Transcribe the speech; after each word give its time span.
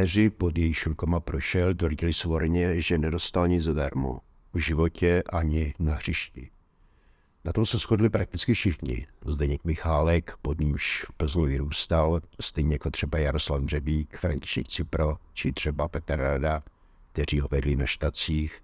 Trenéři 0.00 0.30
pod 0.30 0.58
jejich 0.58 0.86
rukama 0.86 1.20
prošel 1.20 1.74
tvrdili 1.74 2.12
svorně, 2.12 2.80
že 2.82 2.98
nedostal 2.98 3.48
nic 3.48 3.64
zadarmo. 3.64 4.20
V 4.54 4.58
životě 4.58 5.22
ani 5.32 5.74
na 5.78 5.94
hřišti. 5.94 6.50
Na 7.44 7.52
tom 7.52 7.66
se 7.66 7.78
shodli 7.78 8.10
prakticky 8.10 8.54
všichni. 8.54 9.06
Zdeněk 9.26 9.64
Michálek, 9.64 10.36
pod 10.42 10.60
nímž 10.60 11.04
v 11.08 11.12
Plznu 11.12 11.44
vyrůstal, 11.44 12.20
stejně 12.40 12.74
jako 12.74 12.90
třeba 12.90 13.18
Jaroslav 13.18 13.64
Řebík, 13.64 14.16
František 14.16 14.68
Cipro, 14.68 15.16
či 15.32 15.52
třeba 15.52 15.88
Petr 15.88 16.16
Rada, 16.16 16.62
kteří 17.12 17.40
ho 17.40 17.48
vedli 17.50 17.76
na 17.76 17.86
štacích, 17.86 18.62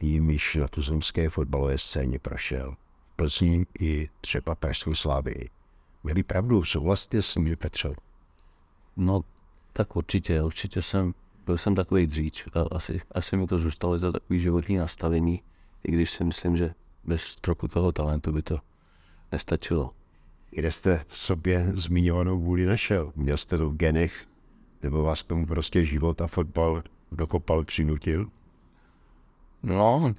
jimiž 0.00 0.54
na 0.54 0.68
tuzemské 0.68 1.28
fotbalové 1.28 1.78
scéně 1.78 2.18
prošel. 2.18 2.74
V 3.12 3.16
Plzni 3.16 3.66
i 3.80 4.08
třeba 4.20 4.54
Pražskou 4.54 4.94
slávy. 4.94 5.48
Měli 6.04 6.22
pravdu, 6.22 6.64
souhlasíte 6.64 7.22
s 7.22 7.36
nimi, 7.36 7.56
Petře? 7.56 7.88
No, 8.96 9.22
tak 9.72 9.96
určitě, 9.96 10.42
určitě 10.42 10.82
jsem, 10.82 11.14
byl 11.46 11.58
jsem 11.58 11.74
takový 11.74 12.06
dříč 12.06 12.46
a 12.54 12.76
asi, 12.76 13.00
asi 13.12 13.36
mi 13.36 13.46
to 13.46 13.58
zůstalo 13.58 13.98
za 13.98 14.12
takový 14.12 14.40
životní 14.40 14.76
nastavení, 14.76 15.42
i 15.84 15.92
když 15.92 16.10
si 16.10 16.24
myslím, 16.24 16.56
že 16.56 16.74
bez 17.04 17.36
trochu 17.36 17.68
toho 17.68 17.92
talentu 17.92 18.32
by 18.32 18.42
to 18.42 18.58
nestačilo. 19.32 19.90
Kde 20.50 20.72
jste 20.72 21.04
v 21.08 21.18
sobě 21.18 21.70
zmiňovanou 21.74 22.40
vůli 22.40 22.66
našel? 22.66 23.12
Měl 23.16 23.36
jste 23.36 23.58
to 23.58 23.70
v 23.70 23.76
genech? 23.76 24.26
Nebo 24.82 25.02
vás 25.02 25.22
k 25.22 25.26
tomu 25.26 25.46
prostě 25.46 25.84
život 25.84 26.20
a 26.20 26.26
fotbal 26.26 26.82
dokopal, 27.12 27.64
přinutil? 27.64 28.30
No, 29.62 30.14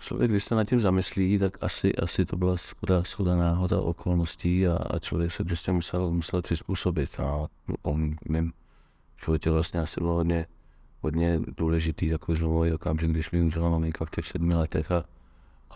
člověk, 0.00 0.30
když 0.30 0.44
se 0.44 0.54
nad 0.54 0.64
tím 0.64 0.80
zamyslí, 0.80 1.38
tak 1.38 1.58
asi, 1.60 1.96
asi 1.96 2.24
to 2.24 2.36
byla 2.36 2.56
schoda, 2.56 3.04
schoda 3.04 3.36
náhoda 3.36 3.80
okolností 3.80 4.66
a, 4.66 4.76
a 4.76 4.98
člověk 4.98 5.32
se 5.32 5.44
prostě 5.44 5.72
musel, 5.72 6.10
musel 6.10 6.42
přizpůsobit. 6.42 7.20
A 7.20 7.46
on 7.82 8.16
v 8.26 8.28
mém 8.28 8.52
životě 9.24 9.50
vlastně 9.50 9.80
asi 9.80 10.00
bylo 10.00 10.14
hodně, 10.14 10.46
hodně 11.00 11.40
důležitý 11.56 12.10
takový 12.10 12.38
zlomový 12.38 12.72
okamžik, 12.72 13.10
když 13.10 13.30
mi 13.30 13.42
umřela 13.42 13.70
maminka 13.70 14.04
v 14.04 14.10
těch 14.10 14.26
sedmi 14.26 14.54
letech 14.54 14.90
a, 14.90 15.04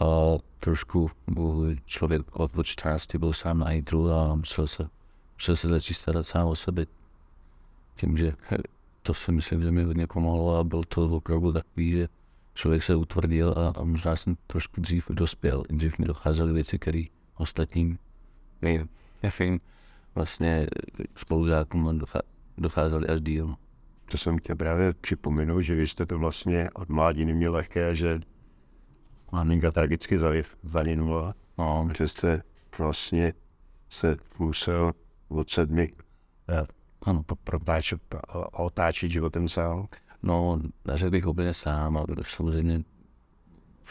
a 0.05 0.07
trošku 0.61 1.11
byl 1.27 1.77
člověk 1.85 2.23
od 2.33 2.53
14 2.63 3.15
byl 3.15 3.33
sám 3.33 3.59
na 3.59 3.73
jitru 3.73 4.11
a 4.11 4.35
musel 4.35 4.67
se, 4.67 4.89
musel 5.35 5.57
se 5.57 5.69
začít 5.69 5.95
starat 5.95 6.27
sám 6.27 6.47
o 6.47 6.55
sebe. 6.55 6.87
Tím, 7.97 8.17
že 8.17 8.33
to 9.03 9.15
si 9.15 9.33
myslím, 9.33 9.63
že 9.63 9.71
mi 9.71 9.85
hodně 9.85 10.07
pomohlo 10.07 10.57
a 10.57 10.65
byl 10.65 10.83
to 10.89 11.07
opravdu 11.07 11.53
takový, 11.53 11.91
že 11.93 12.09
člověk 12.55 12.83
se 12.83 12.97
utvrdil 12.97 13.55
a, 13.57 13.81
a 13.81 13.85
možná 13.85 14.17
jsem 14.17 14.37
trošku 14.47 14.81
dřív 14.81 15.11
dospěl. 15.11 15.63
Dřív 15.69 15.99
mi 15.99 16.05
docházely 16.05 16.53
věci, 16.53 16.79
které 16.79 17.03
ostatním, 17.37 17.99
nevím, 18.63 18.89
nevím, 19.23 19.61
vlastně 20.15 20.67
spolužákům 21.15 22.01
docházely 22.59 23.09
až 23.09 23.21
díl. 23.21 23.55
To 24.11 24.19
jsem 24.19 24.39
chtěl 24.39 24.57
právě 24.57 24.95
připomenout, 25.01 25.61
že 25.61 25.75
vy 25.75 25.89
jste 25.89 26.07
to 26.07 26.19
vlastně 26.19 26.71
od 26.75 26.89
mládí 26.89 27.25
neměl 27.25 27.53
lehké, 27.53 27.95
že 27.95 28.21
maminka 29.33 29.71
tragicky 29.71 30.19
zalinula, 30.63 31.35
no. 31.59 31.89
že 31.99 32.09
jste 32.09 32.43
vlastně 32.79 33.33
se 33.89 34.17
musel 34.39 34.93
od 35.29 35.51
sedmi 35.51 35.91
ano. 37.03 37.23
protáčet, 37.45 38.15
otáčet 38.53 39.11
životem 39.11 39.49
sám. 39.49 39.87
No, 40.27 40.61
neřekl 40.85 41.11
bych 41.11 41.27
úplně 41.27 41.55
sám, 41.55 41.97
ale 41.97 42.07
samozřejmě 42.23 42.85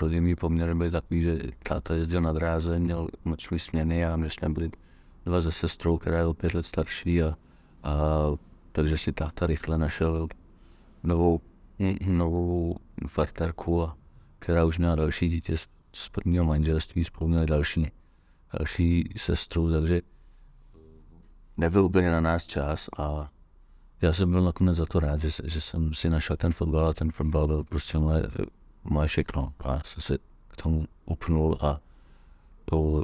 rodinný 0.01 0.35
poměry 0.35 0.75
byly 0.75 0.91
takový, 0.91 1.23
že 1.23 1.39
táta 1.63 1.93
jezdil 1.93 2.21
na 2.21 2.33
dráze, 2.33 2.79
měl 2.79 3.07
noční 3.25 3.59
směny 3.59 4.05
a 4.05 4.15
my 4.15 4.29
jsme 4.29 4.49
byli 4.49 4.71
dva 5.25 5.41
ze 5.41 5.51
sestrou, 5.51 5.97
která 5.97 6.17
je 6.17 6.25
o 6.25 6.33
pět 6.33 6.53
let 6.53 6.63
starší 6.63 7.23
a, 7.23 7.37
a 7.83 7.93
takže 8.71 8.97
si 8.97 9.11
táta 9.11 9.47
rychle 9.47 9.77
našel 9.77 10.27
novou, 11.03 11.41
novou 12.07 12.77
farterku, 13.07 13.83
a, 13.83 13.97
která 14.39 14.65
už 14.65 14.77
měla 14.77 14.95
další 14.95 15.29
dítě 15.29 15.57
z, 15.57 15.67
z 15.93 16.09
prvního 16.09 16.45
manželství, 16.45 17.03
spolu 17.03 17.27
měli 17.27 17.45
další, 17.45 17.91
další 18.59 19.09
sestru, 19.17 19.71
takže 19.71 20.01
nebyl 21.57 21.85
úplně 21.85 22.11
na 22.11 22.21
nás 22.21 22.45
čas 22.45 22.89
a 22.97 23.32
já 24.03 24.13
jsem 24.13 24.31
byl 24.31 24.41
nakonec 24.41 24.77
za 24.77 24.85
to 24.85 24.99
rád, 24.99 25.21
že, 25.21 25.29
že 25.43 25.61
jsem 25.61 25.93
si 25.93 26.09
našel 26.09 26.37
ten 26.37 26.51
fotbal 26.51 26.87
a 26.87 26.93
ten 26.93 27.11
fotbal 27.11 27.47
byl 27.47 27.63
prostě 27.63 27.97
moje, 27.97 28.23
moje 28.83 29.07
všechno. 29.07 29.53
A 29.59 29.81
jsem 29.85 30.01
se 30.01 30.17
k 30.47 30.61
tomu 30.63 30.85
upnul 31.05 31.57
a 31.61 31.79
to, 32.65 33.03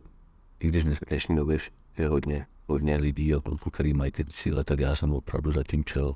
i 0.59 0.67
když 0.67 0.83
v 0.83 1.05
dnešní 1.09 1.35
době 1.35 1.57
je 1.97 2.07
hodně, 2.07 2.47
hodně 2.67 2.97
lidí 2.97 3.33
a 3.33 3.39
kluků, 3.39 3.69
který 3.69 3.93
mají 3.93 4.11
ty 4.11 4.25
cíle, 4.25 4.63
tak 4.63 4.79
já 4.79 4.95
jsem 4.95 5.11
opravdu 5.11 5.51
zatím 5.51 5.83
čel 5.83 6.15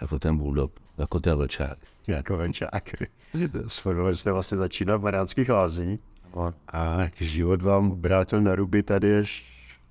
jako 0.00 0.18
ten 0.18 0.36
bulldog, 0.36 0.72
jako 0.98 1.20
ten 1.20 1.36
vlčák. 1.36 1.78
Jako 2.06 2.36
vlčák. 2.36 2.94
S 3.66 3.78
fotbalem 3.78 4.14
jste 4.14 4.32
vlastně 4.32 4.58
začínal 4.58 4.98
v 4.98 5.02
Maránských 5.02 5.48
lázní 5.48 5.98
a 6.72 6.98
život 7.20 7.62
vám 7.62 8.00
vrátil 8.00 8.40
na 8.40 8.54
ruby 8.54 8.82
tady 8.82 9.18
až 9.18 9.44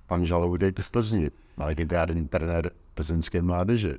pan 0.06 0.24
Žaloudek 0.24 0.80
v 0.80 0.90
Plzni, 0.90 1.30
legendární 1.56 2.28
trenér 2.28 2.70
plzeňské 2.94 3.42
mládeže. 3.42 3.98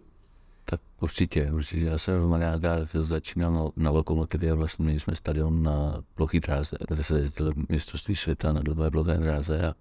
Tak 0.69 0.81
určitě, 1.00 1.51
určitě. 1.51 1.85
Já 1.85 1.97
jsem 1.97 2.19
v 2.19 2.28
Mariákách 2.28 2.95
začínal 2.95 3.51
na, 3.51 3.83
na 3.83 3.89
lokomotivě, 3.89 4.53
vlastně 4.53 4.85
měli 4.85 5.00
jsme 5.00 5.16
stadion 5.16 5.63
na 5.63 6.03
plochý 6.16 6.39
dráze, 6.39 6.78
kde 6.88 7.03
se 7.03 7.19
jezdilo 7.19 7.51
mistrovství 7.69 8.16
světa 8.16 8.53
na 8.53 8.61
dlouhé 8.61 8.91
ploché 8.91 9.17
dráze 9.17 9.73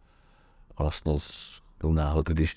a, 0.77 0.83
vlastně 0.83 1.15
s 1.19 1.63
tou 1.79 1.93
náhod, 1.93 2.29
když 2.29 2.57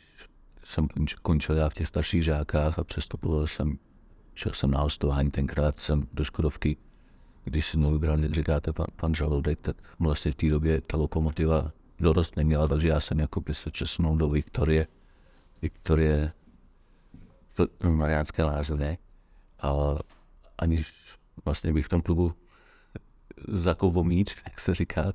jsem 0.64 0.88
končil 1.22 1.56
já 1.58 1.70
v 1.70 1.74
těch 1.74 1.88
starších 1.88 2.24
žákách 2.24 2.80
a 2.80 2.84
přestupoval 2.84 3.48
jsem, 3.48 3.78
šel 4.36 4.52
jsem 4.54 4.72
na 4.72 4.82
hostování, 4.82 5.32
tenkrát 5.32 5.76
jsem 5.76 6.08
do 6.14 6.24
Škodovky, 6.24 6.78
když 7.44 7.68
si 7.68 7.78
mnou 7.78 7.92
vybral, 7.92 8.18
říkáte 8.32 8.74
pan, 8.74 8.88
pan 8.96 9.16
Žaludek, 9.16 9.60
tak 9.62 9.76
vlastně 10.00 10.32
v 10.32 10.36
té 10.36 10.50
době 10.50 10.82
ta 10.82 10.98
lokomotiva 10.98 11.72
dorost 12.00 12.38
neměla, 12.38 12.68
takže 12.68 12.88
já 12.88 13.00
jsem 13.00 13.20
jako 13.20 13.44
se 13.52 13.72
přesunul 13.72 14.18
do 14.18 14.30
Viktorie, 14.30 14.88
Viktorie 15.62 16.28
to 16.28 16.34
Mariánské 17.84 18.44
lázně 18.44 18.98
a 19.60 19.74
aniž 20.58 20.94
vlastně 21.46 21.74
bych 21.74 21.86
v 21.86 21.90
tom 21.90 22.02
klubu 22.02 22.34
zakovomíč, 23.48 24.36
jak 24.46 24.60
se 24.60 24.74
říká, 24.74 25.12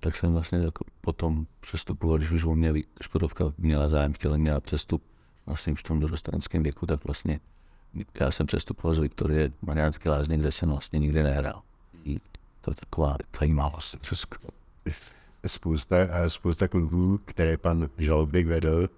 tak 0.00 0.16
jsem 0.16 0.32
vlastně 0.32 0.58
jako 0.58 0.84
potom 1.00 1.46
přestupoval, 1.60 2.18
když 2.18 2.30
už 2.30 2.44
u 2.44 2.54
mě 2.54 2.72
Škodovka 3.02 3.44
měla 3.58 3.88
zájem, 3.88 4.12
chtěla 4.12 4.36
měla 4.36 4.60
přestup 4.60 5.02
vlastně 5.46 5.72
už 5.72 5.80
v 5.80 5.82
tom 5.82 6.00
dorosteneckém 6.00 6.62
věku, 6.62 6.86
tak 6.86 7.04
vlastně 7.04 7.40
já 8.20 8.30
jsem 8.30 8.46
přestupoval 8.46 8.94
z 8.94 8.98
Viktorie 8.98 9.52
Mariánské 9.62 10.10
lázně, 10.10 10.38
kde 10.38 10.52
jsem 10.52 10.68
vlastně 10.68 10.98
nikdy 10.98 11.22
nehrál. 11.22 11.62
To 12.60 12.70
je 12.70 12.74
taková 12.74 13.16
zajímavost 13.40 13.98
Spousta, 15.46 15.96
spousta 16.28 16.68
klubů, 16.68 17.18
které 17.24 17.56
pan 17.56 17.90
Žalbik 17.98 18.46
vedl, 18.46 18.88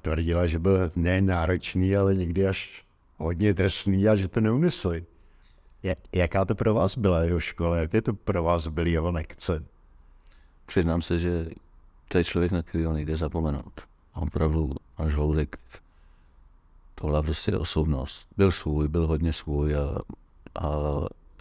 tvrdila, 0.00 0.46
že 0.46 0.58
byl 0.58 0.90
ne 0.96 1.20
náročný, 1.20 1.96
ale 1.96 2.14
někdy 2.14 2.46
až 2.46 2.84
hodně 3.16 3.54
drsný 3.54 4.08
a 4.08 4.16
že 4.16 4.28
to 4.28 4.40
neunesli. 4.40 5.06
Jaká 6.12 6.44
to 6.44 6.54
pro 6.54 6.74
vás 6.74 6.98
byla 6.98 7.20
jeho 7.20 7.40
škola? 7.40 7.76
Jak 7.76 7.94
je 7.94 8.02
to 8.02 8.14
pro 8.14 8.42
vás 8.42 8.68
byly 8.68 8.90
jeho 8.90 9.10
lekce? 9.10 9.64
Přiznám 10.66 11.02
se, 11.02 11.18
že 11.18 11.46
to 12.08 12.18
je 12.18 12.24
člověk, 12.24 12.52
na 12.52 12.62
kterého 12.62 12.92
nejde 12.92 13.14
zapomenout. 13.14 13.80
A 14.14 14.20
opravdu 14.20 14.74
až 14.96 15.14
Houdek, 15.14 15.58
to 16.94 17.06
byla 17.06 17.22
prostě 17.22 17.56
osobnost. 17.56 18.28
Byl 18.36 18.50
svůj, 18.50 18.88
byl 18.88 19.06
hodně 19.06 19.32
svůj 19.32 19.76
a, 19.76 19.98
a 20.60 20.70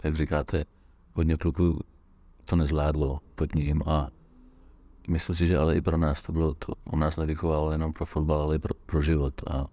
jak 0.03 0.15
říkáte, 0.15 0.65
hodně 1.13 1.37
kluků 1.37 1.79
to 2.45 2.55
nezvládlo 2.55 3.19
pod 3.35 3.55
ním 3.55 3.81
a 3.85 4.09
myslím 5.07 5.35
si, 5.35 5.47
že 5.47 5.57
ale 5.57 5.77
i 5.77 5.81
pro 5.81 5.97
nás 5.97 6.21
to 6.21 6.31
bylo, 6.31 6.53
to, 6.53 6.73
on 6.83 6.99
nás 6.99 7.17
nevychoval 7.17 7.71
jenom 7.71 7.93
pro 7.93 8.05
fotbal, 8.05 8.41
ale 8.41 8.55
i 8.55 8.59
pro, 8.59 8.73
pro 8.73 9.01
život 9.01 9.41
a, 9.47 9.65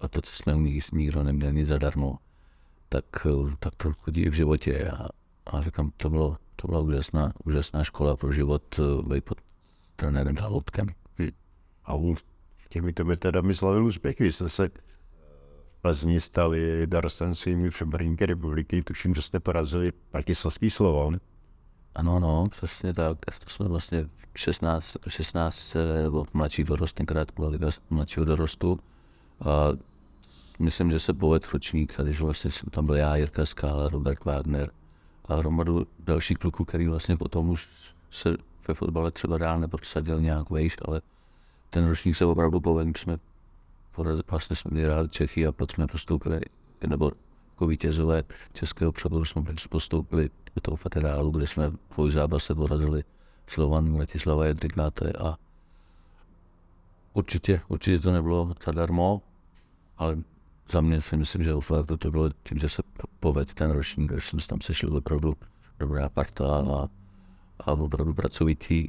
a 0.00 0.08
to, 0.08 0.22
co 0.22 0.32
jsme 0.32 0.54
nikdo 0.92 1.22
neměl 1.22 1.52
nic 1.52 1.68
zadarmo, 1.68 2.18
tak, 2.88 3.04
tak 3.58 3.74
to 3.74 3.92
chodí 3.92 4.22
i 4.22 4.30
v 4.30 4.34
životě 4.34 4.90
a, 4.90 5.08
a 5.46 5.60
říkám, 5.60 5.90
to 5.96 6.10
bylo, 6.10 6.36
to 6.56 6.68
byla 6.68 6.80
úžasná, 6.80 7.32
úžasná 7.44 7.84
škola 7.84 8.16
pro 8.16 8.32
život 8.32 8.80
být 9.08 9.24
pod 9.24 9.38
trenérem 9.96 10.36
Žaludkem. 10.36 10.88
A 11.84 11.94
on 11.94 12.14
těmito 12.68 13.04
metodami 13.04 13.54
slavil 13.54 13.84
úspěch. 13.84 14.18
Vy 14.18 14.32
jste 14.32 14.48
se 14.48 14.68
v 14.68 15.82
Plzni 15.82 16.20
stali 16.20 16.86
dorostenskými 16.86 17.70
přebrníky 17.70 18.26
republiky, 18.26 18.82
tuším, 18.82 19.14
že 19.14 19.22
jste 19.22 19.40
porazili 19.40 19.92
Bratislavský 20.12 20.70
Slovon. 20.70 21.20
Ano, 21.94 22.16
ano, 22.16 22.44
přesně 22.50 22.94
tak. 22.94 23.18
To 23.44 23.50
jsme 23.50 23.68
vlastně 23.68 24.04
v 24.34 24.38
16, 24.38 24.96
16 25.08 25.76
nebo 26.02 26.24
mladší 26.32 26.64
dorost, 26.64 26.92
tenkrát 26.92 27.28
byla 27.36 27.48
liga 27.48 27.70
mladšího 27.90 28.24
dorostu. 28.24 28.78
A 29.44 29.68
myslím, 30.58 30.90
že 30.90 31.00
se 31.00 31.12
povedl 31.12 31.48
ročník, 31.52 31.94
když 32.02 32.20
vlastně 32.20 32.50
tam 32.70 32.86
byl 32.86 32.94
já, 32.94 33.16
Jirka 33.16 33.46
Skála, 33.46 33.88
Robert 33.88 34.24
Wagner 34.24 34.70
a 35.24 35.34
hromadu 35.34 35.86
dalších 35.98 36.38
kluků, 36.38 36.64
který 36.64 36.88
vlastně 36.88 37.16
potom 37.16 37.48
už 37.48 37.68
se 38.10 38.36
ve 38.68 38.74
fotbale 38.74 39.10
třeba 39.10 39.38
dál 39.38 39.60
neprosadil 39.60 40.20
nějak 40.20 40.50
vejš, 40.50 40.76
ale 40.84 41.00
ten 41.70 41.88
ročník 41.88 42.16
se 42.16 42.24
opravdu 42.24 42.60
povedl, 42.60 42.92
jsme 42.96 43.18
vlastně 44.30 44.56
jsme 44.56 44.70
měli 44.70 44.88
rád 44.88 45.12
Čechy 45.12 45.46
a 45.46 45.52
pak 45.52 45.72
jsme 45.72 45.86
postoupili, 45.86 46.40
nebo 46.86 47.10
jako 47.50 47.66
vítězové 47.66 48.22
českého 48.52 48.92
přeboru 48.92 49.24
jsme 49.24 49.42
postoupili 49.68 50.30
toho 50.60 50.76
federálu, 50.76 51.30
kde 51.30 51.46
jsme 51.46 51.70
v 51.96 52.10
zápase 52.10 52.54
porazili 52.54 53.04
Slovan, 53.46 53.96
Letislava 53.96 54.46
Jedrikáte 54.46 55.12
a 55.12 55.36
určitě, 57.12 57.60
určitě 57.68 57.98
to 57.98 58.12
nebylo 58.12 58.54
zadarmo, 58.64 59.22
ale 59.98 60.18
za 60.68 60.80
mě 60.80 61.00
si 61.00 61.16
myslím, 61.16 61.42
že 61.42 61.54
opravdu 61.54 61.96
to 61.96 62.10
bylo 62.10 62.30
tím, 62.42 62.58
že 62.58 62.68
se 62.68 62.82
povedl 63.20 63.52
ten 63.54 63.70
ročník, 63.70 64.12
že 64.14 64.20
jsme 64.20 64.40
tam 64.48 64.60
sešli 64.60 64.88
opravdu 64.88 65.34
dobrá 65.78 66.08
parta 66.08 66.56
a, 66.56 66.88
a 67.60 67.72
opravdu 67.72 68.14
pracovitý, 68.14 68.86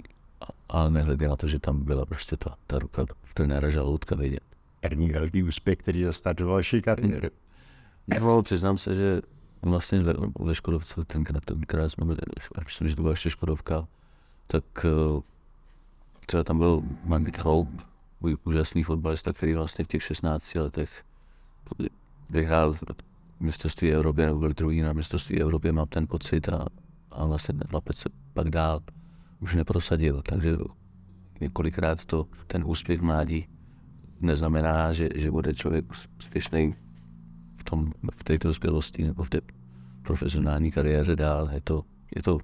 ale 0.69 0.91
nehledě 0.91 1.27
na 1.27 1.35
to, 1.35 1.47
že 1.47 1.59
tam 1.59 1.83
byla 1.83 2.05
prostě 2.05 2.37
ta, 2.37 2.55
ta 2.67 2.79
ruka 2.79 3.05
trenéra 3.33 3.69
Žaloutka 3.69 4.15
vidět. 4.15 4.43
První 4.79 5.09
velký 5.09 5.43
úspěch, 5.43 5.77
který 5.77 6.03
zastartoval 6.03 6.55
vaší 6.55 6.81
kariéry. 6.81 7.29
Nebo 8.07 8.41
přiznám 8.41 8.77
se, 8.77 8.95
že 8.95 9.21
vlastně 9.69 9.99
ve, 10.39 10.55
Škodovce, 10.55 11.05
tenkrát, 11.05 11.45
tenkrát 11.45 11.89
jsme 11.89 12.05
byli, 12.05 12.17
myslím, 12.65 12.87
že 12.87 12.95
to 12.95 13.01
byla 13.01 13.11
ještě 13.11 13.29
Škodovka, 13.29 13.87
tak 14.47 14.63
eh, 14.85 15.21
třeba 16.25 16.43
tam 16.43 16.57
byl 16.57 16.81
Mark 17.03 17.37
Hope, 17.37 17.83
úžasný 18.43 18.83
fotbalista, 18.83 19.33
který 19.33 19.53
vlastně 19.53 19.85
v 19.85 19.87
těch 19.87 20.03
16 20.03 20.55
letech 20.55 21.03
vyhrál 22.29 22.73
mistrovství 23.39 23.91
Evropy, 23.91 24.25
nebo 24.25 24.39
byl 24.39 24.53
druhý 24.53 24.81
na 24.81 24.93
mistrovství 24.93 25.41
Evropy, 25.41 25.71
mám 25.71 25.87
ten 25.87 26.07
pocit 26.07 26.49
a, 26.49 26.65
a 27.11 27.25
vlastně 27.25 27.53
ten 27.53 27.67
chlapec 27.67 27.97
se 27.97 28.09
pak 28.33 28.49
dál 28.49 28.79
už 29.39 29.55
neprosadil, 29.55 30.21
takže 30.21 30.57
několikrát 31.41 32.05
to, 32.05 32.27
ten 32.47 32.63
úspěch 32.65 33.01
mládí 33.01 33.47
neznamená, 34.21 34.91
že, 34.91 35.09
že 35.15 35.31
bude 35.31 35.53
člověk 35.53 35.85
úspěšný 36.19 36.75
v, 37.63 37.69
tom, 37.69 37.91
v 38.17 38.23
této 38.23 38.47
dospělosti 38.47 39.03
nebo 39.03 39.23
v 39.23 39.29
té 39.29 39.41
profesionální 40.01 40.71
kariéře 40.71 41.15
dál. 41.15 41.47
Je 41.51 41.61
to, 41.61 41.83
je 42.15 42.21
to 42.23 42.37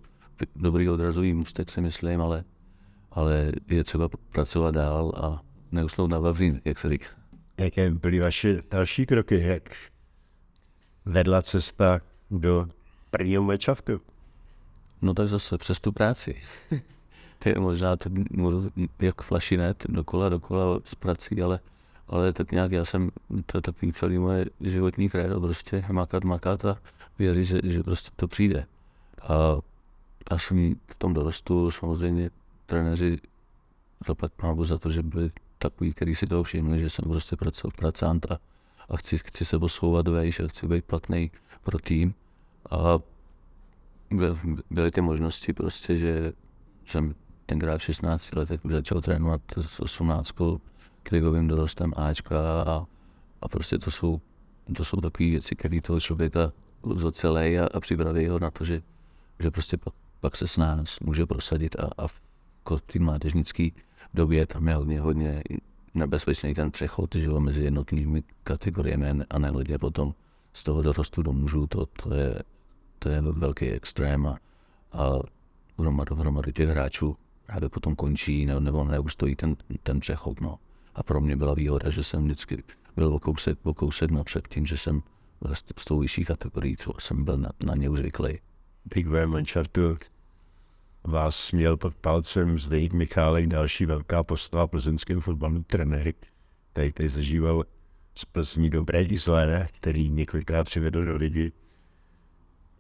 dobrý 0.56 0.90
odrazový 0.90 1.34
můstek, 1.34 1.72
si 1.72 1.82
myslím, 1.82 2.22
ale, 2.22 2.44
ale 3.12 3.52
je 3.68 3.84
třeba 3.84 4.10
pracovat 4.30 4.76
dál 4.76 5.14
a 5.16 5.42
neusnout 5.72 6.10
na 6.10 6.20
vavřín, 6.20 6.62
jak 6.66 6.80
se 6.80 6.90
říká. 6.90 7.08
Jaké 7.58 7.92
byly 7.92 8.20
vaše 8.20 8.58
další 8.72 9.06
kroky? 9.06 9.40
Jak 9.40 9.70
vedla 11.06 11.42
cesta 11.42 12.02
do 12.32 12.68
prvního 13.12 13.44
mečavku? 13.44 14.02
No 15.02 15.14
tak 15.14 15.28
zase 15.28 15.58
přes 15.58 15.80
tu 15.80 15.92
práci. 15.92 16.42
je 17.46 17.60
možná 17.60 17.96
to 17.96 18.10
jak 19.00 19.22
flašinet 19.22 19.86
dokola, 19.90 20.30
dokola 20.30 20.80
s 20.84 20.96
prací, 20.96 21.42
ale, 21.42 21.60
ale 22.10 22.34
tak 22.34 22.52
nějak 22.52 22.72
já 22.72 22.86
jsem, 22.86 23.10
to 23.46 23.58
je 23.58 23.62
takový 23.62 23.94
celý 23.94 24.18
moje 24.18 24.46
životní 24.62 25.10
krédo, 25.10 25.42
prostě 25.42 25.86
makat, 25.92 26.24
makat 26.24 26.66
a 26.66 26.78
věřit, 27.20 27.46
že, 27.46 27.60
že 27.64 27.84
prostě 27.84 28.12
to 28.16 28.28
přijde. 28.28 28.66
A 29.24 29.58
já 30.32 30.38
jsem 30.38 30.76
v 30.88 30.98
tom 30.98 31.14
dorostu, 31.14 31.72
samozřejmě 31.72 32.30
trenéři 32.66 33.18
zaplať 34.08 34.32
pánu 34.32 34.66
za 34.66 34.78
to, 34.78 34.92
že 34.92 35.04
byli 35.04 35.32
takový, 35.58 35.94
který 35.94 36.16
si 36.16 36.28
toho 36.28 36.44
všimli, 36.44 36.80
že 36.80 36.90
jsem 36.90 37.06
prostě 37.10 37.36
pracant 37.78 38.32
a, 38.32 38.40
a 38.90 38.98
chci, 38.98 39.18
chci 39.18 39.46
se 39.46 39.60
posouvat 39.60 40.08
vejš 40.08 40.40
a 40.40 40.48
chci 40.48 40.68
být 40.68 40.86
platný 40.86 41.32
pro 41.64 41.80
tým. 41.80 42.14
A 42.70 43.00
byly 44.70 44.92
ty 44.92 45.02
možnosti 45.02 45.54
prostě, 45.54 45.96
že 45.96 46.34
jsem 46.86 47.16
tenkrát 47.46 47.78
v 47.78 47.84
16 47.84 48.36
letech 48.36 48.60
začal 48.70 49.02
trénovat 49.02 49.42
s 49.58 49.80
18 49.80 50.32
kligovým 51.10 51.48
dorostem 51.48 51.94
Ačka 51.98 52.62
a, 52.62 52.86
a 53.42 53.48
prostě 53.48 53.78
to 53.78 53.92
jsou, 53.92 54.22
to 54.76 54.86
jsou 54.86 54.98
takové 55.02 55.30
věci, 55.30 55.56
které 55.56 55.82
toho 55.82 56.00
člověka 56.00 56.52
zocelej 56.96 57.60
a, 57.60 57.66
a 57.74 57.80
připraví 57.80 58.28
ho 58.28 58.40
na 58.40 58.52
to, 58.52 58.64
že, 58.64 58.82
že 59.40 59.52
prostě 59.52 59.78
pak, 59.78 59.94
pak 60.20 60.36
se 60.36 60.48
s 60.48 60.58
nás 60.58 61.00
může 61.00 61.26
prosadit 61.26 61.76
a, 61.76 61.90
a 61.98 62.08
v 62.08 62.22
té 62.86 63.00
mládežnické 63.00 63.70
době 64.14 64.46
tam 64.46 64.68
je 64.68 64.76
hodně, 64.76 65.02
hodně 65.02 65.44
nebezpečný 65.94 66.54
ten 66.54 66.72
přechod 66.72 67.16
že 67.16 67.26
jo, 67.26 67.40
mezi 67.40 67.64
jednotlivými 67.64 68.24
kategoriemi 68.44 69.26
a 69.30 69.40
nehledě 69.40 69.78
potom 69.78 70.14
z 70.54 70.64
toho 70.64 70.82
dorostu 70.82 71.22
do 71.22 71.34
mužů, 71.34 71.68
to, 71.68 71.86
to, 71.86 72.14
je, 72.14 72.44
to 73.00 73.10
je 73.10 73.22
velký 73.22 73.70
extrém 73.70 74.28
a, 74.28 74.38
a 74.94 75.20
hromadu, 75.80 76.16
hromadu 76.16 76.52
těch 76.52 76.70
hráčů 76.70 77.18
právě 77.46 77.70
potom 77.70 77.96
končí 77.96 78.46
nebo, 78.46 78.60
nebo 78.60 78.84
neustojí 78.84 79.36
ten, 79.36 79.56
ten 79.84 80.00
přechod. 80.00 80.42
No. 80.42 80.60
A 81.00 81.04
pro 81.04 81.22
mě 81.22 81.36
byla 81.36 81.54
výhoda, 81.54 81.90
že 81.90 82.04
jsem 82.04 82.26
vždycky 82.26 82.64
byl 82.96 83.14
o 83.14 83.20
kousek, 83.20 83.58
o 83.64 83.74
kousek 83.74 84.12
napřed 84.12 84.48
tím, 84.48 84.66
že 84.66 84.78
jsem 84.78 85.02
s 85.78 85.86
tou 85.86 86.00
vyšší 86.00 86.26
kategorií, 86.26 86.78
co 86.78 86.94
jsem 87.00 87.24
byl 87.24 87.38
na, 87.38 87.50
na 87.66 87.76
ně 87.76 87.90
zvyklý. 87.90 88.40
Big 88.86 89.08
V 89.08 89.28
Manchartu 89.28 89.98
vás 91.04 91.52
měl 91.52 91.78
pod 91.78 91.96
palcem 91.96 92.60
Zdejk 92.60 92.94
Michálek, 92.94 93.48
další 93.48 93.86
velká 93.86 94.24
postava 94.24 94.68
plzeňském 94.68 95.22
fotbalu 95.22 95.64
trenéry, 95.64 96.14
který 96.72 96.92
tady 96.92 97.10
zažíval 97.10 97.64
z 98.16 98.26
Plzní 98.26 98.70
dobré 98.70 99.04
i 99.04 99.18
zlé, 99.18 99.68
který 99.78 100.10
několikrát 100.10 100.64
přivedl 100.64 101.04
do 101.04 101.16
ligy 101.16 101.52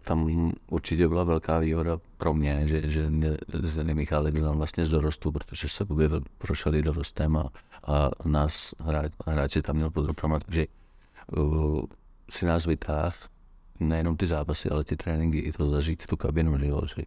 tam 0.03 0.51
určitě 0.69 1.07
byla 1.07 1.23
velká 1.23 1.59
výhoda 1.59 1.99
pro 2.17 2.33
mě, 2.33 2.67
že, 2.67 2.89
že 2.89 3.09
mě 3.09 3.37
Zdeny 3.53 3.93
Michálek 3.93 4.33
byl 4.33 4.53
vlastně 4.53 4.85
z 4.85 4.89
dorostu, 4.89 5.31
protože 5.31 5.69
se 5.69 5.83
objevil, 5.83 6.21
prošel 6.37 6.71
dorostem 6.81 7.37
a, 7.37 7.49
a 7.83 8.09
nás 8.25 8.73
hráč, 8.79 9.11
hráči 9.25 9.61
tam 9.61 9.75
měl 9.75 9.89
pod 9.89 10.05
rukama, 10.05 10.39
takže 10.39 10.65
uh, 11.37 11.81
si 12.29 12.45
nás 12.45 12.65
vytáhl 12.65 13.15
nejenom 13.79 14.17
ty 14.17 14.27
zápasy, 14.27 14.69
ale 14.69 14.83
ty 14.83 14.95
tréninky, 14.95 15.39
i 15.39 15.51
to 15.51 15.69
zažít 15.69 16.05
tu 16.05 16.17
kabinu, 16.17 16.57
že, 16.57 16.67
jo, 16.67 16.81
že 16.95 17.03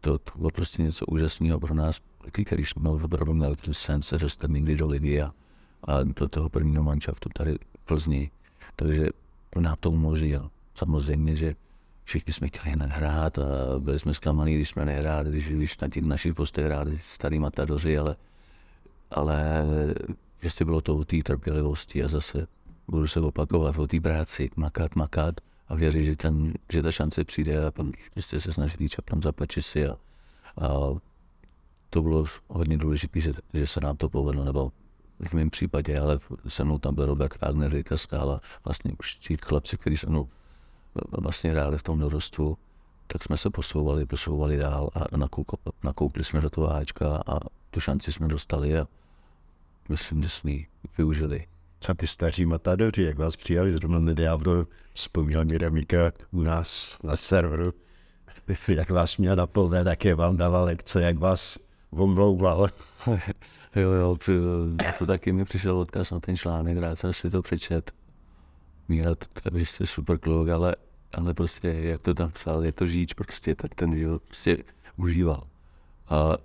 to, 0.00 0.18
to 0.18 0.32
bylo 0.38 0.50
prostě 0.50 0.82
něco 0.82 1.06
úžasného 1.06 1.60
pro 1.60 1.74
nás, 1.74 2.00
který 2.44 2.64
jsme 2.64 2.90
opravdu 2.90 3.34
měli 3.34 3.56
ten 3.56 3.74
sen 3.74 4.02
se 4.02 4.18
dostat 4.18 4.50
někdy 4.50 4.76
do 4.76 4.86
ligy 4.86 5.22
a, 5.22 5.32
a 5.84 6.02
do 6.02 6.28
toho 6.28 6.48
prvního 6.48 6.82
manšaftu 6.82 7.28
tady 7.34 7.54
v 7.54 7.84
Plzni. 7.84 8.30
Takže 8.76 9.08
nám 9.60 9.76
to 9.80 9.90
umožnil. 9.90 10.50
Samozřejmě, 10.74 11.36
že 11.36 11.54
všichni 12.08 12.32
jsme 12.32 12.48
chtěli 12.48 12.70
hned 12.70 12.90
hrát 12.90 13.38
a 13.38 13.44
byli 13.78 13.98
jsme 13.98 14.14
zklamaný, 14.14 14.54
když 14.54 14.68
jsme 14.68 14.84
nehráli, 14.84 15.30
když, 15.30 15.48
když 15.48 15.78
na 15.78 15.88
těch 15.88 16.02
našich 16.02 16.34
postech 16.34 16.64
hráli 16.64 16.98
starý 16.98 17.38
matadoři, 17.38 17.98
ale, 17.98 18.16
ale 19.10 19.64
prostě 20.40 20.64
bylo 20.64 20.80
to 20.80 20.96
o 20.96 21.04
té 21.04 21.16
trpělivosti 21.22 22.04
a 22.04 22.08
zase 22.08 22.46
budu 22.88 23.06
se 23.06 23.20
opakovat 23.20 23.78
o 23.78 23.86
té 23.86 24.00
práci, 24.00 24.50
makat, 24.56 24.96
makat 24.96 25.34
a 25.68 25.74
věřit, 25.74 26.04
že, 26.04 26.16
ten, 26.16 26.54
že 26.72 26.82
ta 26.82 26.92
šance 26.92 27.24
přijde 27.24 27.66
a 27.66 27.70
pan 27.70 27.92
prostě 28.14 28.40
se 28.40 28.52
snažit 28.52 28.80
jít 28.80 28.96
tam 29.04 29.22
za 29.22 29.32
si 29.60 29.86
a, 29.86 29.96
a 30.60 30.68
to 31.90 32.02
bylo 32.02 32.24
hodně 32.48 32.78
důležité, 32.78 33.20
že, 33.20 33.32
že 33.54 33.66
se 33.66 33.80
nám 33.80 33.96
to 33.96 34.08
povedlo, 34.08 34.44
nebo 34.44 34.72
v 35.20 35.34
mém 35.34 35.50
případě, 35.50 35.98
ale 35.98 36.18
se 36.48 36.64
mnou 36.64 36.78
tam 36.78 36.94
byl 36.94 37.06
Robert 37.06 37.40
Wagner, 37.40 37.72
Rika 37.72 37.96
Skála, 37.96 38.40
vlastně 38.64 38.92
už 39.00 39.14
ti 39.14 39.36
chlapci, 39.42 39.76
kteří 39.76 39.96
se 39.96 40.10
mnou 40.10 40.28
vlastně 41.18 41.50
hráli 41.50 41.78
v 41.78 41.82
tom 41.82 41.98
dorostu, 41.98 42.58
tak 43.06 43.22
jsme 43.22 43.36
se 43.36 43.50
posouvali, 43.50 44.06
posouvali 44.06 44.56
dál 44.56 44.90
a 44.94 45.16
nakoukli, 45.16 45.58
nakoukli 45.82 46.24
jsme 46.24 46.40
do 46.40 46.50
toho 46.50 46.74
Ačka 46.74 47.22
a 47.26 47.38
tu 47.70 47.80
šanci 47.80 48.12
jsme 48.12 48.28
dostali 48.28 48.78
a 48.78 48.86
myslím, 49.88 50.22
že 50.22 50.28
jsme 50.28 50.50
ji 50.50 50.66
využili. 50.98 51.46
A 51.88 51.94
ty 51.94 52.06
staří 52.06 52.46
matadoři, 52.46 53.02
jak 53.02 53.18
vás 53.18 53.36
přijali 53.36 53.70
zrovna 53.70 53.98
nedávno, 53.98 54.66
vzpomněl 54.94 55.44
mi 55.44 55.58
Ramíka 55.58 56.12
u 56.30 56.42
nás 56.42 56.98
na 57.02 57.16
serveru, 57.16 57.72
jak 58.68 58.90
vás 58.90 59.16
měl 59.16 59.36
na 59.36 59.46
plné, 59.46 59.84
tak 59.84 60.04
je 60.04 60.14
vám 60.14 60.36
dával 60.36 60.64
lekce, 60.64 61.02
jak 61.02 61.18
vás 61.18 61.58
omlouval. 61.90 62.68
jo, 63.76 63.90
jo, 63.90 64.16
to 64.98 65.06
taky 65.06 65.32
mi 65.32 65.44
přišel 65.44 65.78
odkaz 65.78 66.10
na 66.10 66.20
ten 66.20 66.36
článek, 66.36 66.78
rád 66.78 66.98
jsem 66.98 67.12
si 67.12 67.30
to 67.30 67.42
přečet. 67.42 67.97
Míra, 68.88 69.14
to 69.14 69.60
je 69.80 69.86
super 69.86 70.18
kluk, 70.18 70.48
ale 70.48 70.74
ale 71.14 71.34
prostě, 71.34 71.68
jak 71.68 72.02
to 72.02 72.14
tam 72.14 72.30
psal, 72.30 72.64
je 72.64 72.72
to 72.72 72.86
žíč, 72.86 73.12
prostě 73.14 73.54
ten, 73.54 73.70
ten 73.74 73.98
život 73.98 74.22
prostě 74.22 74.64
užíval. 74.96 75.46
A 76.08 76.36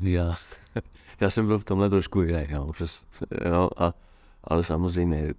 já, 0.00 0.34
já 1.20 1.30
jsem 1.30 1.46
byl 1.46 1.58
v 1.58 1.64
tomhle 1.64 1.90
trošku 1.90 2.22
jiný, 2.22 2.46
jo, 2.48 2.72
přes, 2.72 3.04
jo, 3.44 3.70
a, 3.76 3.94
ale 4.44 4.64
samozřejmě 4.64 5.34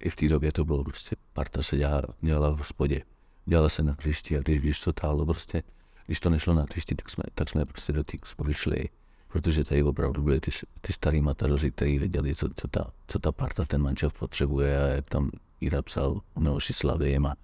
i 0.00 0.10
v 0.10 0.16
té 0.16 0.28
době 0.28 0.52
to 0.52 0.64
bylo 0.64 0.84
prostě, 0.84 1.16
parta 1.32 1.62
se 1.62 1.76
dělala, 1.76 2.02
dělala 2.20 2.50
v 2.50 2.58
hospodě, 2.58 3.02
dělala 3.46 3.68
se 3.68 3.82
na 3.82 3.92
hřišti 3.92 4.38
a 4.38 4.40
když, 4.40 4.58
když 4.58 4.80
to 4.80 4.92
tálo 4.92 5.26
prostě, 5.26 5.62
když 6.06 6.20
to 6.20 6.30
nešlo 6.30 6.54
na 6.54 6.62
hřišti, 6.62 6.94
tak 6.94 7.10
jsme, 7.10 7.24
tak 7.34 7.48
jsme 7.50 7.64
prostě 7.64 7.92
do 7.92 8.04
té 8.04 8.18
šli, 8.50 8.88
protože 9.34 9.64
tady 9.64 9.82
opravdu 9.82 10.22
byli 10.22 10.40
ty, 10.40 10.50
ty 10.80 10.92
starý 10.92 11.20
matadoři, 11.20 11.70
kteří 11.70 11.98
věděli, 11.98 12.34
co, 12.34 12.48
co, 12.56 12.68
ta, 12.68 12.90
co 13.06 13.18
ta 13.18 13.32
parta, 13.32 13.64
ten 13.64 13.82
mančev 13.82 14.12
potřebuje 14.12 14.84
a 14.84 14.86
jak 14.86 15.10
tam 15.10 15.30
Jíra 15.60 15.82
psal 15.82 16.20
o 16.34 16.40
Miloši 16.40 16.72
Slavým 16.72 17.26
a, 17.26 17.34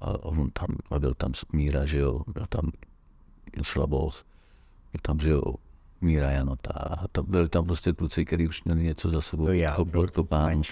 a, 0.00 0.24
on 0.24 0.50
tam, 0.50 0.66
a 0.90 0.98
byl 0.98 1.14
tam 1.14 1.32
Míra, 1.52 1.84
že 1.84 1.98
jo, 1.98 2.22
byl 2.26 2.46
tam 2.48 2.70
Šlaboch, 3.62 4.24
byl 4.92 5.00
tam, 5.02 5.18
že 5.18 5.30
jo, 5.30 5.42
Míra 6.00 6.30
Janota 6.30 6.70
a 6.70 7.08
to 7.08 7.22
byli 7.22 7.48
tam 7.48 7.64
prostě 7.64 7.92
kluci, 7.92 8.24
kteří 8.24 8.48
už 8.48 8.64
měli 8.64 8.82
něco 8.82 9.10
za 9.10 9.20
sebou. 9.20 9.46
To 9.46 9.52
já, 9.52 9.70
jako 9.70 10.06
to 10.06 10.24
pán, 10.24 10.62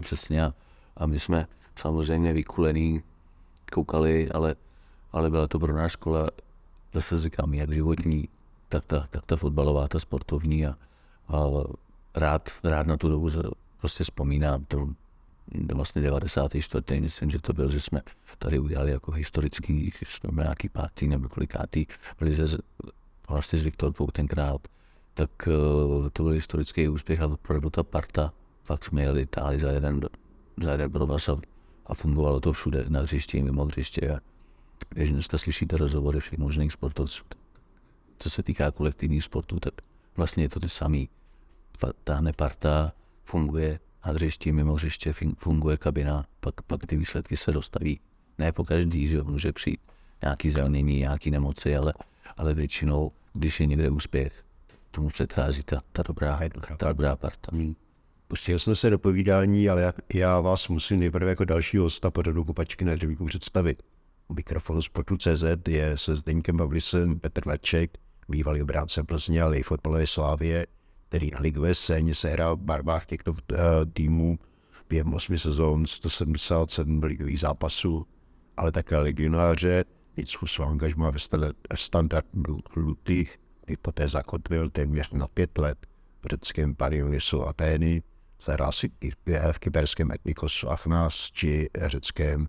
přesně 0.00 0.44
a, 0.44 0.54
a 0.96 1.06
my 1.06 1.20
jsme 1.20 1.46
samozřejmě 1.76 2.32
vykulení 2.32 3.02
koukali, 3.72 4.28
ale, 4.28 4.54
ale 5.12 5.30
byla 5.30 5.48
to 5.48 5.58
pro 5.58 5.76
nás 5.76 5.92
škola, 5.92 6.28
zase 6.94 7.20
říkám, 7.20 7.54
jak 7.54 7.72
životní, 7.72 8.28
tak 8.70 8.84
ta, 8.84 9.06
tak 9.10 9.26
ta 9.26 9.36
fotbalová, 9.36 9.88
ta 9.88 9.98
sportovní 9.98 10.66
a, 10.66 10.78
a 11.28 11.46
rád, 12.14 12.50
rád 12.64 12.86
na 12.86 12.96
tu 12.96 13.08
dobu 13.08 13.28
prostě 13.80 14.04
vzpomínám, 14.04 14.64
to 14.64 14.88
vlastně 15.74 16.02
94. 16.02 17.00
myslím, 17.00 17.30
že 17.30 17.38
to 17.38 17.52
byl, 17.52 17.70
že 17.70 17.80
jsme 17.80 18.00
tady 18.38 18.58
udělali 18.58 18.90
jako 18.90 19.12
historický, 19.12 19.92
jsme 20.06 20.42
nějaký 20.42 20.68
pátý 20.68 21.08
nebo 21.08 21.28
kolikátý, 21.28 21.86
byli 22.18 22.34
ze, 22.34 22.58
vlastně 23.28 23.58
s 23.58 23.62
Viktorkou 23.62 24.06
tenkrát, 24.06 24.68
tak 25.14 25.30
uh, 25.46 26.08
to 26.08 26.22
byl 26.22 26.32
historický 26.32 26.88
úspěch 26.88 27.20
a 27.20 27.26
opravdu 27.26 27.70
ta 27.70 27.82
parta, 27.82 28.32
fakt 28.62 28.84
jsme 28.84 29.02
jeli 29.02 29.26
táli 29.26 29.60
za 29.60 29.70
jeden, 29.70 30.00
za 30.62 30.72
jeden 30.72 30.92
provaz 30.92 31.28
a, 31.28 31.36
a 31.86 31.94
fungovalo 31.94 32.40
to 32.40 32.52
všude, 32.52 32.84
na 32.88 33.00
hřišti, 33.00 33.42
mimo 33.42 33.64
hřiště. 33.64 34.10
A 34.10 34.18
když 34.88 35.12
dneska 35.12 35.38
slyšíte 35.38 35.76
rozhovory 35.76 36.20
všech 36.20 36.38
možných 36.38 36.72
sportovců, 36.72 37.24
co 38.22 38.30
se 38.30 38.42
týká 38.42 38.70
kolektivních 38.70 39.24
sportů, 39.24 39.60
tak 39.60 39.74
vlastně 40.16 40.44
je 40.44 40.48
to 40.48 40.60
ty 40.60 40.68
samý. 40.68 41.08
Táhne 42.04 42.32
parta, 42.32 42.92
funguje 43.24 43.80
na 44.06 44.12
hřišti, 44.12 44.52
mimo 44.52 44.74
hřiště 44.74 45.12
funguje 45.36 45.76
kabina, 45.76 46.26
pak, 46.40 46.62
pak 46.62 46.86
ty 46.86 46.96
výsledky 46.96 47.36
se 47.36 47.52
dostaví. 47.52 48.00
Ne 48.38 48.52
po 48.52 48.64
každý, 48.64 49.08
že 49.08 49.22
může 49.22 49.52
přijít 49.52 49.80
nějaký 50.22 50.50
zranění, 50.50 50.98
nějaký 50.98 51.30
nemoci, 51.30 51.76
ale, 51.76 51.92
ale 52.36 52.54
většinou, 52.54 53.12
když 53.32 53.60
je 53.60 53.66
někde 53.66 53.90
úspěch, 53.90 54.44
tomu 54.90 55.08
předchází 55.08 55.62
ta, 55.62 55.80
ta 55.92 56.02
dobrá, 56.02 56.40
ta 56.76 56.88
dobrá 56.88 57.16
parta. 57.16 57.48
Hmm. 57.52 57.74
Pustil 58.28 58.58
jsme 58.58 58.76
se 58.76 58.90
do 58.90 58.98
povídání, 58.98 59.68
ale 59.68 59.82
já, 59.82 59.92
já 60.14 60.40
vás 60.40 60.68
musím 60.68 61.00
nejprve 61.00 61.30
jako 61.30 61.44
další 61.44 61.76
hosta 61.76 62.10
pořadu 62.10 62.44
Kopačky 62.44 62.84
na 62.84 62.94
dřevíku 62.94 63.24
představit. 63.24 63.82
U 64.28 64.34
mikrofonu 64.34 64.82
Sportu.cz 64.82 65.44
je 65.68 65.98
se 65.98 66.16
Zdeňkem 66.16 66.56
Bavlisem 66.56 67.20
Petr 67.20 67.48
Leček, 67.48 67.98
bývalý 68.30 68.62
obránce 68.62 69.04
Plzně, 69.04 69.42
ale 69.42 69.58
i 69.58 69.62
fotbalové 69.62 70.06
Slávě, 70.06 70.66
který 71.08 71.30
na 71.30 71.40
ligové 71.40 71.74
scéně 71.74 72.14
se 72.14 72.28
hrál 72.28 72.56
v 72.56 72.60
barvách 72.60 73.06
těchto 73.06 73.30
uh, 73.30 73.36
týmů 73.92 74.38
během 74.88 75.14
8 75.14 75.38
sezón, 75.38 75.86
177 75.86 77.02
ligových 77.02 77.40
zápasů, 77.40 78.06
ale 78.56 78.72
také 78.72 78.98
legionáře, 78.98 79.84
nic 80.16 80.30
svůj 80.30 80.66
angažma 80.66 81.10
ve 81.10 81.18
standardu 81.74 82.58
lutých, 82.76 83.38
i 83.66 83.76
poté 83.76 84.08
zakotvil 84.08 84.70
téměř 84.70 85.10
na 85.10 85.28
pět 85.28 85.58
let 85.58 85.86
v 86.24 86.26
řeckém 86.26 86.74
Parionisu 86.74 87.42
Atény, 87.42 88.02
zahrál 88.40 88.72
si 88.72 88.90
i 89.00 89.10
v 89.52 89.58
kyberském 89.58 90.12
Etnikosu 90.12 90.70
Achnas 90.70 91.14
či 91.14 91.70
řeckém 91.86 92.48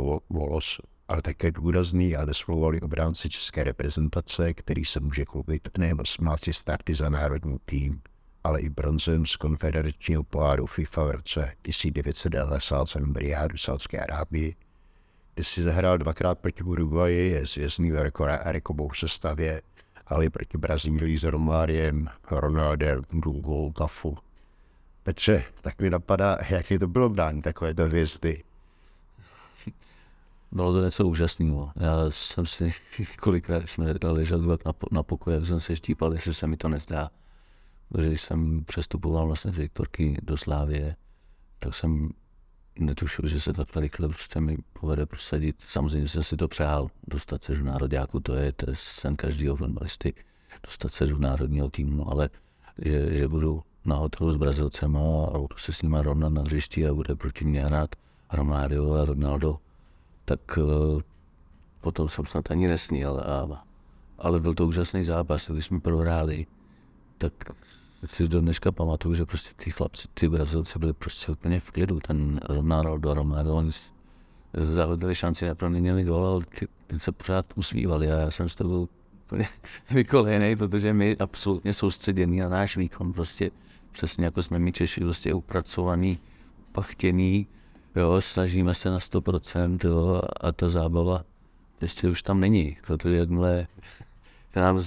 uh, 0.00 0.18
Volos, 0.30 0.80
ale 1.10 1.22
také 1.22 1.50
důrazný 1.50 2.16
a 2.16 2.24
nesmlouvali 2.24 2.80
obránci 2.80 3.28
české 3.28 3.64
reprezentace, 3.64 4.54
který 4.54 4.84
se 4.84 5.00
může 5.00 5.24
chlubit 5.24 5.68
nejen 5.78 6.00
18 6.00 6.40
starty 6.52 6.94
za 6.94 7.08
národní 7.08 7.58
tým, 7.64 8.00
ale 8.44 8.60
i 8.60 8.68
bronzem 8.68 9.26
z 9.26 9.36
konfederačního 9.36 10.22
poháru 10.22 10.66
FIFA 10.66 11.04
v 11.04 11.10
roce 11.10 11.52
1997 11.62 13.12
briádu 13.12 13.56
Saudské 13.56 14.00
Arábii, 14.00 14.54
kde 15.34 15.44
si 15.44 15.62
zahrál 15.62 15.98
dvakrát 15.98 16.38
proti 16.38 16.62
Uruguayi, 16.62 17.30
je 17.30 17.46
zvězdný 17.46 17.90
v 17.90 18.12
rekobou 18.44 18.90
sestavě, 18.92 19.62
ale 20.06 20.24
i 20.24 20.30
proti 20.30 20.58
Brazílii 20.58 21.18
s 21.18 21.24
Romáriem, 21.24 22.08
Ronaldem, 22.30 23.02
Dungu, 23.12 23.72
Tafu. 23.76 24.18
Petře, 25.02 25.44
tak 25.60 25.80
mi 25.80 25.90
napadá, 25.90 26.38
jak 26.50 26.70
je 26.70 26.78
to 26.78 26.86
bylo 26.86 27.08
brání 27.08 27.42
takovéto 27.42 27.84
hvězdy. 27.84 28.42
Bylo 30.52 30.72
to 30.72 30.84
něco 30.84 31.06
úžasného. 31.06 31.72
Já 31.76 32.10
jsem 32.10 32.46
si 32.46 32.72
kolikrát 33.20 33.68
jsme 33.68 33.94
leželi 34.02 34.46
na, 34.46 34.72
na 34.90 35.02
pokoji, 35.02 35.34
jak 35.34 35.46
jsem 35.46 35.60
se 35.60 35.76
štípal, 35.76 36.12
jestli 36.12 36.34
se 36.34 36.46
mi 36.46 36.56
to 36.56 36.68
nezdá. 36.68 37.10
Protože 37.88 38.08
když 38.08 38.22
jsem 38.22 38.64
přestupoval 38.64 39.26
vlastně 39.26 39.52
z 39.52 39.56
Viktorky 39.56 40.16
do 40.22 40.36
Slávě, 40.36 40.96
tak 41.58 41.74
jsem 41.74 42.10
netušil, 42.78 43.28
že 43.28 43.40
se 43.40 43.52
takhle 43.52 43.82
rychle 43.82 44.08
prostě 44.08 44.40
mi 44.40 44.56
povede 44.80 45.06
prosadit. 45.06 45.56
Samozřejmě 45.68 46.08
jsem 46.08 46.22
si 46.22 46.36
to 46.36 46.48
přál, 46.48 46.88
dostat 47.08 47.42
se 47.42 47.54
do 47.54 47.64
národňáku, 47.64 48.20
to 48.20 48.34
je, 48.34 48.52
to 48.52 48.70
je 48.70 48.76
sen 48.76 49.16
každého 49.16 49.56
fotbalisty, 49.56 50.14
dostat 50.66 50.92
se 50.92 51.06
do 51.06 51.18
národního 51.18 51.70
týmu, 51.70 52.10
ale 52.10 52.30
že, 52.78 53.18
že 53.18 53.28
budu 53.28 53.62
na 53.84 53.96
hotelu 53.96 54.30
s 54.30 54.36
Brazilcem 54.36 54.96
a 54.96 55.38
budu 55.38 55.56
se 55.56 55.72
s 55.72 55.82
nima 55.82 56.02
rovnat 56.02 56.32
na 56.32 56.42
hřišti 56.42 56.88
a 56.88 56.94
bude 56.94 57.16
proti 57.16 57.44
mě 57.44 57.64
hrát 57.64 57.90
Romário 58.32 58.92
a 58.92 59.04
Ronaldo, 59.04 59.58
tak 60.30 60.58
potom 61.80 62.08
jsem 62.08 62.26
snad 62.26 62.50
ani 62.50 62.68
nesnil. 62.68 63.18
A, 63.18 63.64
ale 64.18 64.40
byl 64.40 64.54
to 64.54 64.66
úžasný 64.66 65.04
zápas, 65.04 65.50
když 65.50 65.64
jsme 65.64 65.80
prohráli, 65.80 66.46
tak 67.18 67.32
si 68.04 68.28
do 68.28 68.40
dneška 68.40 68.72
pamatuju, 68.72 69.14
že 69.14 69.26
prostě 69.26 69.50
ty 69.56 69.70
chlapci, 69.70 70.08
ty 70.14 70.28
Brazilci 70.28 70.78
byli 70.78 70.92
prostě 70.92 71.32
úplně 71.32 71.60
v 71.60 71.70
klidu. 71.70 72.00
Ten 72.00 72.40
Ronaldo, 72.48 73.14
Romário, 73.14 73.54
oni 73.54 73.70
zahodili 74.54 75.14
šanci, 75.14 75.44
neproměnili 75.44 76.04
gol, 76.04 76.26
ale 76.26 76.44
ty, 76.58 76.68
ty 76.86 77.00
se 77.00 77.12
pořád 77.12 77.46
usmívali 77.54 78.12
a 78.12 78.16
já 78.16 78.30
jsem 78.30 78.48
z 78.48 78.54
toho 78.54 78.70
byl 78.70 78.88
úplně 79.26 79.48
vykolejený, 79.90 80.56
protože 80.56 80.92
my 80.92 81.16
absolutně 81.16 81.74
soustředění 81.74 82.38
na 82.38 82.48
náš 82.48 82.76
výkon, 82.76 83.12
prostě 83.12 83.50
přesně 83.92 84.24
jako 84.24 84.42
jsme 84.42 84.58
my 84.58 84.72
Češi, 84.72 85.00
prostě 85.00 85.34
upracovaný, 85.34 86.18
pachtěný, 86.72 87.46
jo, 87.96 88.20
snažíme 88.20 88.74
se 88.74 88.90
na 88.90 88.98
100%, 88.98 89.78
jo, 89.84 90.22
a 90.40 90.52
ta 90.52 90.68
zábava 90.68 91.24
ještě 91.80 92.08
už 92.08 92.22
tam 92.22 92.40
není, 92.40 92.76
protože 92.86 93.16
jakmile 93.16 93.66
nám 94.56 94.80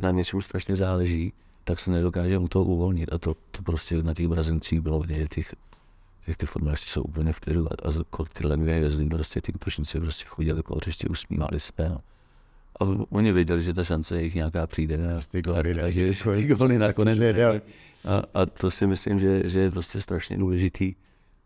na 0.00 0.10
něčem 0.10 0.40
strašně 0.40 0.76
záleží, 0.76 1.32
tak 1.64 1.80
se 1.80 1.90
nedokáže 1.90 2.38
mu 2.38 2.48
to 2.48 2.64
uvolnit. 2.64 3.12
A 3.12 3.18
to, 3.18 3.34
to 3.50 3.62
prostě 3.62 4.02
na 4.02 4.14
těch 4.14 4.28
Brazilcích 4.28 4.80
bylo 4.80 5.00
vidět, 5.00 5.18
že 5.18 5.28
těch, 5.28 5.54
těch 6.26 6.36
ty 6.36 6.46
fotbalisti 6.46 6.90
jsou 6.90 7.02
úplně 7.02 7.32
v 7.32 7.40
klidu 7.40 7.66
a, 7.66 7.88
a 7.88 8.24
tyhle 8.32 8.56
dvě 8.56 8.74
hvězdy, 8.74 9.06
prostě 9.06 9.40
ty 9.40 9.52
útočníci 9.52 10.00
prostě 10.00 10.24
chodili 10.24 10.62
po 10.62 10.76
hřišti, 10.76 11.08
usmívali 11.08 11.60
se 11.60 11.72
a, 11.78 11.98
a 12.80 12.84
oni 13.10 13.32
věděli, 13.32 13.62
že 13.62 13.74
ta 13.74 13.84
šance 13.84 14.22
jich 14.22 14.34
nějaká 14.34 14.66
přijde 14.66 15.16
a, 15.16 15.20
ty 15.30 15.42
že 15.90 16.06
ty 16.66 16.78
nakonec 16.78 17.18
a, 18.04 18.22
a 18.34 18.46
to 18.46 18.70
si 18.70 18.86
myslím, 18.86 19.20
že, 19.20 19.48
že 19.48 19.60
je 19.60 19.70
prostě 19.70 20.00
strašně 20.00 20.38
důležitý, 20.38 20.94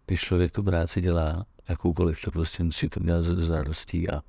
když 0.08 0.20
člověk 0.20 0.52
tu 0.52 0.62
práci 0.62 1.00
dělá, 1.00 1.46
jakoukoliv, 1.68 2.22
tak 2.24 2.32
prostě 2.32 2.64
musí 2.64 2.88
to 2.88 3.00
dělat 3.00 3.22
s 3.22 3.50
radostí 3.50 4.10
a, 4.10 4.22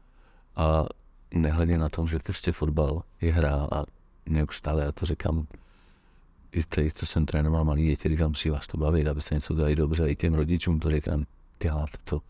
a 0.56 0.86
nehledě 1.34 1.78
na 1.78 1.90
tom, 1.90 2.08
že 2.08 2.20
prostě 2.20 2.52
fotbal 2.52 3.04
je 3.22 3.34
hra 3.34 3.68
a 3.72 3.84
neustále, 4.26 4.84
já 4.84 4.92
to 4.92 5.06
říkám, 5.06 5.48
i 6.52 6.64
tady, 6.64 6.92
co 6.92 7.06
jsem 7.06 7.26
trénoval 7.26 7.66
malý 7.66 7.88
děti, 7.88 8.10
říkám, 8.10 8.30
musí 8.30 8.50
vás 8.50 8.68
to 8.68 8.78
bavit, 8.78 9.08
abyste 9.08 9.36
něco 9.36 9.54
dělali 9.54 9.76
dobře, 9.76 10.10
i 10.10 10.16
těm 10.16 10.34
rodičům 10.34 10.80
to 10.80 10.90
říkám, 10.90 11.26
děláte 11.64 11.98
to, 12.04 12.22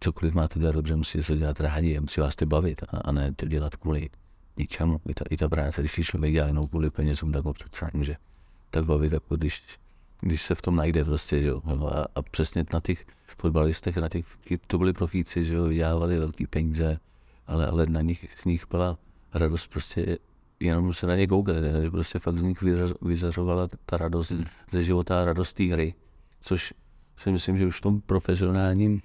cokoliv 0.00 0.34
máte 0.34 0.58
dělat 0.58 0.74
dobře, 0.74 0.96
musíte 0.96 1.24
to 1.24 1.36
dělat 1.36 1.60
rádi, 1.60 2.00
musí 2.00 2.20
vás 2.20 2.36
to 2.36 2.46
bavit 2.46 2.82
a, 2.82 2.96
a 2.96 3.12
ne 3.12 3.32
to 3.32 3.46
dělat 3.46 3.76
kvůli 3.76 4.08
ničemu. 4.56 5.00
I 5.08 5.14
ta, 5.14 5.24
i 5.30 5.36
ta 5.36 5.48
práce, 5.48 5.80
když 5.82 6.06
člověk 6.06 6.32
dělá 6.32 6.46
jenom 6.46 6.66
kvůli 6.66 6.90
penězům, 6.90 7.32
tak 7.32 7.44
ho 7.44 7.52
přece 7.52 7.90
může 7.94 8.16
tak 8.70 8.84
bavit, 8.84 9.12
jako 9.12 9.36
když 9.36 9.62
když 10.20 10.42
se 10.42 10.54
v 10.54 10.62
tom 10.62 10.76
najde 10.76 11.04
prostě, 11.04 11.42
že 11.42 11.48
jo. 11.48 11.60
A, 11.88 12.04
a 12.14 12.22
přesně 12.22 12.64
na 12.72 12.80
těch 12.80 13.06
fotbalistech, 13.38 13.96
na 13.96 14.08
těch, 14.08 14.26
to 14.66 14.78
byli 14.78 14.92
profíci, 14.92 15.44
že 15.44 15.54
jo, 15.54 15.64
vydělávali 15.64 16.18
velký 16.18 16.46
peníze, 16.46 16.98
ale, 17.46 17.66
ale 17.66 17.86
na 17.86 18.00
nich, 18.00 18.28
z 18.40 18.44
nich 18.44 18.64
byla 18.70 18.98
radost 19.34 19.66
prostě 19.66 20.18
jenom 20.60 20.92
se 20.92 21.06
na 21.06 21.16
ně 21.16 21.26
koukat, 21.26 21.56
že 21.82 21.90
prostě 21.90 22.18
fakt 22.18 22.38
z 22.38 22.42
nich 22.42 22.58
vyzařovala 23.02 23.68
ta 23.86 23.96
radost 23.96 24.30
hmm. 24.30 24.44
ze 24.72 24.84
života 24.84 25.22
a 25.22 25.24
radost 25.24 25.52
té 25.52 25.64
hry, 25.64 25.94
což 26.40 26.74
si 27.16 27.32
myslím, 27.32 27.56
že 27.56 27.66
už 27.66 27.78
v 27.78 27.80
tom 27.80 28.00
profesionálním 28.00 29.00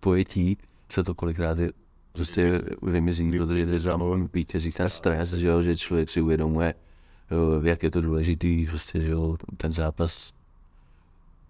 pojetí 0.00 0.58
se 0.88 1.04
to 1.04 1.14
kolikrát 1.14 1.58
je 1.58 1.72
prostě 2.12 2.62
vymizí, 2.82 3.30
protože 3.30 3.66
jde 3.66 3.78
za 3.78 3.98
vítězí 4.34 4.72
ten 4.72 4.88
stres, 4.88 5.32
že, 5.32 5.46
jo, 5.46 5.62
že 5.62 5.76
člověk 5.76 6.10
si 6.10 6.20
uvědomuje, 6.20 6.74
jo, 7.30 7.62
jak 7.62 7.82
je 7.82 7.90
to 7.90 8.00
důležitý, 8.00 8.66
prostě, 8.66 9.00
že 9.00 9.10
jo, 9.10 9.36
ten 9.56 9.72
zápas 9.72 10.32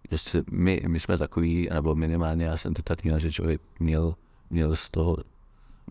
Prostě 0.09 0.45
my, 0.51 0.83
my 0.89 1.01
jsme 1.01 1.19
takový, 1.19 1.69
nebo 1.73 1.95
minimálně 1.95 2.45
já 2.45 2.57
jsem 2.57 2.75
to 2.75 2.83
tak 2.83 3.05
měl, 3.05 3.19
že 3.19 3.33
člověk 3.33 3.61
měl, 3.81 4.15
měl 4.51 4.77
z 4.77 4.91
toho 4.91 5.17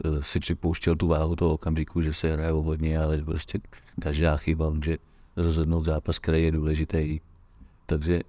eh, 0.05 0.23
si 0.23 0.39
připouštěl 0.39 0.95
tu 0.95 1.07
váhu 1.07 1.35
toho 1.35 1.53
okamžiku, 1.53 2.01
že 2.01 2.13
se 2.13 2.31
hraje 2.31 2.51
o 2.51 2.61
hodně, 2.61 2.99
ale 2.99 3.17
prostě 3.17 3.59
každá 4.01 4.37
chyba 4.37 4.69
může 4.69 4.97
rozhodnout 5.35 5.85
zápas, 5.85 6.19
který 6.19 6.43
je 6.43 6.51
důležitý. 6.51 7.19
Takže, 7.85 8.21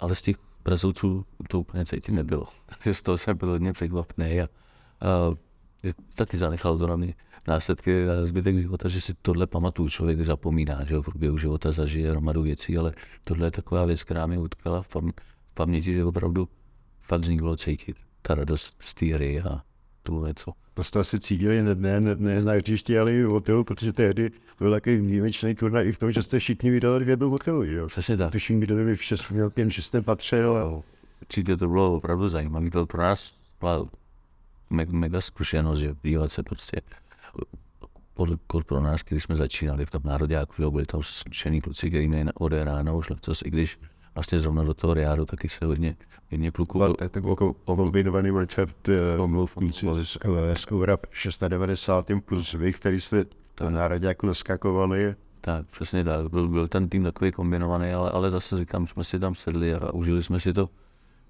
ale 0.00 0.14
z 0.14 0.22
těch 0.22 0.36
Brazilců 0.64 1.24
to 1.48 1.60
úplně 1.60 1.86
cítit 1.86 2.12
nebylo. 2.12 2.46
Takže 2.66 2.94
z 2.94 3.02
toho 3.02 3.18
jsem 3.18 3.36
byl 3.36 3.48
hodně 3.48 3.72
překvapený 3.72 4.40
a, 4.40 4.44
a 5.00 5.34
taky 6.14 6.38
zanechal 6.38 6.78
to 6.78 6.86
na 6.86 6.96
mě 6.96 7.14
následky 7.48 8.06
na 8.06 8.26
zbytek 8.26 8.58
života, 8.58 8.88
že 8.88 9.00
si 9.00 9.14
tohle 9.22 9.46
pamatuju, 9.46 9.88
člověk 9.88 10.20
zapomíná, 10.20 10.84
že 10.84 10.96
v 10.96 11.02
průběhu 11.02 11.38
života 11.38 11.72
zažije 11.72 12.10
hromadu 12.10 12.42
věcí, 12.42 12.78
ale 12.78 12.92
tohle 13.24 13.46
je 13.46 13.50
taková 13.50 13.84
věc, 13.84 14.02
která 14.02 14.26
mě 14.26 14.38
utkala 14.38 14.82
v, 14.82 14.88
pam- 14.88 15.12
v 15.50 15.54
paměti, 15.54 15.92
že 15.92 16.04
opravdu 16.04 16.48
fakt 17.00 17.24
z 17.24 17.28
ní 17.28 17.36
bylo 17.36 17.56
cítit 17.56 17.96
ta 18.22 18.34
radost 18.34 18.76
z 18.80 18.94
té 18.94 19.06
hry 19.06 19.40
a 19.40 19.62
tohle 20.02 20.34
co. 20.34 20.52
To 20.74 20.84
jste 20.84 21.00
asi 21.00 21.18
cítili 21.18 21.62
ne, 21.62 21.74
ne, 21.74 22.00
ne, 22.00 22.16
ne 22.18 22.42
na 22.42 22.52
hřišti, 22.52 22.98
ale 22.98 23.12
i 23.12 23.22
v 23.22 23.28
hotelu, 23.28 23.64
protože 23.64 23.92
tehdy 23.92 24.30
byl 24.58 24.70
takový 24.70 24.96
výjimečný 24.96 25.54
turnaj 25.54 25.88
i 25.88 25.92
v 25.92 25.98
tom, 25.98 26.12
že 26.12 26.22
jste 26.22 26.38
všichni 26.38 26.70
vydali 26.70 27.04
v 27.04 27.08
jednom 27.08 27.30
hotelu, 27.30 27.64
jo? 27.64 27.86
Přesně 27.86 28.16
tak. 28.16 28.32
Tuším, 28.32 28.60
vydali 28.60 28.96
v 28.96 29.04
šest, 29.04 29.30
měl 29.30 29.50
pěn 29.50 29.70
šestém 29.70 30.04
patře, 30.04 30.44
ale... 30.44 30.82
Určitě 31.20 31.56
to 31.56 31.68
bylo 31.68 31.94
opravdu 31.96 32.28
zajímavé, 32.28 32.70
to 32.70 32.86
pro 32.86 33.02
nás 33.02 33.34
byla 33.60 33.86
me- 34.70 34.86
mega 34.90 35.20
zkušenost, 35.20 35.78
že 35.78 35.94
dívat 36.02 36.32
se 36.32 36.42
prostě 36.42 36.80
pod, 38.46 38.64
pro 38.64 38.80
nás, 38.80 39.00
když 39.08 39.22
jsme 39.22 39.36
začínali 39.36 39.86
v 39.86 39.90
tom 39.90 40.02
národě, 40.04 40.40
byli 40.70 40.86
tam 40.86 41.02
zkušený 41.02 41.60
kluci, 41.60 41.88
který 41.88 42.08
měli 42.08 42.30
od 42.34 42.52
rána 42.52 42.92
už 42.92 43.10
letos, 43.10 43.42
i 43.42 43.50
když 43.50 43.78
vlastně 44.14 44.40
zrovna 44.40 44.64
do 44.64 44.74
toho 44.74 44.94
Riádu 44.94 45.24
taky 45.24 45.48
se 45.48 45.64
hodně, 45.64 45.96
hodně 46.30 46.50
kluků. 46.50 46.82
Je 47.02 47.08
takový 47.08 47.54
kombinovaný 47.64 48.30
recept 48.30 48.88
z 50.02 50.66
Eura 50.72 50.98
690 51.10 52.06
plus 52.24 52.52
vy, 52.52 52.72
který 52.72 53.00
jste 53.00 53.24
to 53.54 53.70
národě 53.70 54.06
jako 54.06 54.26
naskakovali. 54.26 55.14
Tak, 55.40 55.66
přesně 55.66 56.04
tak. 56.04 56.28
Byl, 56.28 56.48
byl 56.48 56.68
ten 56.68 56.88
tým 56.88 57.04
takový 57.04 57.32
kombinovaný, 57.32 57.92
ale, 57.92 58.10
ale 58.10 58.30
zase 58.30 58.56
říkám, 58.56 58.86
jsme 58.86 59.04
si 59.04 59.18
tam 59.18 59.34
sedli 59.34 59.74
a 59.74 59.92
užili 59.92 60.22
jsme 60.22 60.40
si 60.40 60.52
to 60.52 60.68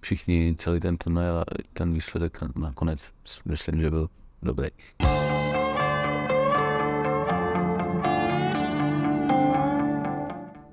všichni, 0.01 0.55
celý 0.59 0.81
ten 0.81 0.97
turnaj 0.97 1.29
a 1.29 1.45
ten 1.73 1.93
výsledek 1.93 2.39
nakonec 2.57 3.01
myslím, 3.45 3.81
že 3.81 3.91
byl 3.91 4.09
dobrý. 4.43 4.69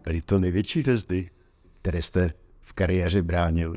Byly 0.10 0.22
to 0.22 0.40
největší 0.40 0.82
hvězdy, 0.82 1.30
které 1.82 2.02
jste 2.02 2.34
v 2.62 2.74
kariéře 2.74 3.22
bránil? 3.22 3.76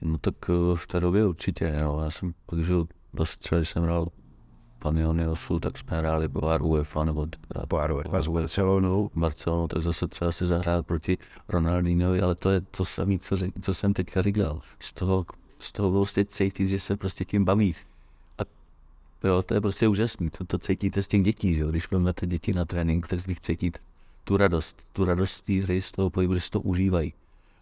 No 0.00 0.18
tak 0.18 0.34
eh, 0.48 0.76
v 0.76 0.86
té 0.86 1.00
době 1.00 1.26
určitě, 1.26 1.72
no. 1.80 2.00
Já 2.04 2.10
jsem 2.10 2.34
podržel 2.46 2.86
dost 3.14 3.36
třeba, 3.36 3.58
když 3.58 3.68
jsem 3.68 3.82
hrál 3.82 4.08
Panioniosu, 4.78 5.60
tak 5.60 5.78
jsme 5.78 5.98
hráli 5.98 6.28
pohár 6.28 6.62
UEFA 6.62 7.04
nebo 7.04 7.26
pohár 7.68 7.92
UEFA 7.92 8.22
s 8.22 8.28
Barcelonou. 8.28 9.10
Barcelonou, 9.14 9.68
tak 9.68 9.82
zase 9.82 10.08
třeba 10.08 10.32
si 10.32 10.46
zahrát 10.46 10.86
proti 10.86 11.18
Ronaldinovi, 11.48 12.20
ale 12.20 12.34
to 12.34 12.50
je 12.50 12.60
to 12.60 12.84
samé, 12.84 13.18
co, 13.18 13.36
co 13.60 13.74
jsem 13.74 13.92
teďka 13.92 14.22
říkal. 14.22 14.60
Z 14.80 14.92
toho, 14.92 15.26
z 15.58 15.72
toho 15.72 15.90
prostě 15.90 16.24
cítit, 16.24 16.68
že 16.68 16.80
se 16.80 16.96
prostě 16.96 17.24
tím 17.24 17.44
baví. 17.44 17.74
A 18.38 18.42
jo, 19.24 19.42
to 19.42 19.54
je 19.54 19.60
prostě 19.60 19.88
úžasný, 19.88 20.30
to, 20.30 20.44
to 20.44 20.58
cítíte 20.58 21.02
z 21.02 21.08
těch 21.08 21.22
dětí, 21.22 21.54
že 21.54 21.60
jo? 21.60 21.70
když 21.70 21.90
máte 21.90 22.26
děti 22.26 22.52
na 22.52 22.64
trénink, 22.64 23.08
tak 23.08 23.20
z 23.20 23.26
nich 23.26 23.40
cítíte 23.40 23.87
tu 24.28 24.36
radost, 24.36 24.82
tu 24.92 25.04
radost 25.04 25.40
té 25.40 25.52
hry 25.52 25.82
z 25.82 25.92
toho 25.92 26.10
pohybu, 26.10 26.34
že 26.34 26.40
si 26.40 26.50
to 26.50 26.60
užívají. 26.60 27.14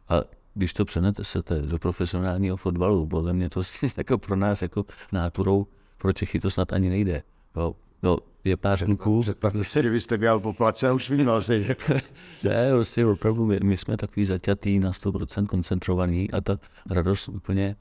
A 0.08 0.20
když 0.54 0.72
to 0.72 0.84
přenesete 0.84 1.62
do 1.62 1.78
profesionálního 1.78 2.56
fotbalu, 2.56 3.06
podle 3.06 3.32
mě 3.32 3.50
to 3.50 3.60
jako 3.96 4.18
pro 4.18 4.36
nás 4.36 4.62
jako 4.62 4.84
náturou 5.12 5.66
pro 5.98 6.12
Čechy 6.12 6.40
to 6.40 6.50
snad 6.50 6.72
ani 6.72 6.88
nejde. 6.88 7.22
Jo, 7.56 7.76
no, 8.02 8.18
je 8.44 8.56
pár 8.56 8.84
kluků. 8.84 9.24
se, 9.62 9.80
kdybyste 9.80 10.04
jste 10.04 10.18
běhal 10.18 10.40
po 10.40 10.52
place 10.52 10.88
a 10.88 10.92
už 10.92 11.10
vynal 11.10 11.40
se. 11.40 11.58
ne, 12.44 12.72
prostě 12.72 13.06
opravdu 13.06 13.46
my, 13.46 13.60
my, 13.62 13.76
jsme 13.76 13.96
takový 13.96 14.26
zaťatý 14.26 14.78
na 14.78 14.92
100% 14.92 15.46
koncentrovaný 15.46 16.30
a 16.30 16.40
ta 16.40 16.58
radost 16.90 17.28
úplně 17.28 17.76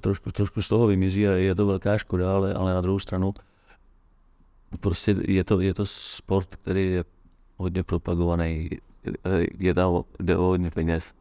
trošku, 0.00 0.32
trošku 0.32 0.62
z 0.62 0.68
toho 0.68 0.86
vymizí 0.86 1.28
a 1.28 1.32
je 1.32 1.54
to 1.54 1.66
velká 1.66 1.98
škoda, 1.98 2.34
ale, 2.34 2.54
ale 2.54 2.74
na 2.74 2.80
druhou 2.80 2.98
stranu 2.98 3.34
prostě 4.80 5.16
je 5.28 5.44
to, 5.44 5.60
je 5.60 5.74
to 5.74 5.86
sport, 5.86 6.56
který 6.56 6.92
je 6.92 7.04
hodně 7.56 7.82
propagovaný, 7.82 8.70
je 9.58 9.74
tam, 9.74 10.02
jde 10.20 10.36
o 10.36 10.42
hodně 10.42 10.70
peněz 10.70 11.14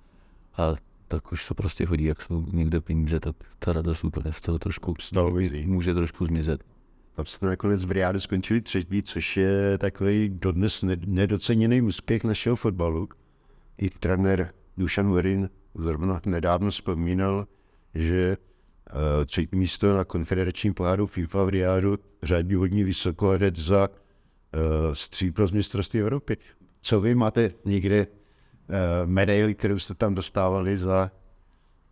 a 0.57 0.75
tak 1.07 1.31
už 1.31 1.47
to 1.47 1.53
prostě 1.53 1.85
hodí, 1.85 2.03
jak 2.03 2.21
jsou 2.21 2.45
někde 2.51 2.81
peníze, 2.81 3.19
tak 3.19 3.35
ta 3.59 3.73
radost 3.73 4.03
úplně 4.03 4.33
z 4.33 4.41
toho 4.41 4.59
trošku 4.59 4.93
může 5.65 5.93
trošku 5.93 6.25
zmizet. 6.25 6.63
Tam 7.15 7.25
se 7.25 7.39
to 7.39 7.45
nakonec 7.45 7.85
v 7.85 7.91
Riádu 7.91 8.19
skončili 8.19 8.61
třetí, 8.61 9.03
což 9.03 9.37
je 9.37 9.77
takový 9.77 10.29
dodnes 10.29 10.83
nedoceněný 11.05 11.81
úspěch 11.81 12.23
našeho 12.23 12.55
fotbalu. 12.55 13.09
I 13.77 13.89
trenér 13.89 14.53
Dušan 14.77 15.13
Verin 15.13 15.49
zrovna 15.75 16.21
nedávno 16.25 16.69
vzpomínal, 16.69 17.47
že 17.95 18.37
uh, 18.37 19.25
třetí 19.25 19.55
místo 19.55 19.97
na 19.97 20.03
konfederačním 20.03 20.73
poháru 20.73 21.07
FIFA 21.07 21.43
v 21.43 21.49
Riádu 21.49 21.97
řadí 22.23 22.55
hodně 22.55 22.83
vysoko 22.83 23.29
hned 23.29 23.57
za 23.57 23.89
stříbro 24.93 25.47
z 25.47 25.51
mistrovství 25.51 25.99
Evropy. 25.99 26.37
Co 26.81 27.01
vy 27.01 27.15
máte 27.15 27.51
někde 27.65 28.07
uh, 28.07 28.75
medaili, 29.05 29.55
kterou 29.55 29.79
jste 29.79 29.93
tam 29.93 30.15
dostávali 30.15 30.77
za 30.77 31.11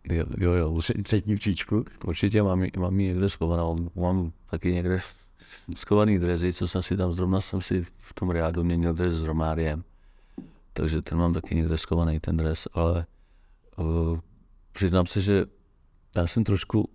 jo, 0.04 0.24
jo, 0.38 0.52
jo. 0.52 0.80
třetí? 1.02 1.36
Určitě 2.04 2.42
mám, 2.42 2.66
mám 2.78 3.00
ji 3.00 3.06
někde 3.06 3.28
schovanou. 3.28 3.90
Mám 3.94 4.32
taky 4.50 4.72
někde 4.72 5.00
schovaný 5.76 6.18
drezy, 6.18 6.52
co 6.52 6.68
jsem 6.68 6.82
si 6.82 6.96
tam 6.96 7.12
zrovna 7.12 7.40
jsem 7.40 7.60
si 7.60 7.86
v 7.98 8.14
tom 8.14 8.30
riádu 8.30 8.64
měnil 8.64 8.94
dres 8.94 9.14
s 9.14 9.22
Romáriem. 9.22 9.84
Takže 10.72 11.02
ten 11.02 11.18
mám 11.18 11.32
taky 11.32 11.54
někde 11.54 11.78
schovaný, 11.78 12.20
ten 12.20 12.36
dres, 12.36 12.68
ale 12.72 13.06
uh, 13.76 14.18
přiznám 14.72 15.06
se, 15.06 15.20
že 15.20 15.46
já 16.16 16.26
jsem 16.26 16.44
trošku 16.44 16.90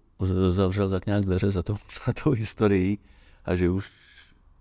zavřel 0.49 0.89
tak 0.89 1.05
nějak 1.05 1.21
dveře 1.21 1.51
za, 1.51 1.63
to, 1.63 1.73
za 2.05 2.13
tou 2.23 2.31
historií 2.31 2.99
a 3.45 3.55
že 3.55 3.69
už 3.69 3.91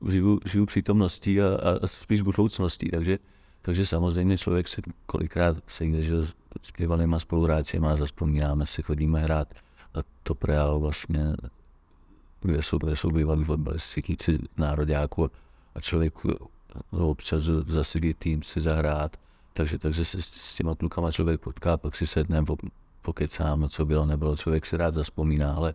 žiju, 0.09 0.41
žiju 0.45 0.67
přítomností 0.67 1.41
a, 1.41 1.47
a 1.83 1.87
spíš 1.87 2.23
budoucností, 2.23 2.91
takže, 2.91 3.19
takže 3.63 3.87
samozřejmě 3.87 4.39
člověk 4.39 4.69
se 4.69 4.83
kolikrát 5.07 5.57
sejde, 5.67 6.03
že 6.03 6.23
s 6.63 6.73
bývalýma 6.79 7.19
spoluhráčima 7.19 7.97
zaspomínáme 7.97 8.67
si, 8.67 8.83
chodíme 8.83 9.21
hrát 9.21 9.55
a 9.95 9.99
to 10.23 10.35
Real 10.45 10.81
vlastně, 10.81 11.35
kde 12.41 12.63
jsou, 12.63 12.79
kde 12.79 12.97
jsou 12.97 13.11
bývalí 13.11 13.45
fotbalisti, 13.45 14.03
klíci 14.03 14.39
nároďáků 14.57 15.31
a 15.75 15.81
člověk 15.81 16.15
občas 16.91 17.43
zasedí 17.67 18.15
tým 18.15 18.43
si 18.43 18.61
zahrát, 18.61 19.17
takže, 19.53 19.79
takže 19.79 20.05
se 20.05 20.23
s, 20.23 20.27
s 20.27 20.55
těma 20.55 20.75
klukama 20.75 21.13
člověk 21.13 21.41
potká, 21.41 21.77
pak 21.77 21.97
si 21.97 22.07
sedne, 22.07 22.45
pokecáme, 23.03 23.69
co 23.69 23.87
bylo, 23.87 24.07
nebylo, 24.07 24.37
člověk 24.37 24.67
si 24.67 24.77
rád 24.77 24.95
zaspomíná, 24.95 25.55
ale 25.55 25.75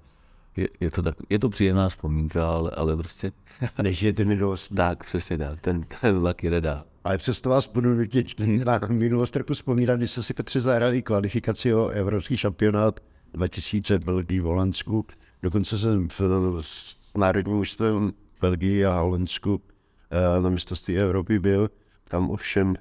je, 0.58 0.68
je, 0.80 0.92
to 0.92 1.02
tak, 1.02 1.16
je 1.30 1.40
to 1.40 1.50
příjemná 1.50 1.90
vzpomínka, 1.90 2.50
ale, 2.50 2.72
ale 2.72 2.98
prostě... 2.98 3.32
Než 3.82 4.02
je 4.02 4.14
ten 4.14 4.28
minulost. 4.28 4.70
Tak, 4.76 5.04
přesně 5.04 5.38
tak, 5.38 5.62
ten, 5.62 5.86
ten 6.02 6.20
vlak 6.20 6.44
jede 6.44 6.62
dál. 6.62 6.84
Ale 7.04 7.18
přesto 7.18 7.50
vás 7.50 7.68
budu 7.68 7.94
nutit 7.94 8.28
na 8.66 8.80
minulost 8.90 9.32
trochu 9.32 9.54
vzpomínat, 9.54 9.98
když 9.98 10.12
jste 10.12 10.24
si 10.24 10.34
Petře 10.34 10.62
zahrali 10.62 11.02
kvalifikaci 11.02 11.74
o 11.74 11.88
evropský 11.88 12.38
šampionát 12.38 13.00
2000 13.34 13.98
v 13.98 14.04
Belgii, 14.04 14.40
v 14.40 14.44
Holandsku. 14.44 15.06
Dokonce 15.44 15.80
jsem 15.80 16.10
v, 16.10 16.22
s 16.62 16.96
národním 17.18 17.56
mužstvem 17.56 18.14
Belgii 18.42 18.86
a 18.86 19.00
Holandsku 19.00 19.62
eh, 20.12 20.42
na 20.42 20.50
mistrovství 20.50 20.98
Evropy 20.98 21.40
byl. 21.40 21.70
Tam 22.10 22.30
ovšem 22.30 22.76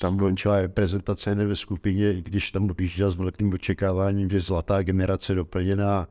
tam 0.00 0.18
končila 0.18 0.60
reprezentace 0.60 1.30
hned 1.30 1.46
ve 1.46 1.56
skupině, 1.56 2.12
i 2.12 2.22
když 2.22 2.50
tam 2.50 2.66
dojížděl 2.66 3.10
s 3.10 3.16
velkým 3.16 3.52
očekáváním, 3.52 4.30
že 4.30 4.40
zlatá 4.40 4.82
generace 4.82 5.34
doplněná 5.34 6.08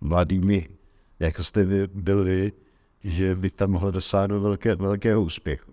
mladými, 0.00 0.68
jako 1.18 1.44
jste 1.44 1.86
byl 1.86 2.24
vy, 2.24 2.52
že 3.04 3.34
by 3.34 3.50
tam 3.50 3.70
mohlo 3.70 3.90
dosáhnout 3.90 4.40
velké, 4.40 4.74
velkého 4.74 5.22
úspěchu. 5.22 5.72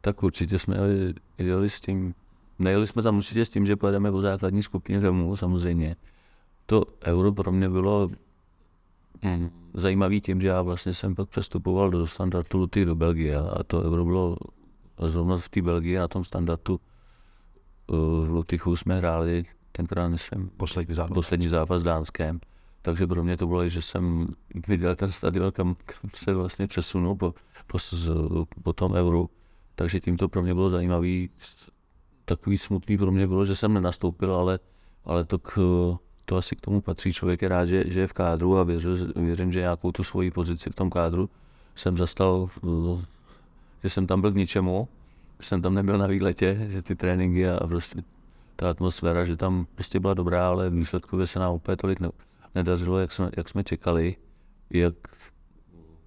Tak 0.00 0.22
určitě 0.22 0.58
jsme 0.58 0.76
jeli, 0.76 1.14
jeli 1.38 1.70
s 1.70 1.80
tím, 1.80 2.14
nejeli 2.58 2.86
jsme 2.86 3.02
tam 3.02 3.16
určitě 3.16 3.44
s 3.44 3.50
tím, 3.50 3.66
že 3.66 3.76
pojedeme 3.76 4.10
po 4.10 4.20
základní 4.20 4.62
skupině 4.62 5.00
domů, 5.00 5.36
samozřejmě. 5.36 5.96
To 6.66 6.84
euro 7.04 7.32
pro 7.32 7.52
mě 7.52 7.68
bylo 7.68 8.10
hm, 9.24 9.50
zajímavý 9.74 10.20
tím, 10.20 10.40
že 10.40 10.48
já 10.48 10.62
vlastně 10.62 10.94
jsem 10.94 11.14
pak 11.14 11.28
přestupoval 11.28 11.90
do 11.90 12.06
standardu 12.06 12.58
Luty 12.58 12.84
do 12.84 12.94
Belgie 12.94 13.38
a 13.38 13.62
to 13.62 13.82
euro 13.82 14.04
bylo 14.04 14.36
zrovna 14.98 15.36
v 15.36 15.48
té 15.48 15.62
Belgii 15.62 15.96
na 15.96 16.08
tom 16.08 16.24
standardu 16.24 16.80
v 17.88 18.28
Lutychu 18.30 18.76
jsme 18.76 18.96
hráli 18.96 19.44
tenkrát, 19.72 20.08
myslím, 20.08 20.50
poslední 20.56 20.94
zápas, 20.94 21.14
poslední 21.14 21.48
zápas 21.48 21.80
s 21.80 21.84
Dánskem 21.84 22.40
takže 22.82 23.06
pro 23.06 23.24
mě 23.24 23.36
to 23.36 23.46
bylo, 23.46 23.68
že 23.68 23.82
jsem 23.82 24.28
viděl 24.68 24.96
ten 24.96 25.12
stadion, 25.12 25.52
kam, 25.52 25.74
kam 25.74 26.10
se 26.14 26.34
vlastně 26.34 26.66
přesunul 26.66 27.14
po, 27.14 27.34
po, 27.66 27.78
po 28.62 28.72
tom 28.72 28.92
euru, 28.92 29.30
takže 29.74 30.00
tím 30.00 30.16
to 30.16 30.28
pro 30.28 30.42
mě 30.42 30.54
bylo 30.54 30.70
zajímavý. 30.70 31.30
Takový 32.24 32.58
smutný 32.58 32.98
pro 32.98 33.12
mě 33.12 33.26
bylo, 33.26 33.46
že 33.46 33.56
jsem 33.56 33.74
nenastoupil, 33.74 34.34
ale, 34.34 34.58
ale 35.04 35.24
to, 35.24 35.38
k, 35.38 35.52
to 36.24 36.36
asi 36.36 36.56
k 36.56 36.60
tomu 36.60 36.80
patří. 36.80 37.12
Člověk 37.12 37.42
je 37.42 37.48
rád, 37.48 37.64
že, 37.64 37.84
že 37.86 38.00
je 38.00 38.06
v 38.06 38.12
kádru 38.12 38.58
a 38.58 38.62
věřil, 38.62 39.12
věřím, 39.16 39.52
že 39.52 39.60
nějakou 39.60 39.92
tu 39.92 40.04
svoji 40.04 40.30
pozici 40.30 40.70
v 40.70 40.74
tom 40.74 40.90
kádru 40.90 41.30
jsem 41.74 41.96
zastal, 41.96 42.48
že 43.82 43.90
jsem 43.90 44.06
tam 44.06 44.20
byl 44.20 44.32
k 44.32 44.36
ničemu, 44.36 44.88
že 45.40 45.46
jsem 45.46 45.62
tam 45.62 45.74
nebyl 45.74 45.98
na 45.98 46.06
výletě, 46.06 46.66
že 46.68 46.82
ty 46.82 46.94
tréninky 46.94 47.48
a 47.48 47.66
prostě 47.66 48.02
ta 48.56 48.70
atmosféra, 48.70 49.24
že 49.24 49.36
tam 49.36 49.66
prostě 49.74 50.00
byla 50.00 50.14
dobrá, 50.14 50.48
ale 50.48 50.70
výsledkově 50.70 51.26
se 51.26 51.38
nám 51.38 51.54
úplně 51.54 51.76
tolik 51.76 52.00
ne, 52.00 52.08
nedařilo, 52.54 52.98
jak 52.98 53.12
jsme, 53.12 53.30
jak 53.36 53.48
jsme 53.48 53.64
čekali, 53.64 54.16
jak 54.70 54.94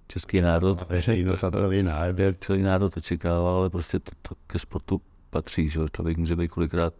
český 0.08 0.40
národ, 0.40 0.88
veřejnost 0.88 1.44
a 1.44 1.50
celý 1.50 1.82
národ. 1.82 2.18
Jak 2.18 2.38
celý 2.38 2.62
národ 2.62 2.96
očekával, 2.96 3.56
ale 3.56 3.70
prostě 3.70 3.98
to, 3.98 4.10
to 4.22 4.34
ke 4.46 4.58
sportu 4.58 5.00
patří, 5.30 5.68
že 5.68 5.80
člověk 5.96 6.16
může 6.16 6.36
být 6.36 6.48
kolikrát 6.48 6.94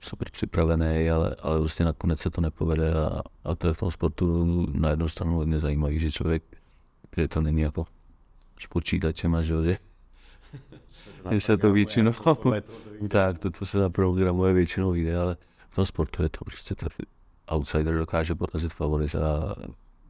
super 0.00 0.30
připravený, 0.30 1.10
ale, 1.10 1.36
ale 1.42 1.58
prostě 1.58 1.84
nakonec 1.84 2.20
se 2.20 2.30
to 2.30 2.40
nepovede 2.40 2.92
a, 2.94 3.22
a 3.44 3.54
to 3.54 3.66
je 3.66 3.74
v 3.74 3.78
tom 3.78 3.90
sportu 3.90 4.66
na 4.72 4.90
jednu 4.90 5.08
stranu 5.08 5.36
hodně 5.36 5.58
zajímavý, 5.58 5.98
že 5.98 6.12
člověk, 6.12 6.42
že 7.16 7.28
to 7.28 7.40
není 7.40 7.60
jako 7.60 7.86
s 8.60 8.66
počítačem 8.66 9.34
a 9.34 9.42
že, 9.42 9.54
že 9.62 9.78
že 11.30 11.40
se 11.40 11.56
to 11.56 11.72
většinou, 11.72 12.12
tak 13.08 13.38
to, 13.38 13.50
to 13.50 13.66
se 13.66 13.78
naprogramuje 13.78 14.52
většinou 14.52 14.90
vyjde, 14.90 15.16
ale 15.16 15.36
v 15.68 15.74
tom 15.74 15.86
sportu 15.86 16.22
je 16.22 16.28
to 16.28 16.44
prostě 16.44 16.74
to 16.74 16.86
outsider 17.48 17.98
dokáže 17.98 18.34
porazit 18.34 18.72
favorita 18.72 19.54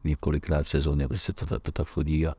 několikrát 0.03 0.63
v 0.63 0.69
sezóně, 0.69 1.07
prostě 1.07 1.33
to, 1.33 1.45
to, 1.45 1.59
to 1.59 1.71
tak 1.71 1.87
chodí 1.87 2.27
a 2.27 2.33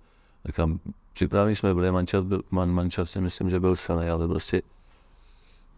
tam 0.52 0.80
připravení 1.12 1.56
jsme 1.56 1.74
byli, 1.74 1.92
mančat, 1.92 2.24
man, 2.50 2.70
mančat 2.70 3.08
si 3.08 3.20
myslím, 3.20 3.50
že 3.50 3.60
byl 3.60 3.76
silný, 3.76 4.08
ale 4.08 4.28
prostě 4.28 4.62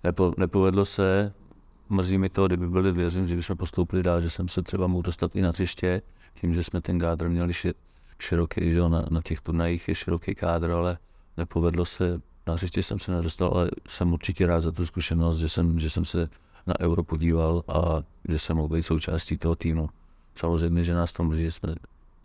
nepo, 0.04 0.34
nepovedlo 0.36 0.84
se, 0.84 1.32
mrzí 1.88 2.18
mi 2.18 2.28
to, 2.28 2.46
kdyby 2.46 2.68
byli, 2.68 2.92
věřím, 2.92 3.26
že 3.26 3.36
bychom 3.36 3.56
postoupili 3.56 4.02
dál, 4.02 4.20
že 4.20 4.30
jsem 4.30 4.48
se 4.48 4.62
třeba 4.62 4.86
mohl 4.86 5.02
dostat 5.02 5.36
i 5.36 5.40
na 5.40 5.52
příště, 5.52 6.02
tím, 6.40 6.54
že 6.54 6.64
jsme 6.64 6.80
ten 6.80 6.98
kádr 6.98 7.28
měli 7.28 7.52
široký, 8.22 8.72
že 8.72 8.80
na, 8.80 9.04
na 9.10 9.22
těch 9.22 9.40
turnajích 9.40 9.88
je 9.88 9.94
široký 9.94 10.34
kádr, 10.34 10.70
ale 10.70 10.98
nepovedlo 11.36 11.84
se, 11.84 12.20
na 12.46 12.54
hřiště 12.54 12.82
jsem 12.82 12.98
se 12.98 13.12
nedostal, 13.12 13.50
ale 13.54 13.70
jsem 13.88 14.12
určitě 14.12 14.46
rád 14.46 14.60
za 14.60 14.72
tu 14.72 14.86
zkušenost, 14.86 15.38
že 15.38 15.48
jsem, 15.48 15.80
že 15.80 15.90
jsem 15.90 16.04
se 16.04 16.28
na 16.68 16.80
euro 16.80 17.04
podíval 17.04 17.62
a 17.68 18.02
že 18.28 18.38
jsem 18.38 18.56
mohl 18.56 18.68
být 18.68 18.82
součástí 18.82 19.38
toho 19.38 19.56
týmu. 19.56 19.88
Samozřejmě, 20.34 20.84
že 20.84 20.94
nás 20.94 21.12
tom 21.12 21.36
že 21.36 21.52
jsme 21.52 21.74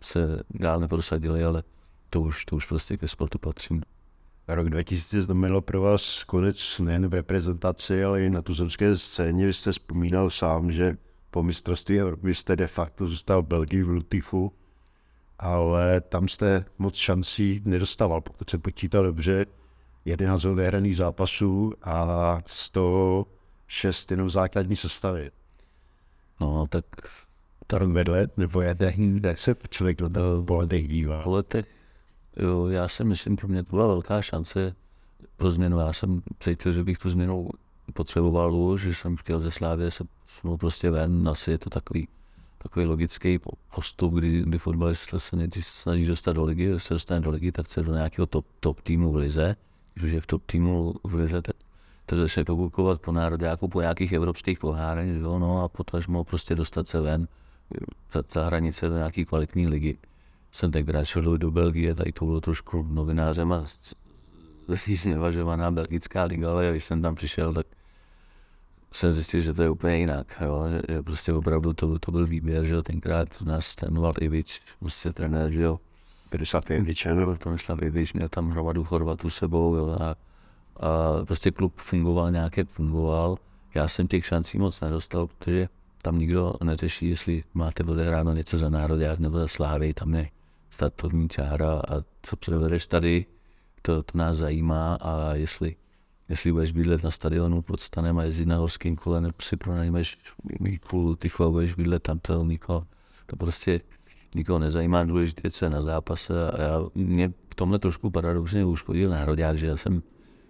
se 0.00 0.42
dál 0.50 0.80
neprosadili, 0.80 1.44
ale 1.44 1.62
to 2.10 2.20
už, 2.20 2.44
to 2.44 2.56
už 2.56 2.66
prostě 2.66 2.96
ke 2.96 3.08
sportu 3.08 3.38
patří. 3.38 3.80
Rok 4.48 4.70
2000 4.70 5.22
znamenal 5.22 5.60
pro 5.60 5.80
vás 5.80 6.24
konec 6.24 6.78
nejen 6.78 7.08
v 7.08 7.14
reprezentaci, 7.14 8.04
ale 8.04 8.22
i 8.22 8.30
na 8.30 8.42
tuzemské 8.42 8.96
scéně. 8.96 9.46
Vy 9.46 9.52
jste 9.52 9.72
vzpomínal 9.72 10.30
sám, 10.30 10.70
že 10.70 10.94
po 11.30 11.42
mistrovství 11.42 12.00
Evropy 12.00 12.34
jste 12.34 12.56
de 12.56 12.66
facto 12.66 13.06
zůstal 13.06 13.42
v 13.42 13.46
Belgii 13.46 13.82
v 13.82 13.88
Lutifu, 13.88 14.52
ale 15.38 16.00
tam 16.00 16.28
jste 16.28 16.64
moc 16.78 16.94
šancí 16.94 17.62
nedostával, 17.64 18.20
pokud 18.20 18.50
se 18.50 18.58
počítal 18.58 19.04
dobře. 19.04 19.46
11 20.04 20.44
odehraných 20.44 20.96
zápasů 20.96 21.72
a 21.82 22.38
106 23.74 24.10
jenom 24.10 24.30
základní 24.30 24.76
sestavy. 24.76 25.30
No, 26.40 26.66
tak 26.68 26.84
to 27.66 27.78
rok 27.78 27.90
vedle, 27.90 28.28
nebo 28.36 28.60
je 28.60 28.76
jak 29.22 29.38
se 29.38 29.56
člověk 29.70 29.98
do 29.98 30.10
toho 30.10 30.44
po 30.44 30.56
letech 30.56 30.88
dívá? 30.88 31.22
Po 31.22 31.30
letech, 31.30 31.66
jo, 32.36 32.66
já 32.66 32.88
si 32.88 33.04
myslím, 33.04 33.36
pro 33.36 33.48
mě 33.48 33.62
to 33.62 33.76
byla 33.76 33.86
velká 33.86 34.22
šance 34.22 34.74
pro 35.36 35.50
změnu. 35.50 35.78
Já 35.78 35.92
jsem 35.92 36.22
cítil, 36.40 36.72
že 36.72 36.84
bych 36.84 36.98
tu 36.98 37.10
změnu 37.10 37.48
potřeboval 37.92 38.54
už, 38.54 38.82
že 38.82 38.94
jsem 38.94 39.16
chtěl 39.16 39.40
ze 39.40 39.50
Slávě 39.50 39.90
se 39.90 40.04
posunout 40.24 40.56
prostě 40.56 40.90
ven. 40.90 41.28
Asi 41.28 41.50
je 41.50 41.58
to 41.58 41.70
takový, 41.70 42.08
takový 42.58 42.86
logický 42.86 43.40
postup, 43.74 44.14
kdy, 44.14 44.42
kdy 44.42 44.58
fotbalista 44.58 45.18
se 45.18 45.36
nejdřív 45.36 45.66
snaží 45.66 46.06
dostat 46.06 46.32
do 46.32 46.44
ligy, 46.44 46.80
se 46.80 46.94
dostane 46.94 47.20
do 47.20 47.30
ligy, 47.30 47.52
tak 47.52 47.68
se 47.68 47.82
do 47.82 47.94
nějakého 47.94 48.26
top, 48.26 48.46
top 48.60 48.80
týmu 48.80 49.12
v 49.12 49.16
lize 49.16 49.56
když 49.94 50.12
je 50.12 50.20
v 50.20 50.26
top 50.26 50.42
týmu 50.46 50.94
v 51.04 51.14
lize, 51.14 51.42
tak, 51.42 51.56
tak 52.06 52.18
začne 52.18 52.44
pokukovat 52.44 53.00
po 53.00 53.12
nároďáku, 53.12 53.68
po 53.68 53.80
nějakých 53.80 54.12
evropských 54.12 54.58
pohárech, 54.58 55.20
jo, 55.20 55.38
no 55.38 55.64
a 55.64 55.68
potažmo 55.68 56.24
prostě 56.24 56.54
dostat 56.54 56.88
se 56.88 57.00
ven 57.00 57.28
za, 58.12 58.22
za 58.32 58.46
hranice 58.46 58.88
do 58.88 58.94
nějaký 58.94 59.24
kvalitní 59.24 59.68
ligy. 59.68 59.98
Jsem 60.52 60.70
tenkrát 60.70 61.04
šel 61.04 61.38
do 61.38 61.50
Belgie, 61.50 61.94
tady 61.94 62.12
to 62.12 62.24
bylo 62.24 62.40
trošku 62.40 62.86
novinářem 62.90 63.52
a 63.52 63.64
znevažovaná 64.86 65.70
belgická 65.70 66.24
liga, 66.24 66.50
ale 66.50 66.70
když 66.70 66.84
jsem 66.84 67.02
tam 67.02 67.14
přišel, 67.14 67.54
tak 67.54 67.66
jsem 68.92 69.12
zjistil, 69.12 69.40
že 69.40 69.54
to 69.54 69.62
je 69.62 69.70
úplně 69.70 69.98
jinak, 69.98 70.42
jo? 70.44 70.64
Že, 70.70 70.94
že, 70.94 71.02
prostě 71.02 71.32
opravdu 71.32 71.72
to, 71.72 71.98
to 71.98 72.12
byl 72.12 72.26
výběr, 72.26 72.64
že 72.64 72.74
jo? 72.74 72.82
tenkrát 72.82 73.42
nás 73.42 73.74
trénoval 73.74 74.12
Ivič, 74.20 74.60
prostě 74.78 75.12
trenér, 75.12 75.50
že 75.50 75.62
jo, 75.62 75.80
Miroslav 76.32 76.70
Jevič, 76.70 77.06
ano. 77.06 77.36
Miroslav 77.46 77.82
Jevič, 77.82 78.12
měl 78.12 78.28
tam 78.28 78.50
hromadu 78.50 78.84
Chorvatů 78.84 79.30
sebou 79.30 79.74
jo, 79.74 79.96
a, 80.00 80.14
a, 80.76 81.24
prostě 81.24 81.50
klub 81.50 81.72
fungoval 81.76 82.30
nějak, 82.30 82.56
jak 82.56 82.68
fungoval. 82.68 83.36
Já 83.74 83.88
jsem 83.88 84.08
těch 84.08 84.26
šancí 84.26 84.58
moc 84.58 84.80
nedostal, 84.80 85.26
protože 85.26 85.68
tam 86.02 86.18
nikdo 86.18 86.54
neřeší, 86.64 87.10
jestli 87.10 87.44
máte 87.54 87.84
odehráno 87.84 88.34
něco 88.34 88.56
za 88.56 88.68
národák 88.68 89.18
nebo 89.18 89.38
za 89.38 89.48
slávy, 89.48 89.94
tam 89.94 90.14
je 90.14 90.28
startovní 90.70 91.28
čára 91.28 91.72
a 91.72 92.02
co 92.22 92.36
předvedeš 92.36 92.86
tady, 92.86 93.26
to, 93.82 94.02
to 94.02 94.18
nás 94.18 94.36
zajímá. 94.36 94.94
A 94.94 95.34
jestli, 95.34 95.76
jestli 96.28 96.52
budeš 96.52 96.72
bydlet 96.72 97.02
na 97.02 97.10
stadionu 97.10 97.62
pod 97.62 97.80
stanem 97.80 98.18
a 98.18 98.24
jezdit 98.24 98.46
na 98.46 98.56
horským 98.56 98.96
kole, 98.96 99.20
nebo 99.20 99.34
si 99.40 99.56
pronajmeš 99.56 100.18
půl 100.90 101.14
tyfu 101.14 101.44
a 101.44 101.50
budeš 101.50 101.74
bydlet 101.74 102.02
tam 102.02 102.18
to 102.18 102.44
nikoho, 102.44 102.86
to 103.26 103.36
prostě 103.36 103.80
nikoho 104.34 104.58
nezajímá, 104.58 105.04
důležité, 105.04 105.50
co 105.50 105.64
je 105.64 105.70
na 105.70 105.82
zápase. 105.82 106.50
A 106.50 106.62
já, 106.62 106.80
mě 106.94 107.32
v 107.50 107.54
tomhle 107.54 107.78
trošku 107.78 108.10
paradoxně 108.10 108.64
uškodil 108.64 109.10
národák, 109.10 109.58
že 109.58 109.66
já 109.66 109.76
jsem, 109.76 110.02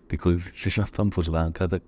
kdykoliv 0.09 0.53
přišla 0.53 0.87
tam 0.97 1.11
pozvánka, 1.11 1.69
tak, 1.69 1.83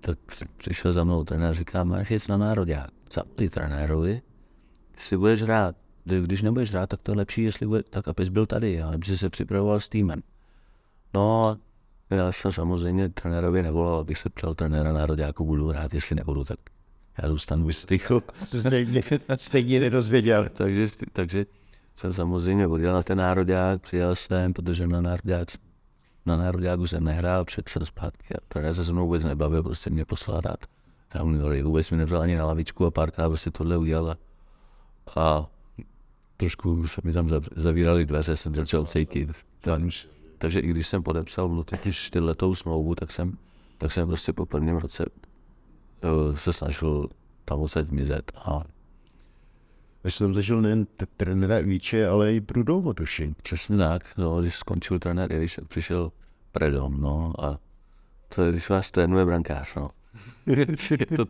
tak 0.00 0.18
přišel 0.56 0.92
za 0.92 1.04
mnou 1.04 1.24
trenér 1.24 1.50
a 1.50 1.52
říká, 1.52 1.84
máš 1.84 2.10
jít 2.10 2.28
na 2.28 2.36
národák, 2.36 2.90
zapli 3.12 3.50
trenérovi, 3.50 4.22
si 4.96 5.16
budeš 5.16 5.42
hrát, 5.42 5.76
když 6.04 6.42
nebudeš 6.42 6.70
hrát, 6.70 6.86
tak 6.86 7.02
to 7.02 7.12
je 7.12 7.16
lepší, 7.16 7.42
jestli 7.42 7.66
bude, 7.66 7.82
tak 7.82 8.08
abys 8.08 8.28
byl 8.28 8.46
tady, 8.46 8.82
ale 8.82 8.94
aby 8.94 9.16
se 9.16 9.30
připravoval 9.30 9.80
s 9.80 9.88
týmem. 9.88 10.22
No, 11.14 11.58
já 12.10 12.32
jsem 12.32 12.52
samozřejmě 12.52 13.08
trenérovi 13.08 13.62
nevolal, 13.62 13.98
abych 13.98 14.18
se 14.18 14.28
ptal 14.28 14.54
trenéra 14.54 14.92
nároďáku, 14.92 15.44
budu 15.44 15.68
hrát, 15.68 15.94
jestli 15.94 16.16
nebudu, 16.16 16.44
tak 16.44 16.58
já 17.22 17.28
zůstanu 17.28 17.66
vystychl. 17.66 18.22
Stejně, 18.44 19.02
stejně 19.36 19.80
nedozvěděl. 19.80 20.48
takže, 20.52 20.88
takže 21.12 21.46
jsem 21.96 22.12
samozřejmě 22.12 22.66
odjel 22.66 22.94
na 22.94 23.02
ten 23.02 23.18
národák, 23.18 23.82
přijel 23.82 24.16
jsem, 24.16 24.52
protože 24.52 24.86
na 24.86 25.00
národák, 25.00 25.48
na 26.28 26.36
nároďáku 26.36 26.86
jsem 26.86 27.04
nehrál, 27.04 27.44
před 27.44 27.68
jsem 27.68 27.86
zpátky 27.86 28.34
a 28.34 28.38
trenér 28.48 28.74
se 28.74 28.84
se 28.84 28.92
mnou 28.92 29.04
vůbec 29.04 29.24
nebavil, 29.24 29.62
prostě 29.62 29.90
mě 29.90 30.04
poslal 30.04 30.40
dát 30.40 30.64
na 31.14 31.20
juniory, 31.20 31.62
vůbec 31.62 31.90
mi 31.90 31.96
nevzal 31.96 32.20
ani 32.20 32.36
na 32.36 32.46
lavičku 32.46 32.86
a 32.86 32.90
párkrát 32.90 33.28
prostě 33.28 33.50
tohle 33.50 33.76
udělal 33.76 34.10
a, 34.10 34.16
a 35.20 35.46
trošku 36.36 36.86
se 36.86 37.00
mi 37.04 37.12
tam 37.12 37.28
zavírali 37.56 38.06
dveře, 38.06 38.36
jsem 38.36 38.54
začal 38.54 38.86
cítit. 38.86 39.30
takže 40.38 40.60
i 40.60 40.68
když 40.68 40.88
jsem 40.88 41.02
podepsal 41.02 41.48
v 41.48 41.52
Lutyni 41.52 41.92
čtyřletou 41.92 42.54
smlouvu, 42.54 42.94
tak 42.94 43.10
jsem, 43.10 43.38
tak 43.78 43.92
jsem 43.92 44.08
prostě 44.08 44.32
po 44.32 44.46
prvním 44.46 44.76
roce 44.76 45.04
Eh, 46.02 46.36
se 46.36 46.52
snažil 46.52 47.08
tam 47.44 47.60
odsaď 47.60 47.86
zmizet. 47.86 48.32
A 48.36 48.64
já 50.04 50.10
jsem 50.10 50.34
zažil 50.34 50.60
nejen 50.60 50.86
trenéra 51.16 51.58
Víče, 51.58 52.08
ale 52.08 52.34
i 52.34 52.40
Prudom, 52.40 52.94
tuším. 52.94 53.34
Přesně 53.42 53.76
tak, 53.76 54.02
no, 54.16 54.40
když 54.40 54.56
skončil 54.56 54.98
trenér 54.98 55.32
Iliš, 55.32 55.60
přišel 55.68 56.12
Predom, 56.52 57.00
no, 57.00 57.32
a 57.38 57.58
to 58.34 58.42
je, 58.42 58.52
když 58.52 58.68
vás 58.68 58.90
trénuje 58.90 59.24
brankář, 59.24 59.74
no. 59.74 59.90
to, 61.16 61.24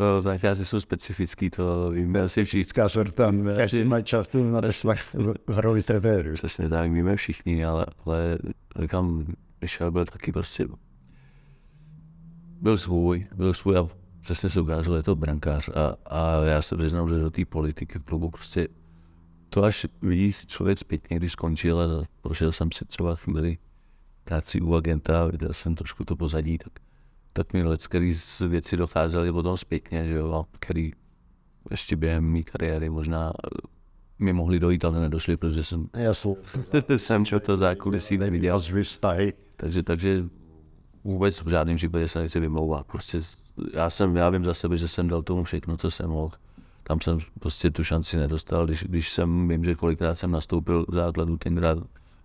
no, 0.00 0.22
brankáři 0.22 0.64
jsou 0.64 0.80
specifický, 0.80 1.50
to 1.50 1.90
víme 1.90 2.20
asi 2.20 2.44
všichni. 2.44 2.88
sorta, 2.88 3.32
každý 3.56 3.84
má 3.84 4.00
často 4.00 4.44
na 4.44 4.60
v 5.46 5.58
roli 5.58 5.82
trenéru. 5.82 6.34
Přesně 6.34 6.68
tak, 6.68 6.92
víme 6.92 7.16
všichni, 7.16 7.64
ale, 7.64 7.86
ale 8.04 8.38
kam 8.88 9.26
Michel 9.60 9.90
byl 9.90 10.04
taky 10.04 10.32
prostě 10.32 10.66
byl 12.60 12.78
svůj, 12.78 13.26
byl 13.34 13.54
svůj 13.54 13.76
a 13.76 13.88
přesně 14.20 14.50
se 14.50 14.60
ukázalo, 14.60 14.96
je 14.96 15.02
to 15.02 15.16
brankář 15.16 15.68
a, 15.68 15.96
a 16.06 16.44
já 16.44 16.62
se 16.62 16.76
přiznám, 16.76 17.08
že 17.08 17.18
do 17.18 17.30
té 17.30 17.44
politiky 17.44 17.98
v 17.98 18.04
klubu 18.04 18.30
prostě 18.30 18.68
to 19.48 19.64
až 19.64 19.86
vidí 20.02 20.32
člověk 20.46 20.78
zpětně, 20.78 21.16
když 21.16 21.32
skončil 21.32 21.80
a 21.80 22.04
prošel 22.20 22.52
jsem 22.52 22.72
si 22.72 22.84
třeba 22.84 23.14
chvíli 23.14 23.58
práci 24.24 24.60
u 24.60 24.74
agenta, 24.74 25.26
viděl 25.26 25.52
jsem 25.52 25.74
trošku 25.74 26.04
to 26.04 26.16
pozadí, 26.16 26.58
tak, 26.58 26.72
tak 27.32 27.52
mi 27.52 27.62
let, 27.62 27.86
který 27.86 28.14
z 28.14 28.40
věci 28.40 28.76
docházely 28.76 29.32
potom 29.32 29.56
zpětně, 29.56 30.06
že 30.06 30.14
jo, 30.14 30.44
který 30.58 30.92
ještě 31.70 31.96
během 31.96 32.24
mé 32.24 32.42
kariéry 32.42 32.90
možná 32.90 33.32
mi 34.18 34.32
mohli 34.32 34.60
dojít, 34.60 34.84
ale 34.84 35.00
nedošli, 35.00 35.36
protože 35.36 35.64
jsem, 35.64 35.88
Já 35.96 36.14
jsem, 36.14 36.34
jsem 36.96 37.24
čo 37.24 37.40
to 37.40 37.56
zákulisí 37.56 38.18
neviděl. 38.18 38.60
Takže, 39.56 39.82
takže 39.82 40.24
vůbec 41.04 41.42
v 41.42 41.48
žádném 41.48 41.76
případě 41.76 42.08
se 42.08 42.18
nechci 42.18 42.40
vymlouvat. 42.40 42.86
Prostě 42.86 43.20
já 43.72 43.90
jsem, 43.90 44.16
já 44.16 44.30
vím 44.30 44.44
za 44.44 44.54
sebe, 44.54 44.76
že 44.76 44.88
jsem 44.88 45.08
dal 45.08 45.22
tomu 45.22 45.44
všechno, 45.44 45.76
co 45.76 45.90
jsem 45.90 46.10
mohl. 46.10 46.34
Tam 46.82 47.00
jsem 47.00 47.18
prostě 47.40 47.70
tu 47.70 47.84
šanci 47.84 48.16
nedostal, 48.16 48.66
když, 48.66 48.84
když 48.84 49.12
jsem, 49.12 49.48
vím, 49.48 49.64
že 49.64 49.74
kolikrát 49.74 50.14
jsem 50.14 50.30
nastoupil 50.30 50.84
v 50.88 50.94
základu 50.94 51.36
tenkrát, 51.36 51.78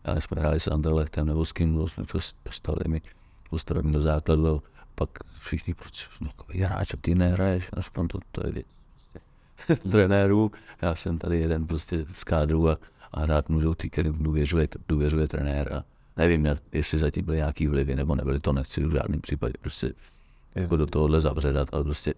já 0.03 0.21
jsme 0.21 0.41
hráli 0.41 0.59
s 0.59 0.67
Anderlechtem 0.67 1.27
nebo 1.27 1.45
s 1.45 1.51
kým, 1.51 1.87
jsme 1.87 2.03
prostě 2.03 2.37
dostali 2.45 2.79
mi 2.87 3.01
postavení 3.49 3.91
do 3.91 4.01
základu, 4.01 4.63
pak 4.95 5.09
všichni, 5.39 5.73
proč 5.73 6.09
no, 6.21 6.29
hráč, 6.65 6.87
ty 7.01 7.15
nehraješ, 7.15 7.69
aspoň 7.73 8.07
to, 8.07 8.19
to 8.31 8.47
je 8.47 8.53
věc 8.53 8.65
prostě 9.67 9.89
trenérů, 9.89 10.51
já 10.81 10.95
jsem 10.95 11.17
tady 11.17 11.39
jeden 11.39 11.67
prostě 11.67 12.05
z 12.13 12.23
kádru 12.23 12.69
a, 12.69 12.77
a 13.11 13.19
hrát 13.19 13.49
můžou 13.49 13.73
ty, 13.73 13.89
kterým 13.89 14.23
důvěřuje, 14.23 14.67
důvěřuje 14.87 15.27
trenér 15.27 15.73
a 15.73 15.83
nevím, 16.17 16.47
jestli 16.71 16.99
zatím 16.99 17.25
byly 17.25 17.37
nějaký 17.37 17.67
vlivy 17.67 17.95
nebo 17.95 18.15
nebyly, 18.15 18.39
to 18.39 18.53
nechci 18.53 18.83
v 18.83 18.91
žádném 18.91 19.21
případě 19.21 19.53
prostě 19.61 19.93
jako 20.55 20.77
do 20.77 20.85
tohohle 20.85 21.21
zabředat, 21.21 21.67
ale 21.71 21.83
prostě 21.83 22.13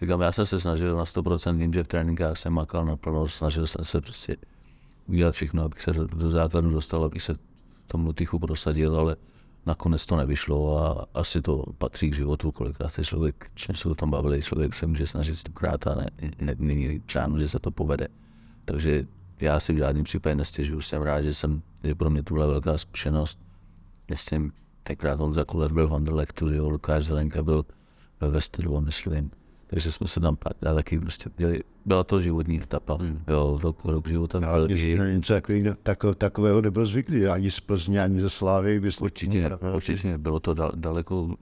říkám, 0.00 0.20
já 0.20 0.32
jsem 0.32 0.46
se 0.46 0.60
snažil 0.60 0.96
na 0.96 1.04
100%, 1.04 1.56
vím, 1.56 1.72
že 1.72 1.84
v 1.84 1.88
tréninkách 1.88 2.38
jsem 2.38 2.52
makal 2.52 2.84
naplno, 2.84 3.28
snažil 3.28 3.66
jsem 3.66 3.84
se 3.84 4.00
prostě 4.00 4.36
udělat 5.06 5.34
všechno, 5.34 5.62
abych 5.62 5.82
se 5.82 5.92
do, 5.92 6.06
do 6.06 6.30
základu 6.30 6.70
dostal, 6.70 7.04
abych 7.04 7.22
se 7.22 7.34
tomu 7.86 8.12
tichu 8.12 8.38
prosadil, 8.38 8.96
ale 8.96 9.16
nakonec 9.66 10.06
to 10.06 10.16
nevyšlo 10.16 10.78
a 10.78 11.06
asi 11.14 11.42
to 11.42 11.64
patří 11.78 12.10
k 12.10 12.14
životu, 12.14 12.52
kolikrát 12.52 12.88
se 12.88 13.04
člověk, 13.04 13.50
čím 13.54 13.74
se 13.74 13.88
o 13.88 13.94
tom 13.94 14.10
bavili, 14.10 14.42
člověk 14.42 14.74
se 14.74 14.86
může 14.86 15.06
snažit 15.06 15.36
stokrát 15.36 15.86
a 15.86 15.94
ne, 15.94 16.10
ne, 16.40 16.54
není 16.58 17.02
čánu, 17.06 17.38
že 17.38 17.48
se 17.48 17.58
to 17.58 17.70
povede. 17.70 18.08
Takže 18.64 19.06
já 19.40 19.60
si 19.60 19.72
v 19.72 19.76
žádném 19.76 20.04
případě 20.04 20.34
nestěžuju, 20.34 20.80
jsem 20.80 21.02
rád, 21.02 21.20
že 21.20 21.34
jsem, 21.34 21.62
že 21.84 21.94
pro 21.94 22.10
mě 22.10 22.22
to 22.22 22.34
byla 22.34 22.46
velká 22.46 22.78
zkušenost. 22.78 23.38
Myslím, 24.10 24.52
tenkrát 24.82 25.20
Honza 25.20 25.44
Kuler 25.44 25.72
byl 25.72 25.88
v 25.88 25.94
Anderlechtu, 25.94 26.48
že 26.48 26.56
jo, 26.56 26.68
Lukáš 26.68 27.04
Zelenka 27.04 27.42
byl 27.42 27.64
ve 28.20 28.30
Westerlo, 28.30 28.80
myslím. 28.80 29.30
Takže 29.66 29.92
jsme 29.92 30.06
se 30.08 30.20
tam 30.20 30.36
pak 30.36 30.52
taky 30.60 30.98
prostě 31.00 31.30
děli, 31.36 31.60
byla 31.84 32.04
to 32.04 32.20
životní 32.20 32.62
etapa, 32.62 32.94
hmm. 33.00 33.22
jo, 33.28 33.58
rok, 33.62 33.84
rok 33.84 34.08
života 34.08 34.38
v 34.38 34.44
Ale 34.44 34.58
Belgii. 34.68 34.90
něco, 34.90 35.04
něco 35.04 35.32
takový- 35.34 35.64
tako- 35.82 36.14
takového 36.14 36.60
nebyl 36.60 36.86
zvyklý, 36.86 37.26
ani 37.26 37.50
z 37.50 37.60
Plzně, 37.60 38.02
ani 38.02 38.20
ze 38.20 38.30
Slávy. 38.30 38.80
bys- 38.80 39.02
Určitě, 39.04 39.50
určitě, 39.74 40.18
bylo 40.18 40.40
to 40.40 40.54
dal, 40.54 40.72
daleko, 40.74 41.34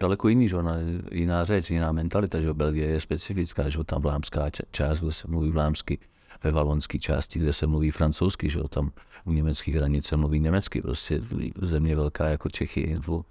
daleko 0.00 0.28
jiný, 0.28 0.48
že? 0.48 0.56
ona, 0.56 0.76
jiná 1.12 1.44
řeč, 1.44 1.70
jiná 1.70 1.92
mentalita, 1.92 2.40
že 2.40 2.46
jo, 2.46 2.54
Belgie 2.54 2.86
je 2.88 3.00
specifická, 3.00 3.68
že 3.68 3.78
jo, 3.78 3.84
tam 3.84 4.02
vlámská 4.02 4.50
část, 4.70 5.00
kde 5.00 5.12
se 5.12 5.28
mluví 5.28 5.50
vlámsky, 5.50 5.98
ve 6.44 6.50
valonské 6.50 6.98
části, 6.98 7.38
kde 7.38 7.52
se 7.52 7.66
mluví 7.66 7.90
francouzsky, 7.90 8.48
že 8.48 8.58
jo, 8.58 8.68
tam 8.68 8.90
u 9.24 9.32
německých 9.32 9.74
hranic 9.74 10.06
se 10.06 10.16
mluví 10.16 10.40
německy, 10.40 10.82
prostě 10.82 11.20
země 11.62 11.96
velká 11.96 12.26
jako 12.26 12.48
Čechy, 12.50 12.96
vy- 13.08 13.22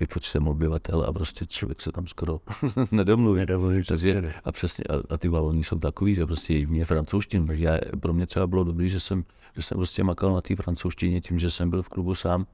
vypočtem 0.00 0.48
obyvatel 0.48 1.04
a 1.08 1.12
prostě 1.12 1.46
člověk 1.46 1.80
se 1.80 1.92
tam 1.92 2.06
skoro 2.06 2.40
nedomluví. 2.92 3.40
Nedomluví, 3.40 3.84
Takže, 3.84 4.34
a 4.44 4.52
přesně, 4.52 4.84
a, 4.84 5.14
a 5.14 5.18
ty 5.18 5.28
valoni 5.28 5.64
jsou 5.64 5.78
takový, 5.78 6.14
že 6.14 6.26
prostě 6.26 6.66
mě 6.66 6.84
francouzštinu, 6.84 7.46
takže 7.46 7.64
já, 7.64 7.78
pro 8.00 8.12
mě 8.12 8.26
třeba 8.26 8.46
bylo 8.46 8.64
dobrý, 8.64 8.88
že 8.88 9.00
jsem, 9.00 9.24
že 9.56 9.62
jsem 9.62 9.76
prostě 9.76 10.04
makal 10.04 10.34
na 10.34 10.40
té 10.40 10.56
francouzštině 10.56 11.20
tím, 11.20 11.38
že 11.38 11.50
jsem 11.50 11.70
byl 11.70 11.82
v 11.82 11.88
klubu 11.88 12.14
sám, 12.14 12.46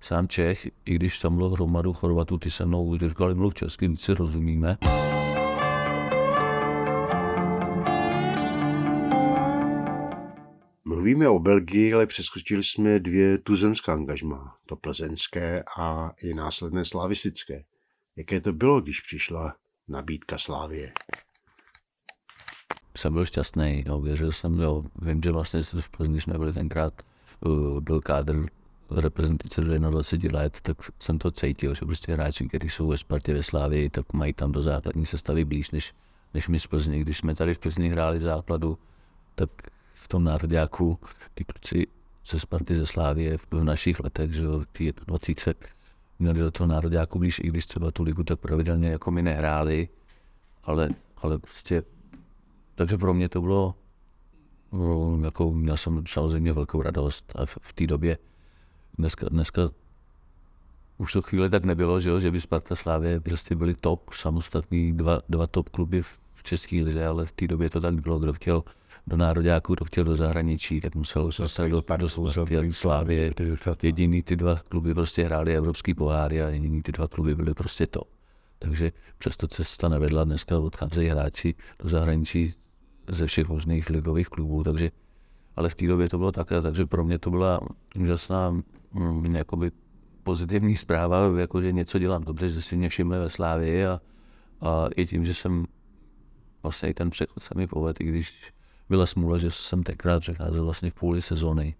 sám 0.00 0.28
Čech, 0.28 0.68
i 0.84 0.94
když 0.94 1.18
tam 1.18 1.36
bylo 1.36 1.50
hromadu 1.50 1.92
Chorvatů, 1.92 2.38
ty 2.38 2.50
se 2.50 2.66
mnou 2.66 2.98
říkali, 2.98 3.34
mluv 3.34 3.54
česky, 3.54 3.88
víc 3.88 4.00
si 4.00 4.14
rozumíme. 4.14 4.78
Mluvíme 11.06 11.28
o 11.28 11.38
Belgii, 11.38 11.94
ale 11.94 12.06
přeskočili 12.06 12.64
jsme 12.64 12.98
dvě 12.98 13.38
tuzemská 13.38 13.92
angažma, 13.92 14.56
to 14.66 14.76
plzeňské 14.76 15.64
a 15.78 16.10
i 16.22 16.34
následné 16.34 16.84
slavistické. 16.84 17.64
Jaké 18.16 18.40
to 18.40 18.52
bylo, 18.52 18.80
když 18.80 19.00
přišla 19.00 19.56
nabídka 19.88 20.38
Slávie? 20.38 20.92
jsem 22.96 23.12
byl 23.12 23.26
šťastný, 23.26 23.84
jo, 23.86 24.00
věřil 24.00 24.32
jsem, 24.32 24.60
jo, 24.60 24.84
vím, 25.02 25.22
že 25.22 25.30
vlastně 25.30 25.62
v 25.62 25.90
Plzni 25.90 26.20
jsme 26.20 26.38
byli 26.38 26.52
tenkrát, 26.52 27.02
uh, 27.40 27.80
byl 27.80 28.00
kádr 28.00 28.46
reprezentace 28.90 29.60
do 29.60 29.78
21 29.78 30.40
let, 30.40 30.58
tak 30.62 30.76
jsem 30.98 31.18
to 31.18 31.30
cítil, 31.30 31.74
že 31.74 31.86
prostě 31.86 32.12
hráči, 32.12 32.48
kteří 32.48 32.68
jsou 32.68 32.88
ve 32.88 32.98
Spartě 32.98 33.34
ve 33.34 33.42
Slávii, 33.42 33.90
tak 33.90 34.12
mají 34.12 34.32
tam 34.32 34.52
do 34.52 34.62
základní 34.62 35.06
sestavy 35.06 35.44
blíž, 35.44 35.70
než, 35.70 35.94
než 36.34 36.48
my 36.48 36.60
z 36.60 36.66
Plzni. 36.66 37.00
Když 37.00 37.18
jsme 37.18 37.34
tady 37.34 37.54
v 37.54 37.58
Plzni 37.58 37.88
hráli 37.88 38.18
v 38.18 38.24
základu, 38.24 38.78
tak 39.34 39.50
v 40.06 40.08
tom 40.08 40.24
národňáku 40.24 40.98
ty 41.34 41.44
kluci 41.44 41.86
ze 42.26 42.40
Sparty 42.40 42.74
ze 42.74 42.86
Slávie 42.86 43.38
v, 43.38 43.46
v 43.50 43.64
našich 43.64 44.00
letech, 44.00 44.32
že 44.32 44.44
jo, 44.44 44.62
ty 44.72 44.92
20 45.06 45.64
měli 46.18 46.40
do 46.40 46.50
toho 46.50 46.66
národňáku 46.66 47.18
blíž, 47.18 47.38
i 47.38 47.46
když 47.46 47.66
třeba 47.66 47.90
tu 47.90 48.02
ligu 48.02 48.22
tak 48.22 48.40
pravidelně 48.40 48.88
jako 48.88 49.10
my 49.10 49.22
nehráli, 49.22 49.88
ale, 50.64 50.88
ale 51.16 51.38
prostě 51.38 51.82
takže 52.74 52.98
pro 52.98 53.14
mě 53.14 53.28
to 53.28 53.40
bylo, 53.40 53.74
no, 54.72 55.18
jako 55.24 55.52
měl 55.52 55.76
jsem 55.76 56.04
samozřejmě 56.06 56.52
velkou 56.52 56.82
radost 56.82 57.32
a 57.34 57.46
v, 57.46 57.58
v 57.60 57.72
té 57.72 57.86
době, 57.86 58.18
dneska, 58.98 59.28
dneska 59.28 59.62
už 60.98 61.12
to 61.12 61.22
chvíli 61.22 61.50
tak 61.50 61.64
nebylo, 61.64 62.00
že, 62.00 62.10
jo, 62.10 62.20
že 62.20 62.30
by 62.30 62.40
Sparta 62.40 62.76
Slávě 62.76 63.20
prostě 63.20 63.54
byli 63.54 63.74
top, 63.74 64.12
samostatní 64.12 64.92
dva, 64.92 65.20
dva 65.28 65.46
top 65.46 65.68
kluby 65.68 66.02
v 66.02 66.18
České 66.46 66.76
lize, 66.76 67.06
ale 67.06 67.26
v 67.26 67.32
té 67.32 67.46
době 67.46 67.70
to 67.70 67.80
tak 67.80 68.00
bylo, 68.00 68.18
kdo 68.18 68.32
chtěl 68.32 68.62
do 69.06 69.16
nároďáku, 69.16 69.74
kdo 69.74 69.84
chtěl 69.84 70.04
do 70.04 70.16
zahraničí, 70.16 70.80
tak 70.80 70.94
musel 70.94 71.32
se 71.32 71.42
dostat 71.42 71.66
do, 71.68 72.08
Slávě. 72.72 73.32
Jediný 73.82 74.22
ty 74.22 74.36
dva 74.36 74.56
kluby 74.56 74.94
prostě 74.94 75.24
hráli 75.24 75.56
evropský 75.56 75.94
poháry 75.94 76.42
a 76.42 76.48
jediný 76.48 76.82
ty 76.82 76.92
dva 76.92 77.08
kluby 77.08 77.34
byly 77.34 77.54
prostě 77.54 77.86
top. 77.86 78.08
Takže 78.58 78.92
přesto 79.18 79.48
cesta 79.48 79.88
nevedla, 79.88 80.24
dneska 80.24 80.58
odcházejí 80.58 81.08
hráči 81.08 81.54
do 81.82 81.88
zahraničí 81.88 82.54
ze 83.08 83.26
všech 83.26 83.48
možných 83.48 83.90
ligových 83.90 84.28
klubů, 84.28 84.62
takže 84.62 84.90
ale 85.56 85.68
v 85.68 85.74
té 85.74 85.86
době 85.86 86.08
to 86.08 86.18
bylo 86.18 86.32
také, 86.32 86.62
takže 86.62 86.86
pro 86.86 87.04
mě 87.04 87.18
to 87.18 87.30
byla 87.30 87.60
úžasná 87.96 88.50
mm, 88.92 89.36
jakoby 89.36 89.70
pozitivní 90.22 90.76
zpráva, 90.76 91.38
jako 91.38 91.60
že 91.60 91.72
něco 91.72 91.98
dělám 91.98 92.24
dobře, 92.24 92.48
že 92.48 92.62
si 92.62 92.76
mě 92.76 92.88
všimli 92.88 93.18
ve 93.18 93.30
Slávii 93.30 93.86
a, 93.86 94.00
a 94.60 94.88
i 94.96 95.06
tím, 95.06 95.24
že 95.24 95.34
jsem 95.34 95.64
vlastně 96.62 96.88
i 96.88 96.94
ten 96.94 97.10
přechod 97.10 97.42
se 97.42 97.54
mi 97.56 97.66
povedl, 97.66 98.02
i 98.02 98.04
když 98.04 98.52
byla 98.88 99.06
smůla, 99.06 99.38
že 99.38 99.50
jsem 99.50 99.82
tenkrát 99.82 100.20
přecházel 100.20 100.64
vlastně 100.64 100.90
v 100.90 100.94
půli 100.94 101.22
sezóny. 101.22 101.74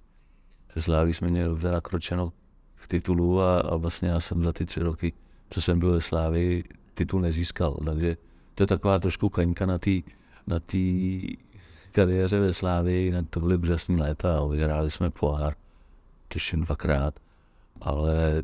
Se 0.73 0.83
Sláví 0.83 1.15
jsme 1.15 1.29
měli 1.29 1.61
teda 1.61 1.73
nakročeno 1.73 2.33
v 2.75 2.89
titulu 2.89 3.41
a, 3.41 3.61
a 3.61 3.77
vlastně 3.77 4.09
já 4.09 4.21
jsem 4.21 4.43
za 4.43 4.53
ty 4.53 4.67
tři 4.67 4.81
roky, 4.81 5.13
co 5.51 5.63
jsem 5.63 5.79
byl 5.79 5.93
ve 5.93 6.01
Slávii, 6.01 6.65
titul 6.95 7.21
nezískal, 7.21 7.77
takže 7.85 8.17
to 8.55 8.63
je 8.63 8.67
taková 8.67 8.99
trošku 8.99 9.29
kaňka 9.29 9.67
na 9.67 9.79
té 9.79 9.91
na 10.47 10.61
tý 10.61 11.37
kariéře 11.93 12.41
ve 12.41 12.53
Slávii, 12.53 13.11
na 13.11 13.23
to 13.23 13.41
byly 13.41 13.57
úžasný 13.57 14.01
léta, 14.01 14.45
vyhráli 14.45 14.91
jsme 14.91 15.11
pohár, 15.11 15.55
těším 16.29 16.61
dvakrát, 16.61 17.21
ale 17.81 18.43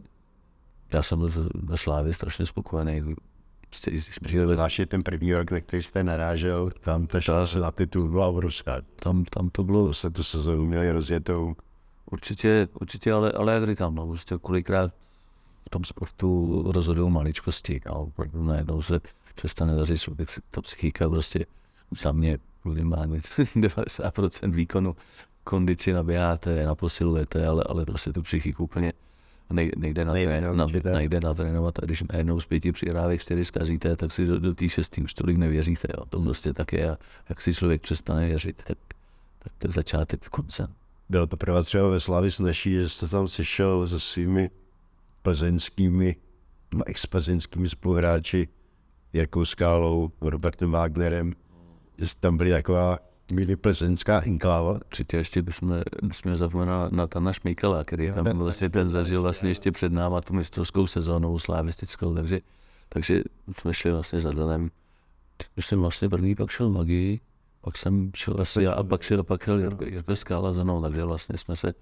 já 0.92 1.02
jsem 1.02 1.18
byl 1.18 1.28
ve 1.54 1.76
Slávii 1.76 2.14
strašně 2.14 2.46
spokojený. 2.46 3.02
Když 3.84 4.18
přijeli 4.18 4.54
Zvláště 4.54 4.86
ten 4.86 5.02
první 5.02 5.34
rok, 5.34 5.50
na 5.50 5.60
který 5.60 5.82
jste 5.82 6.04
narážel, 6.04 6.70
tam 6.80 7.06
ta 7.06 7.20
šance 7.20 7.58
na 7.58 7.70
titul 7.70 8.08
byla 8.08 8.26
obrovská. 8.26 8.76
tam, 8.96 9.24
tam 9.24 9.48
to 9.48 9.64
bylo 9.64 9.94
se 9.94 10.10
tu 10.10 10.22
sezónu 10.22 10.66
měli 10.66 10.92
rozjetou. 10.92 11.54
Určitě, 12.10 12.68
určitě, 12.80 13.12
ale, 13.12 13.32
ale 13.32 13.54
jak 13.54 13.66
říkám, 13.66 13.94
no, 13.94 14.06
prostě 14.06 14.38
kolikrát 14.38 14.92
v 15.66 15.70
tom 15.70 15.84
sportu 15.84 16.62
rozhodují 16.72 17.10
maličkosti, 17.10 17.80
no, 17.86 17.94
opravdu 17.94 18.42
najednou 18.42 18.82
se 18.82 19.00
přestane 19.34 19.76
dařit 19.76 20.00
ta 20.50 20.62
psychika 20.62 21.08
prostě 21.08 21.46
za 22.00 22.12
mě 22.12 22.38
minimálně 22.64 23.18
90% 23.38 24.50
výkonu 24.50 24.96
kondici 25.44 25.92
nabíjáte, 25.92 26.64
naposilujete, 26.66 27.46
ale, 27.46 27.64
ale 27.68 27.84
prostě 27.84 28.12
tu 28.12 28.22
psychiku 28.22 28.64
úplně 28.64 28.92
nej, 29.52 29.70
nejde, 29.76 30.04
na, 30.04 30.12
Nejde, 30.12 30.40
no, 30.40 30.54
na, 30.54 30.66
nejde 30.92 31.20
natrénovat 31.20 31.78
a 31.78 31.84
když 31.84 32.02
najednou 32.12 32.40
z 32.40 32.46
pěti 32.46 32.72
přihrávek 32.72 33.20
čtyři 33.20 33.44
zkazíte, 33.44 33.96
tak 33.96 34.12
si 34.12 34.26
do, 34.26 34.38
do 34.38 34.54
té 34.54 34.68
šestý 34.68 35.02
už 35.02 35.14
tolik 35.14 35.36
nevěříte. 35.36 35.88
Jo. 35.98 36.04
To 36.08 36.20
prostě 36.20 36.52
tak 36.52 36.72
je 36.72 36.90
a 36.90 36.98
jak 37.28 37.40
si 37.40 37.54
člověk 37.54 37.82
přestane 37.82 38.26
věřit, 38.26 38.62
tak, 38.66 38.78
tak 39.38 39.52
to 39.58 39.68
je 39.68 39.72
začátek 39.72 40.28
konce. 40.28 40.68
Bylo 41.08 41.26
to 41.26 41.36
pro 41.36 41.54
vás 41.54 41.66
třeba 41.66 41.88
ve 41.88 42.00
Slavii 42.00 42.30
snaží, 42.30 42.74
že 42.74 42.88
jste 42.88 43.08
tam 43.08 43.28
sešel 43.28 43.88
se 43.88 44.00
svými 44.00 44.50
plzeňskými, 45.22 46.16
no, 46.74 46.82
ex-plzeňskými 46.86 47.68
spoluhráči, 47.68 48.48
Jirkou 49.12 49.44
Skálou, 49.44 50.10
Robertem 50.20 50.70
Wagnerem, 50.70 51.34
že 51.98 52.08
jste 52.08 52.20
tam 52.20 52.36
byli 52.36 52.50
taková 52.50 52.98
mini 53.30 53.56
plzeňská 53.56 54.20
inkláva. 54.20 54.72
Určitě 54.72 55.16
ještě 55.16 55.42
bychom 55.42 55.82
nesměli 56.02 56.38
zapomenout 56.38 56.92
na 56.92 57.06
Tana 57.06 57.32
Šmejkala, 57.32 57.84
který 57.84 58.12
tam 58.12 58.38
vlastně 58.38 58.70
ten 58.70 58.90
zažil 58.90 59.22
vlastně 59.22 59.50
ještě 59.50 59.72
před 59.72 59.92
náma 59.92 60.20
tu 60.20 60.34
mistrovskou 60.34 60.86
sezónou 60.86 61.38
slavistickou, 61.38 62.14
takže, 62.14 62.40
takže 62.88 63.22
jsme 63.52 63.74
šli 63.74 63.92
vlastně 63.92 64.20
za 64.20 64.32
Danem. 64.32 64.70
Myslím 65.56 65.80
vlastně 65.80 66.08
první, 66.08 66.34
pak 66.34 66.50
šel 66.50 66.70
Magii, 66.70 67.20
pak 67.60 67.76
jsem 67.76 68.10
šel 68.16 68.36
asi 68.40 68.62
já 68.62 68.72
a 68.72 68.82
pak 68.82 69.02
šel, 69.02 69.22
pak 69.24 69.42
šel 69.42 69.58
Jirko, 69.58 69.84
Jirko 69.84 70.16
Skála 70.16 70.52
za 70.52 70.64
mnou, 70.64 70.82
takže 70.82 71.04
vlastně 71.04 71.38
jsme 71.38 71.56
se 71.56 71.74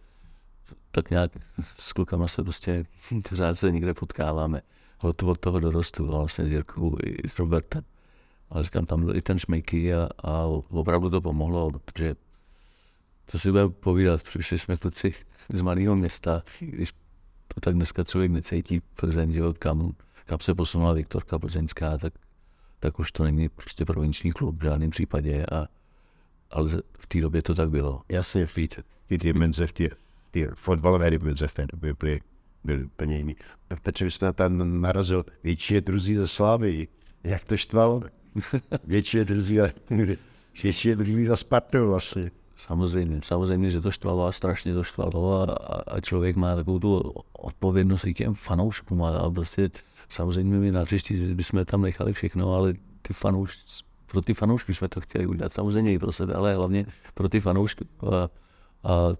tak 0.91 1.11
nějak 1.11 1.31
s 1.61 1.93
klukama 1.93 2.29
se 2.29 2.43
prostě 2.43 2.85
pořád 3.29 3.55
se 3.55 3.73
někde 3.73 3.95
potkáváme. 3.95 4.63
Od, 5.03 5.23
od 5.23 5.39
toho 5.39 5.61
dorostu, 5.61 6.07
vlastně 6.07 6.47
s 6.47 6.51
Jirkou 6.51 6.97
i 7.05 7.29
s 7.29 7.39
Robertem. 7.39 7.85
Ale 8.51 8.65
říkám, 8.65 8.87
tam 8.87 9.05
byl 9.05 9.17
i 9.17 9.23
ten 9.23 9.39
šmejky 9.39 9.95
a, 9.95 10.09
a 10.19 10.45
opravdu 10.71 11.11
to 11.11 11.21
pomohlo, 11.21 11.71
protože 11.85 12.17
co 13.27 13.39
si 13.39 13.51
budeme 13.51 13.71
povídat, 13.71 14.23
přišli 14.23 14.59
jsme 14.59 14.77
kluci 14.77 15.15
z 15.55 15.63
malého 15.63 15.97
města, 15.97 16.43
když 16.61 16.93
to 17.55 17.61
tak 17.61 17.75
dneska 17.75 18.05
člověk 18.05 18.31
necítí 18.31 18.81
Plzeň, 18.81 19.33
že 19.33 19.41
kam, 19.59 19.93
kam 20.27 20.41
se 20.41 20.55
posunula 20.55 20.93
Viktorka 20.93 21.39
Plzeňská, 21.39 21.99
tak, 21.99 22.13
tak 22.81 22.99
už 22.99 23.13
to 23.13 23.25
není 23.25 23.49
prostě 23.49 23.85
provinční 23.85 24.33
klub 24.33 24.59
v 24.59 24.63
žádném 24.63 24.91
případě. 24.91 25.47
A, 25.53 25.67
ale 26.51 26.71
v 26.99 27.07
té 27.07 27.21
době 27.21 27.43
to 27.43 27.55
tak 27.55 27.71
bylo. 27.71 28.03
Jasně, 28.09 28.49
víte, 28.57 28.83
ty 29.07 29.19
dimenze 29.19 29.67
v 29.67 29.73
ty 30.31 30.47
fotbalové 30.55 31.11
dimenze 31.11 31.49
v 31.49 31.53
té 31.53 31.67
době 31.67 31.95
byly, 32.01 32.21
byly 32.65 32.85
úplně 32.85 33.17
jiný. 33.17 33.37
Petře, 33.83 34.05
vy 34.05 34.11
jste 34.11 34.33
tam 34.33 34.81
narazil 34.81 35.25
větší 35.43 35.81
druzí 35.81 36.15
ze 36.17 36.29
Slávy. 36.29 36.89
Jak 37.25 37.45
to 37.45 37.57
štvalo? 37.57 38.03
větší 38.85 39.25
druzí, 39.25 39.59
větší 40.63 40.95
druzí 40.95 41.25
za 41.25 41.37
Spartu 41.37 41.87
vlastně. 41.87 42.31
Samozřejmě, 42.57 43.21
samozřejmě, 43.25 43.71
že 43.71 43.81
to 43.81 43.91
štvalo 43.91 44.27
a 44.27 44.33
strašně 44.33 44.75
to 44.75 44.83
štvalo 44.83 45.33
a, 45.33 45.45
a 45.75 46.01
člověk 46.01 46.37
má 46.37 46.57
takovou 46.57 46.79
tu 46.79 47.15
odpovědnost 47.33 48.05
i 48.05 48.15
těm 48.15 48.35
fanouškům 48.35 49.03
a, 49.03 49.31
prostě 49.31 49.71
samozřejmě 50.09 50.59
my 50.59 50.73
na 50.73 50.85
příští 50.85 51.35
bychom 51.35 51.65
tam 51.65 51.83
nechali 51.83 52.13
všechno, 52.13 52.55
ale 52.55 52.75
ty 53.03 53.15
fanoušky, 53.15 53.61
pro 54.07 54.23
ty 54.23 54.35
fanoušky 54.35 54.75
jsme 54.75 54.89
to 54.89 55.01
chtěli 55.01 55.27
udělat, 55.27 55.53
samozřejmě 55.53 55.93
i 55.93 55.99
pro 55.99 56.13
sebe, 56.13 56.35
ale 56.35 56.55
hlavně 56.55 56.87
pro 57.15 57.29
ty 57.29 57.41
fanoušky. 57.41 57.85
A, 58.13 58.29
a 58.91 59.17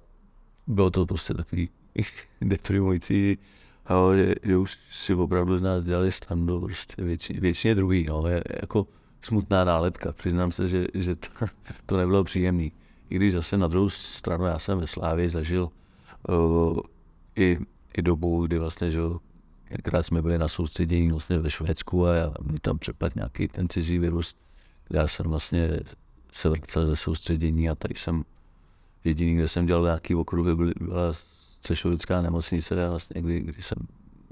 bylo 0.67 0.91
to 0.91 1.07
prostě 1.07 1.35
takový 1.35 1.69
deprimující, 2.41 3.39
ale 3.87 4.19
že, 4.19 4.35
že 4.43 4.57
už 4.57 4.79
si 4.91 5.15
opravdu 5.15 5.59
z 5.59 5.63
nás 5.63 5.85
dělali 5.85 6.13
standu, 6.13 6.61
prostě 6.61 7.05
většině, 7.05 7.41
většině 7.41 7.75
druhý, 7.75 8.07
no, 8.09 8.25
jako 8.61 8.87
smutná 9.23 9.65
nálepka, 9.65 10.13
přiznám 10.13 10.53
se, 10.53 10.69
že, 10.69 10.87
že 10.95 11.17
to, 11.17 11.29
to 11.87 11.97
nebylo 11.97 12.25
příjemné. 12.25 12.69
I 13.11 13.17
když 13.17 13.33
zase 13.33 13.57
na 13.57 13.69
druhou 13.69 13.91
stranu 13.91 14.45
já 14.45 14.59
jsem 14.59 14.79
ve 14.79 14.87
Slávě 14.87 15.31
zažil 15.31 15.69
uh, 16.29 16.79
i, 17.37 17.59
i 17.95 18.03
dobu, 18.03 18.47
kdy 18.47 18.59
vlastně, 18.59 18.91
že 18.91 19.01
Několikrát 19.71 20.03
jsme 20.03 20.23
byli 20.23 20.39
na 20.39 20.49
soustředění 20.49 21.09
vlastně 21.09 21.39
ve 21.39 21.51
Švédsku 21.51 22.07
a 22.07 22.15
já, 22.15 22.35
mi 22.43 22.59
tam 22.59 22.79
přepadl 22.79 23.13
nějaký 23.17 23.49
ten 23.49 23.69
cizí 23.69 23.99
virus. 23.99 24.35
Já 24.91 25.09
jsem 25.09 25.27
vlastně 25.27 25.81
se 26.33 26.49
vracel 26.49 26.87
ze 26.87 26.97
soustředění 26.97 27.69
a 27.71 27.75
tady 27.75 27.95
jsem 27.95 28.25
jediný, 29.05 29.35
kde 29.35 29.49
jsem 29.49 29.67
dělal 29.67 29.85
nějaký 29.85 30.15
okruhy, 30.15 30.55
byla 30.55 31.13
Cešovická 31.61 32.23
nemocnice, 32.23 32.89
vlastně, 32.89 33.23
kdy, 33.23 33.41
kdy 33.41 33.63
jsem 33.63 33.79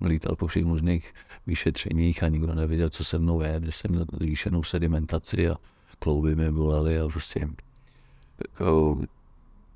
lítal 0.06 0.36
po 0.36 0.46
všech 0.46 0.64
možných 0.64 1.14
vyšetřeních 1.46 2.22
a 2.22 2.28
nikdo 2.28 2.54
nevěděl, 2.54 2.90
co 2.90 3.04
se 3.04 3.18
mnou 3.18 3.40
je, 3.40 3.60
kde 3.60 3.72
jsem 3.72 3.90
měl 3.90 4.04
zvýšenou 4.12 4.62
sedimentaci 4.62 5.48
a 5.48 5.56
klouby 5.98 6.36
mi 6.36 6.50
bolely 6.50 7.00
a 7.00 7.08
prostě 7.08 7.48
jako, 8.38 9.00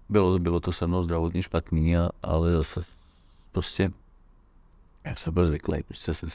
bylo, 0.08 0.38
bylo 0.38 0.60
to 0.60 0.72
se 0.72 0.86
mnou 0.86 1.02
zdravotně 1.02 1.42
špatný, 1.42 1.96
a, 1.96 2.10
ale 2.22 2.52
zase 2.52 2.80
prostě 3.52 3.90
já 5.04 5.16
jsem 5.16 5.34
byl 5.34 5.46
zvyklý, 5.46 5.82
prostě 5.82 6.14
se, 6.14 6.26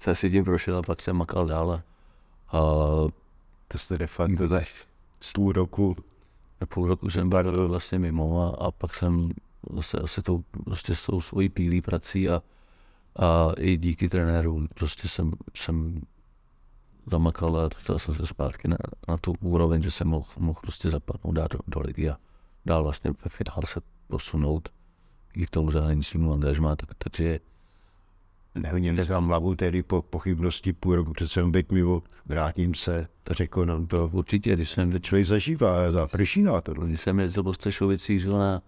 se 0.00 0.14
si 0.14 0.30
tím 0.30 0.44
prošel 0.44 0.76
a 0.76 0.82
pak 0.82 1.02
jsem 1.02 1.16
makal 1.16 1.46
dál 1.46 1.72
a, 1.72 1.82
a 2.58 2.60
to 3.68 3.78
jste 3.78 3.98
de 3.98 4.06
facto 4.06 4.48
z 5.20 5.32
půl 5.32 5.52
roku. 5.52 5.96
Půl 6.68 6.88
roku 6.88 7.10
jsem 7.10 7.30
byl 7.30 7.68
vlastně 7.68 7.98
mimo 7.98 8.42
a, 8.42 8.66
a 8.66 8.70
pak 8.70 8.94
jsem 8.94 9.30
zase 9.72 9.98
asi 9.98 10.22
tou, 10.22 10.44
prostě 10.64 10.94
s 10.94 11.06
tou 11.06 11.20
svojí 11.20 11.48
pílí 11.48 11.80
prací 11.80 12.28
a, 12.28 12.42
a 13.18 13.52
i 13.56 13.76
díky 13.76 14.08
trenérům 14.08 14.68
prostě 14.74 15.08
jsem, 15.08 15.32
jsem 15.54 16.00
zamakal 17.06 17.60
a 17.60 17.68
dostal 17.68 17.98
jsem 17.98 18.14
se 18.14 18.26
zpátky 18.26 18.68
na, 18.68 18.76
na 19.08 19.16
tu 19.16 19.34
úroveň, 19.40 19.82
že 19.82 19.90
jsem 19.90 20.08
mohl, 20.08 20.26
mohl 20.38 20.60
prostě 20.60 20.90
zapadnout, 20.90 21.32
dát 21.32 21.52
do, 21.52 21.58
do 21.66 21.80
ligy 21.80 22.10
a 22.10 22.16
dál 22.66 22.82
vlastně 22.82 23.10
ve 23.10 23.28
finále 23.28 23.62
se 23.66 23.80
posunout 24.06 24.68
i 25.34 25.46
k 25.46 25.50
tomu 25.50 25.70
zahraničnímu 25.70 26.32
angažmá, 26.32 26.76
tak, 26.76 26.94
takže 26.98 27.40
Nehoním 28.56 28.96
vám 28.96 29.26
hlavu 29.26 29.54
tedy 29.54 29.82
po 29.82 30.02
pochybnosti 30.02 30.72
půl 30.72 30.96
roku 30.96 31.12
před 31.12 31.28
jsem 31.28 31.52
být 31.52 31.72
mimo, 31.72 32.02
vrátím 32.26 32.74
se, 32.74 33.08
to 33.22 33.34
řekl 33.34 33.66
nám 33.66 33.86
to. 33.86 34.10
Určitě, 34.12 34.52
když 34.52 34.70
jsem, 34.70 35.00
člověk 35.00 35.26
zažívá, 35.26 35.90
zaprší 35.90 36.42
na 36.42 36.60
to. 36.60 36.74
Když 36.74 37.00
jsem 37.00 37.20
jezdil 37.20 37.42
po 37.42 37.54
Střešovicích 37.54 38.26
na, 38.26 38.62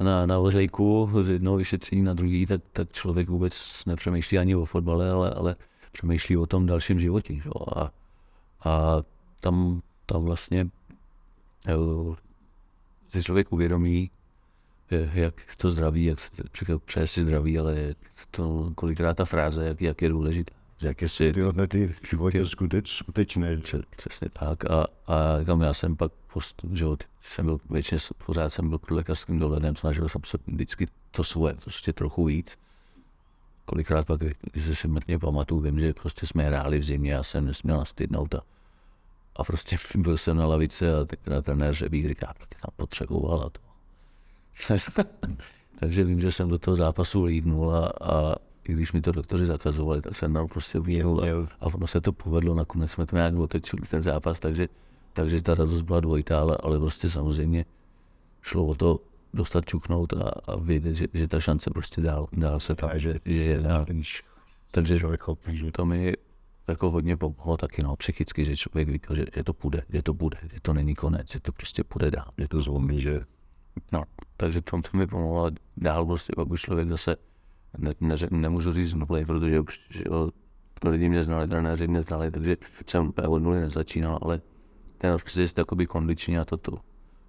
na, 0.00 0.26
na 0.26 0.38
Ořejku 0.38 1.10
z 1.22 1.28
jednoho 1.28 1.56
vyšetření 1.56 2.02
na 2.02 2.14
druhý, 2.14 2.46
tak, 2.46 2.60
tak 2.72 2.92
člověk 2.92 3.28
vůbec 3.28 3.82
nepřemýšlí 3.86 4.38
ani 4.38 4.56
o 4.56 4.64
fotbale, 4.64 5.10
ale, 5.10 5.30
ale 5.30 5.56
přemýšlí 5.92 6.36
o 6.36 6.46
tom 6.46 6.66
dalším 6.66 7.00
životě. 7.00 7.34
Že? 7.34 7.50
A, 7.76 7.90
a 8.64 9.02
tam, 9.40 9.82
tam 10.06 10.22
vlastně 10.22 10.68
jo, 11.68 12.16
si 13.08 13.22
člověk 13.22 13.52
uvědomí, 13.52 14.10
jak 14.90 15.34
to 15.56 15.70
zdraví, 15.70 16.04
jak 16.04 16.18
přeje 16.84 17.06
si 17.06 17.22
zdraví, 17.22 17.58
ale 17.58 17.94
to 18.30 18.72
kolikrát 18.74 19.16
ta 19.16 19.24
fráze, 19.24 19.66
jak, 19.66 19.82
jak 19.82 20.02
je 20.02 20.08
důležitá. 20.08 20.54
Jak 20.80 21.02
je 21.02 21.08
si 21.08 21.32
tyhle 21.32 21.66
ty 21.66 21.94
životě 22.10 22.46
skuteč, 22.46 22.96
skutečné. 22.96 23.60
Přesně 23.96 24.28
tak. 24.32 24.70
A, 24.70 24.86
a 25.06 25.44
tam 25.46 25.60
já 25.60 25.74
jsem 25.74 25.96
pak, 25.96 26.12
post, 26.32 26.62
že 26.72 26.86
jsem 27.22 27.44
byl 27.44 27.60
většině, 27.70 28.00
pořád 28.26 28.48
jsem 28.48 28.68
byl 28.68 28.78
pod 28.78 28.90
lékařským 28.90 29.38
dohledem, 29.38 29.76
snažil 29.76 30.08
jsem 30.08 30.20
se 30.24 30.38
vždycky 30.46 30.86
to 31.10 31.24
svoje 31.24 31.54
prostě 31.54 31.92
trochu 31.92 32.24
víc. 32.24 32.58
Kolikrát 33.64 34.06
pak, 34.06 34.20
když 34.52 34.78
si 34.78 34.88
mrtně 34.88 35.18
pamatuju, 35.18 35.60
vím, 35.60 35.80
že 35.80 35.94
prostě 35.94 36.26
jsme 36.26 36.44
hráli 36.44 36.78
v 36.78 36.84
zimě 36.84 37.18
a 37.18 37.22
jsem 37.22 37.46
nesměl 37.46 37.76
nastydnout 37.76 38.34
a, 38.34 38.40
a 39.36 39.44
prostě 39.44 39.76
byl 39.94 40.18
jsem 40.18 40.36
na 40.36 40.46
lavice 40.46 40.96
a 40.96 41.04
tenkrát 41.04 41.44
trenér 41.44 41.74
Řebík 41.74 42.08
říká, 42.08 42.34
ty 42.48 42.56
tam 42.62 42.70
potřeboval 42.76 43.42
a 43.42 43.50
to 43.50 43.60
Takže 45.78 46.04
vím, 46.04 46.20
že 46.20 46.32
jsem 46.32 46.48
do 46.48 46.58
toho 46.58 46.76
zápasu 46.76 47.24
lídnul 47.24 47.74
a, 47.74 47.92
a 48.00 48.34
i 48.64 48.72
když 48.72 48.92
mi 48.92 49.00
to 49.00 49.12
doktoři 49.12 49.46
zakazovali, 49.46 50.02
tak 50.02 50.16
jsem 50.16 50.34
tam 50.34 50.48
prostě 50.48 50.80
vyjel 50.80 51.20
a, 51.20 51.48
a 51.60 51.66
ono 51.74 51.86
se 51.86 52.00
to 52.00 52.12
povedlo, 52.12 52.54
nakonec 52.54 52.90
jsme 52.90 53.06
to 53.06 53.16
nějak 53.16 53.34
otečili 53.34 53.82
ten 53.90 54.02
zápas, 54.02 54.40
takže, 54.40 54.68
takže 55.12 55.42
ta 55.42 55.54
radost 55.54 55.82
byla 55.82 56.00
dvojitá, 56.00 56.40
ale, 56.40 56.56
ale 56.62 56.78
prostě 56.78 57.10
samozřejmě 57.10 57.64
šlo 58.42 58.66
o 58.66 58.74
to 58.74 59.00
dostat 59.34 59.64
čuknout 59.66 60.12
a, 60.12 60.30
a 60.46 60.56
vědět, 60.56 60.94
že, 60.94 61.06
že 61.14 61.28
ta 61.28 61.40
šance 61.40 61.70
prostě 61.70 62.00
dál, 62.00 62.28
dál 62.32 62.60
se 62.60 62.74
tam, 62.74 62.90
že, 62.94 63.18
že 63.24 63.42
je 63.42 63.60
dál. 63.60 63.86
Takže 64.70 64.98
to 65.72 65.86
mi 65.86 66.12
jako 66.68 66.90
hodně 66.90 67.16
pomohlo 67.16 67.56
taky 67.56 67.82
no, 67.82 67.96
psychicky, 67.96 68.44
že 68.44 68.56
člověk 68.56 68.88
viděl, 68.88 69.16
že, 69.16 69.24
že 69.36 69.44
to 69.44 69.52
půjde, 69.54 69.82
že 69.88 70.02
to 70.02 70.14
bude, 70.14 70.38
že 70.52 70.60
to 70.62 70.72
není 70.72 70.94
konec, 70.94 71.32
že 71.32 71.40
to 71.40 71.52
prostě 71.52 71.84
půjde 71.84 72.10
dál, 72.10 72.28
že 72.38 72.48
to 72.48 72.60
zlomí, 72.60 73.00
že 73.00 73.20
No, 73.92 74.02
takže 74.36 74.62
to, 74.62 74.80
to 74.82 74.96
mi 74.96 75.06
pomohlo 75.06 75.50
dál 75.76 76.06
prostě, 76.06 76.32
pak 76.36 76.50
už 76.50 76.62
člověk 76.62 76.88
zase, 76.88 77.16
ne, 77.78 77.92
ne, 78.00 78.14
nemůžu 78.30 78.72
říct 78.72 78.94
nuly, 78.94 79.24
protože 79.24 79.56
jo, 80.10 80.30
lidi 80.84 81.08
mě 81.08 81.22
znali, 81.22 81.48
trenéři 81.48 81.88
mě 81.88 82.02
znali, 82.02 82.30
takže 82.30 82.56
jsem 82.86 83.08
úplně 83.08 83.28
od 83.28 83.38
nuly 83.38 83.60
nezačínal, 83.60 84.18
ale 84.22 84.40
ten 84.98 85.16
prostě 85.18 85.48
takový 85.48 85.86
kondiční 85.86 86.38
a 86.38 86.44
to, 86.44 86.56
to, 86.56 86.72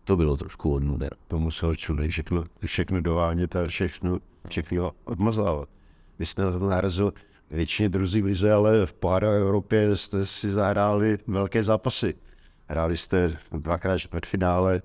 to 0.04 0.18
bylo 0.18 0.38
trošku 0.38 0.74
od 0.74 0.84
nuly. 0.84 1.08
To 1.28 1.40
musel 1.40 1.76
člověk 1.76 2.12
všechno, 2.12 2.44
všechno 2.66 3.02
dovánět 3.02 3.56
a 3.56 3.66
všechno, 3.66 4.20
všechno 4.50 4.92
odmazávat. 5.04 5.70
Vy 6.20 6.26
jste 6.26 6.42
narazil 6.60 7.14
většině 7.52 7.90
druzí 7.90 8.22
v 8.22 8.26
lize, 8.26 8.54
ale 8.54 8.86
v 8.86 8.94
pár 8.94 9.26
Evropě 9.26 9.96
jste 9.96 10.26
si 10.26 10.50
zahráli 10.50 11.18
velké 11.28 11.64
zápasy. 11.64 12.16
Hráli 12.68 12.98
jste 12.98 13.38
dvakrát 13.52 13.98
čtvrtfinále, 13.98 14.82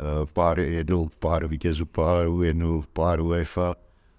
Eh, 0.00 0.26
pár, 0.32 0.60
jednou 0.60 1.08
pár 1.18 1.46
vítězů 1.46 1.86
páru, 1.86 2.42
jednou 2.42 2.82
pár 2.92 3.20
UEFA. 3.20 3.74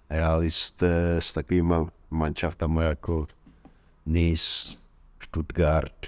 Hráli 0.10 0.52
jste 0.52 1.16
s 1.20 1.34
takovými 1.34 1.76
manšaftami 2.12 2.84
jako 2.84 3.28
Nice, 4.06 4.78
Stuttgart, 5.24 6.08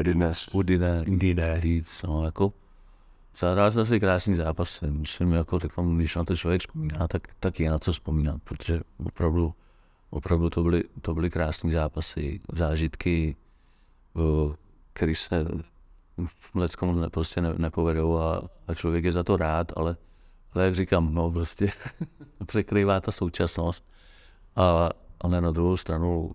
Udine, 0.00 0.32
Udine, 0.52 1.04
Udine, 1.08 1.60
Leeds, 1.64 2.02
no, 2.02 2.24
jako 2.24 2.52
zahrál 3.36 3.72
jsem 3.72 3.86
si 3.86 4.00
krásný 4.00 4.34
zápas, 4.34 4.80
myslím, 4.80 5.32
jako 5.32 5.58
řeknu, 5.58 5.96
když 5.96 6.16
na 6.16 6.24
to 6.24 6.36
člověk 6.36 6.60
vzpomíná, 6.60 7.08
tak, 7.08 7.28
tak 7.40 7.60
je 7.60 7.70
na 7.70 7.78
co 7.78 7.92
vzpomínat, 7.92 8.42
protože 8.44 8.80
opravdu, 9.06 9.54
opravdu 10.10 10.50
to 10.50 10.62
byly, 10.62 10.84
to 11.00 11.14
byly 11.14 11.30
krásné 11.30 11.70
zápasy, 11.70 12.40
zážitky, 12.52 13.36
eh, 14.16 14.54
který 14.92 15.14
se 15.14 15.44
leckomu 16.54 16.92
ne, 16.92 17.10
prostě 17.10 17.40
ne, 17.40 17.54
nepovedou 17.56 18.18
a, 18.18 18.42
a 18.68 18.74
člověk 18.74 19.04
je 19.04 19.12
za 19.12 19.22
to 19.22 19.36
rád, 19.36 19.72
ale, 19.76 19.96
ale 20.54 20.64
jak 20.64 20.74
říkám, 20.74 21.14
no 21.14 21.30
prostě 21.30 21.70
překrývá 22.46 23.00
ta 23.00 23.12
současnost, 23.12 23.84
a, 24.56 24.90
ale 25.20 25.40
na 25.40 25.50
druhou 25.50 25.76
stranu 25.76 26.34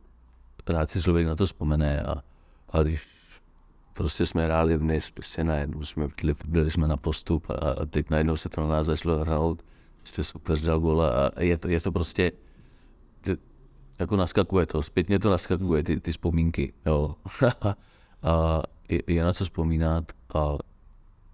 rád 0.67 0.89
si 0.89 1.01
člověk 1.01 1.27
na 1.27 1.35
to 1.35 1.45
vzpomene 1.45 2.01
a, 2.01 2.23
a 2.69 2.83
když 2.83 3.07
prostě 3.93 4.25
jsme 4.25 4.45
hráli 4.45 4.77
vniz, 4.77 5.11
prostě 5.11 5.43
najednou 5.43 5.85
jsme 5.85 6.07
byli, 6.21 6.35
byli 6.45 6.71
jsme 6.71 6.87
na 6.87 6.97
postup 6.97 7.49
a, 7.49 7.53
a 7.53 7.85
teď 7.85 8.09
najednou 8.09 8.35
se 8.35 8.49
to 8.49 8.61
na 8.61 8.67
nás 8.67 8.85
začalo 8.85 9.19
hrát, 9.19 9.57
prostě 9.97 10.23
super 10.23 10.59
dal 10.59 10.79
gola 10.79 11.27
a 11.27 11.41
je 11.41 11.57
to, 11.57 11.67
je 11.67 11.81
to 11.81 11.91
prostě, 11.91 12.31
ty, 13.21 13.37
jako 13.99 14.15
naskakuje 14.15 14.65
to, 14.65 14.83
zpětně 14.83 15.19
to 15.19 15.29
naskakuje, 15.29 15.83
ty, 15.83 15.99
ty 15.99 16.11
vzpomínky, 16.11 16.73
jo. 16.85 17.15
a 18.23 18.61
je, 18.89 19.01
je, 19.07 19.23
na 19.23 19.33
co 19.33 19.43
vzpomínat 19.43 20.11
a 20.33 20.57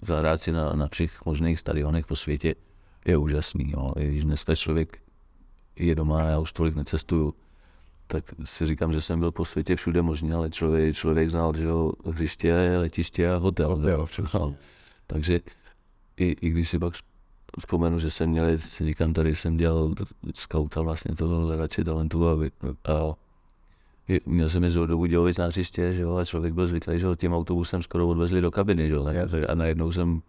zahrát 0.02 0.42
si 0.42 0.52
na, 0.52 0.74
na 0.74 0.88
všech 0.88 1.26
možných 1.26 1.60
stadionech 1.60 2.06
po 2.06 2.16
světě 2.16 2.56
je 3.06 3.18
úžasný, 3.18 3.72
jo. 3.72 3.92
Když 3.96 4.24
dneska 4.24 4.56
člověk 4.56 4.98
je 5.76 5.96
doma, 5.96 6.22
já 6.22 6.40
už 6.40 6.52
tolik 6.52 6.76
necestuju, 6.76 7.34
tak 8.08 8.24
si 8.44 8.66
říkám, 8.66 8.92
že 8.92 9.02
jsem 9.02 9.20
byl 9.20 9.32
po 9.32 9.46
světě 9.46 9.76
všude 9.76 10.02
možně, 10.02 10.34
ale 10.34 10.50
člověk, 10.50 10.96
člověk 10.96 11.30
znal, 11.30 11.54
že 11.58 11.64
jo, 11.64 11.92
hřiště, 12.06 12.78
letiště 12.78 13.32
a 13.32 13.38
hotel. 13.38 13.90
Jo, 13.90 14.08
no. 14.34 14.56
Takže 15.08 15.40
i, 16.18 16.36
i 16.42 16.50
když 16.50 16.70
si 16.70 16.80
pak 16.80 16.94
vzpomenu, 17.60 18.00
že 18.00 18.12
jsem 18.12 18.30
měl, 18.30 18.58
říkám, 18.58 19.14
tady 19.14 19.36
jsem 19.36 19.58
dělal 19.58 19.94
skauta 20.36 20.82
vlastně 20.82 21.16
toho 21.16 21.42
hledače 21.46 21.84
talentů 21.84 22.30
a, 22.30 22.34
a 22.94 23.14
měl 24.26 24.50
jsem 24.50 24.64
jezdit 24.64 24.88
do 24.88 24.98
Budějovic 24.98 25.38
na 25.38 25.46
hřiště, 25.46 25.94
že 25.94 26.02
jo, 26.02 26.16
a 26.16 26.26
člověk 26.26 26.54
byl 26.54 26.68
zvyklý, 26.68 27.00
že 27.00 27.08
ho 27.08 27.16
tím 27.16 27.34
autobusem 27.34 27.82
skoro 27.82 28.08
odvezli 28.08 28.42
do 28.42 28.52
kabiny, 28.52 28.88
že 28.88 28.94
jo, 28.94 29.08
a 29.50 29.56
najednou 29.56 29.92
jsem 29.92 30.22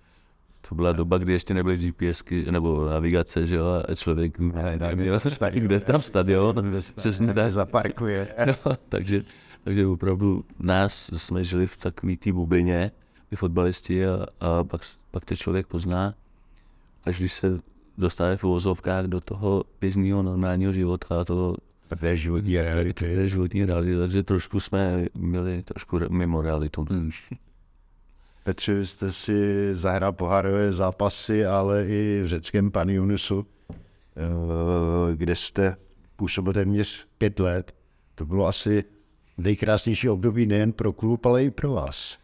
to 0.68 0.74
byla 0.74 0.92
doba, 0.92 1.18
kdy 1.18 1.32
ještě 1.32 1.54
nebyly 1.54 1.76
GPSky 1.76 2.50
nebo 2.50 2.84
navigace, 2.84 3.46
že 3.46 3.54
jo, 3.54 3.82
a 3.88 3.94
člověk 3.94 4.38
ne, 4.38 4.76
neměl, 4.76 5.20
kde 5.50 5.80
tam 5.80 6.00
stadion, 6.00 6.76
přesně 6.96 7.34
tak. 7.34 7.52
Zaparkuje. 7.52 8.28
No, 8.46 8.76
takže, 8.88 9.24
takže 9.64 9.86
opravdu 9.86 10.44
nás 10.58 11.10
jsme 11.16 11.44
žili 11.44 11.66
v 11.66 11.76
takové 11.76 12.16
té 12.16 12.32
bublině, 12.32 12.90
ty 13.30 13.36
fotbalisti, 13.36 14.06
a, 14.06 14.26
a 14.40 14.64
pak, 14.64 14.80
pak 15.10 15.24
ten 15.24 15.36
člověk 15.36 15.66
pozná, 15.66 16.14
až 17.04 17.18
když 17.18 17.32
se 17.32 17.60
dostane 17.98 18.36
v 18.36 18.44
uvozovkách 18.44 19.04
do 19.04 19.20
toho 19.20 19.64
běžného 19.80 20.22
normálního 20.22 20.72
života, 20.72 21.24
toho 21.24 21.56
té 22.00 22.16
životní 22.16 22.60
reality. 22.60 23.28
Životní 23.28 23.64
reality, 23.64 23.96
takže 23.96 24.22
trošku 24.22 24.60
jsme 24.60 25.06
měli 25.14 25.62
trošku 25.62 25.98
mimo 26.08 26.42
realitu. 26.42 26.86
Hmm. 26.90 27.10
Petře, 28.47 28.74
vy 28.74 28.86
jste 28.86 29.12
si 29.12 29.68
zahrál 29.74 30.12
pohárové 30.12 30.72
zápasy, 30.72 31.47
ale 31.47 31.86
i 31.86 32.20
v 32.22 32.26
řeckém 32.26 32.70
Panionisu, 32.70 33.47
eh, 33.70 35.16
kde 35.16 35.36
jste 35.36 35.76
působil 36.16 36.53
téměř 36.53 37.07
pět 37.18 37.38
let. 37.38 37.74
To 38.14 38.26
bylo 38.26 38.47
asi 38.47 38.84
nejkrásnější 39.38 40.09
období 40.09 40.47
nejen 40.47 40.72
pro 40.72 40.92
klub, 40.92 41.26
ale 41.26 41.44
i 41.44 41.51
pro 41.51 41.72
vás. 41.72 42.18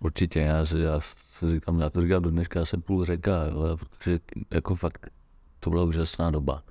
Určitě, 0.00 0.40
já 0.40 0.66
si, 0.66 0.78
já 0.78 1.00
si 1.00 1.46
říkám, 1.46 1.80
já 1.80 1.90
to 1.90 2.00
říkám 2.00 2.22
do 2.22 2.30
dneška, 2.30 2.58
já 2.58 2.66
jsem 2.66 2.82
půl 2.82 3.04
řeka, 3.04 3.32
protože 3.78 4.18
jako 4.50 4.74
fakt 4.74 5.10
to 5.60 5.70
byla 5.70 5.84
úžasná 5.84 6.30
doba. 6.30 6.62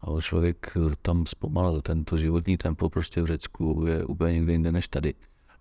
A 0.00 0.20
člověk 0.20 0.76
tam 1.02 1.26
zpomalil, 1.26 1.82
tento 1.82 2.16
životní 2.16 2.56
tempo 2.56 2.90
prostě 2.90 3.22
v 3.22 3.26
Řecku 3.26 3.84
je 3.88 4.04
úplně 4.04 4.32
někde 4.32 4.52
jinde 4.52 4.72
než 4.72 4.88
tady. 4.88 5.14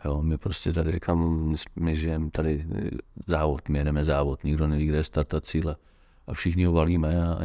Jo, 0.05 0.21
my 0.21 0.37
prostě 0.37 0.73
tady 0.73 0.91
říkám, 0.91 1.55
my 1.75 1.95
žijeme 1.95 2.29
tady 2.29 2.65
závod, 3.27 3.69
my 3.69 3.77
jedeme 3.77 4.03
závod, 4.03 4.43
nikdo 4.43 4.67
neví, 4.67 4.85
kde 4.85 4.97
je 4.97 5.03
start 5.03 5.33
a 5.33 5.41
cíle. 5.41 5.75
A 6.27 6.33
všichni 6.33 6.65
ho 6.65 6.73
valíme 6.73 7.23
a, 7.23 7.37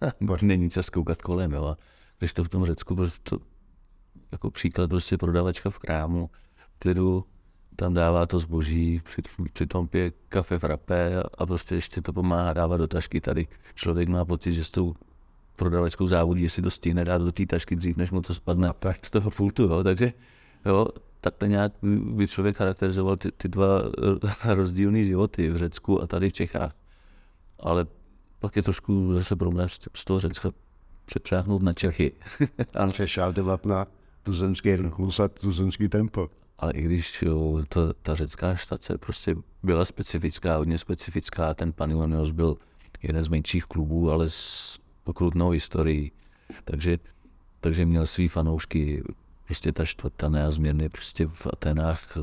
a, 0.00 0.06
a 0.06 0.36
není 0.42 0.70
čas 0.70 0.90
koukat 0.90 1.22
kolem. 1.22 1.52
Jo. 1.52 1.64
A 1.64 1.76
když 2.18 2.32
to 2.32 2.44
v 2.44 2.48
tom 2.48 2.64
Řecku, 2.64 2.96
prostě 2.96 3.20
to, 3.22 3.38
jako 4.32 4.50
příklad 4.50 4.90
prostě 4.90 5.16
prodavačka 5.16 5.70
v 5.70 5.78
krámu, 5.78 6.30
klidu, 6.78 7.24
tam 7.76 7.94
dává 7.94 8.26
to 8.26 8.38
zboží, 8.38 9.02
přitom 9.52 9.88
pije 9.88 10.12
kafe 10.28 10.58
frappé 10.58 11.22
a, 11.22 11.24
a 11.38 11.46
prostě 11.46 11.74
ještě 11.74 12.02
to 12.02 12.12
pomáhá 12.12 12.52
dávat 12.52 12.76
do 12.76 12.86
tašky. 12.86 13.20
Tady 13.20 13.46
člověk 13.74 14.08
má 14.08 14.24
pocit, 14.24 14.52
že 14.52 14.64
s 14.64 14.70
tou 14.70 14.94
prodavačkou 15.56 16.06
závodí, 16.06 16.42
jestli 16.42 16.62
to 16.62 16.70
stihne 16.70 17.04
dát 17.04 17.22
do 17.22 17.32
té 17.32 17.46
tašky 17.46 17.76
dřív, 17.76 17.96
než 17.96 18.10
mu 18.10 18.22
to 18.22 18.34
spadne 18.34 18.70
z 19.02 19.10
toho 19.10 19.30
pultu. 19.30 19.62
Jo. 19.62 19.84
Takže 19.84 20.12
jo, 20.66 20.86
takhle 21.30 21.48
nějak 21.48 21.72
by 22.00 22.28
člověk 22.28 22.56
charakterizoval 22.56 23.16
ty, 23.16 23.32
ty 23.32 23.48
dva 23.48 23.82
rozdílné 24.54 25.04
životy 25.04 25.50
v 25.50 25.56
Řecku 25.56 26.02
a 26.02 26.06
tady 26.06 26.30
v 26.30 26.32
Čechách. 26.32 26.72
Ale 27.60 27.86
pak 28.38 28.56
je 28.56 28.62
trošku 28.62 29.12
zase 29.12 29.36
problém 29.36 29.68
z 29.94 30.04
toho 30.04 30.20
Řecka 30.20 30.50
přepřáhnout 31.04 31.62
na 31.62 31.72
Čechy. 31.72 32.12
a 32.74 32.86
přešávat 32.86 33.66
na 33.66 33.86
tuzemský 34.22 34.76
rychlus 34.76 35.20
a 35.20 35.28
tuzemský 35.28 35.88
tempo. 35.88 36.30
Ale 36.58 36.72
i 36.72 36.82
když 36.82 37.22
jo, 37.22 37.62
ta, 37.68 37.80
ta 38.02 38.14
řecká 38.14 38.54
štace 38.54 38.98
prostě 38.98 39.36
byla 39.62 39.84
specifická, 39.84 40.56
hodně 40.56 40.78
specifická, 40.78 41.54
ten 41.54 41.72
Panionios 41.72 42.30
byl 42.30 42.56
jeden 43.02 43.22
z 43.22 43.28
menších 43.28 43.64
klubů, 43.64 44.10
ale 44.10 44.30
s 44.30 44.78
okrutnou 45.04 45.50
historií. 45.50 46.12
Takže, 46.64 46.98
takže 47.60 47.84
měl 47.84 48.06
svý 48.06 48.28
fanoušky 48.28 49.02
prostě 49.46 49.72
ta 49.72 49.84
čtvrta 49.84 50.28
neazměrně 50.28 50.88
prostě 50.88 51.26
v 51.26 51.46
Atenách, 51.46 52.14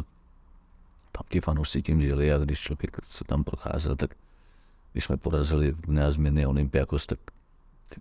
tam 1.11 1.23
ti 1.29 1.41
fanoušci 1.41 1.81
tím 1.81 2.01
žili 2.01 2.33
a 2.33 2.37
když 2.37 2.59
člověk 2.59 2.97
se 3.07 3.23
tam 3.23 3.43
procházel, 3.43 3.95
tak 3.95 4.15
když 4.91 5.03
jsme 5.03 5.17
porazili 5.17 5.71
v 5.71 5.87
neazměrný 5.87 6.45
Olympiakos, 6.45 7.05
tak 7.05 7.19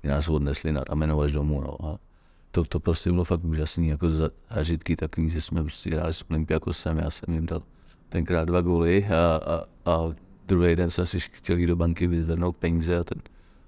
ty 0.00 0.08
nás 0.08 0.28
odnesli 0.28 0.72
na 0.72 0.84
rameno 0.88 1.20
až 1.20 1.32
domů. 1.32 1.60
No. 1.60 1.86
A 1.86 1.98
to, 2.50 2.64
to 2.64 2.80
prostě 2.80 3.10
bylo 3.10 3.24
fakt 3.24 3.44
úžasné, 3.44 3.86
jako 3.86 4.06
zážitky 4.50 4.96
takový, 4.96 5.30
že 5.30 5.40
jsme 5.40 5.62
prostě 5.62 5.90
hráli 5.90 6.14
s 6.14 6.24
Olympiakosem, 6.30 6.98
já 6.98 7.10
jsem 7.10 7.34
jim 7.34 7.46
dal 7.46 7.62
tenkrát 8.08 8.44
dva 8.44 8.60
góly 8.60 9.06
a, 9.06 9.36
a, 9.36 9.64
a 9.90 10.14
druhý 10.46 10.76
den 10.76 10.90
jsem 10.90 11.06
si 11.06 11.20
chtěl 11.20 11.58
jít 11.58 11.66
do 11.66 11.76
banky 11.76 12.06
vyzvednout 12.06 12.56
peníze 12.56 12.98
a 12.98 13.04
ten 13.04 13.18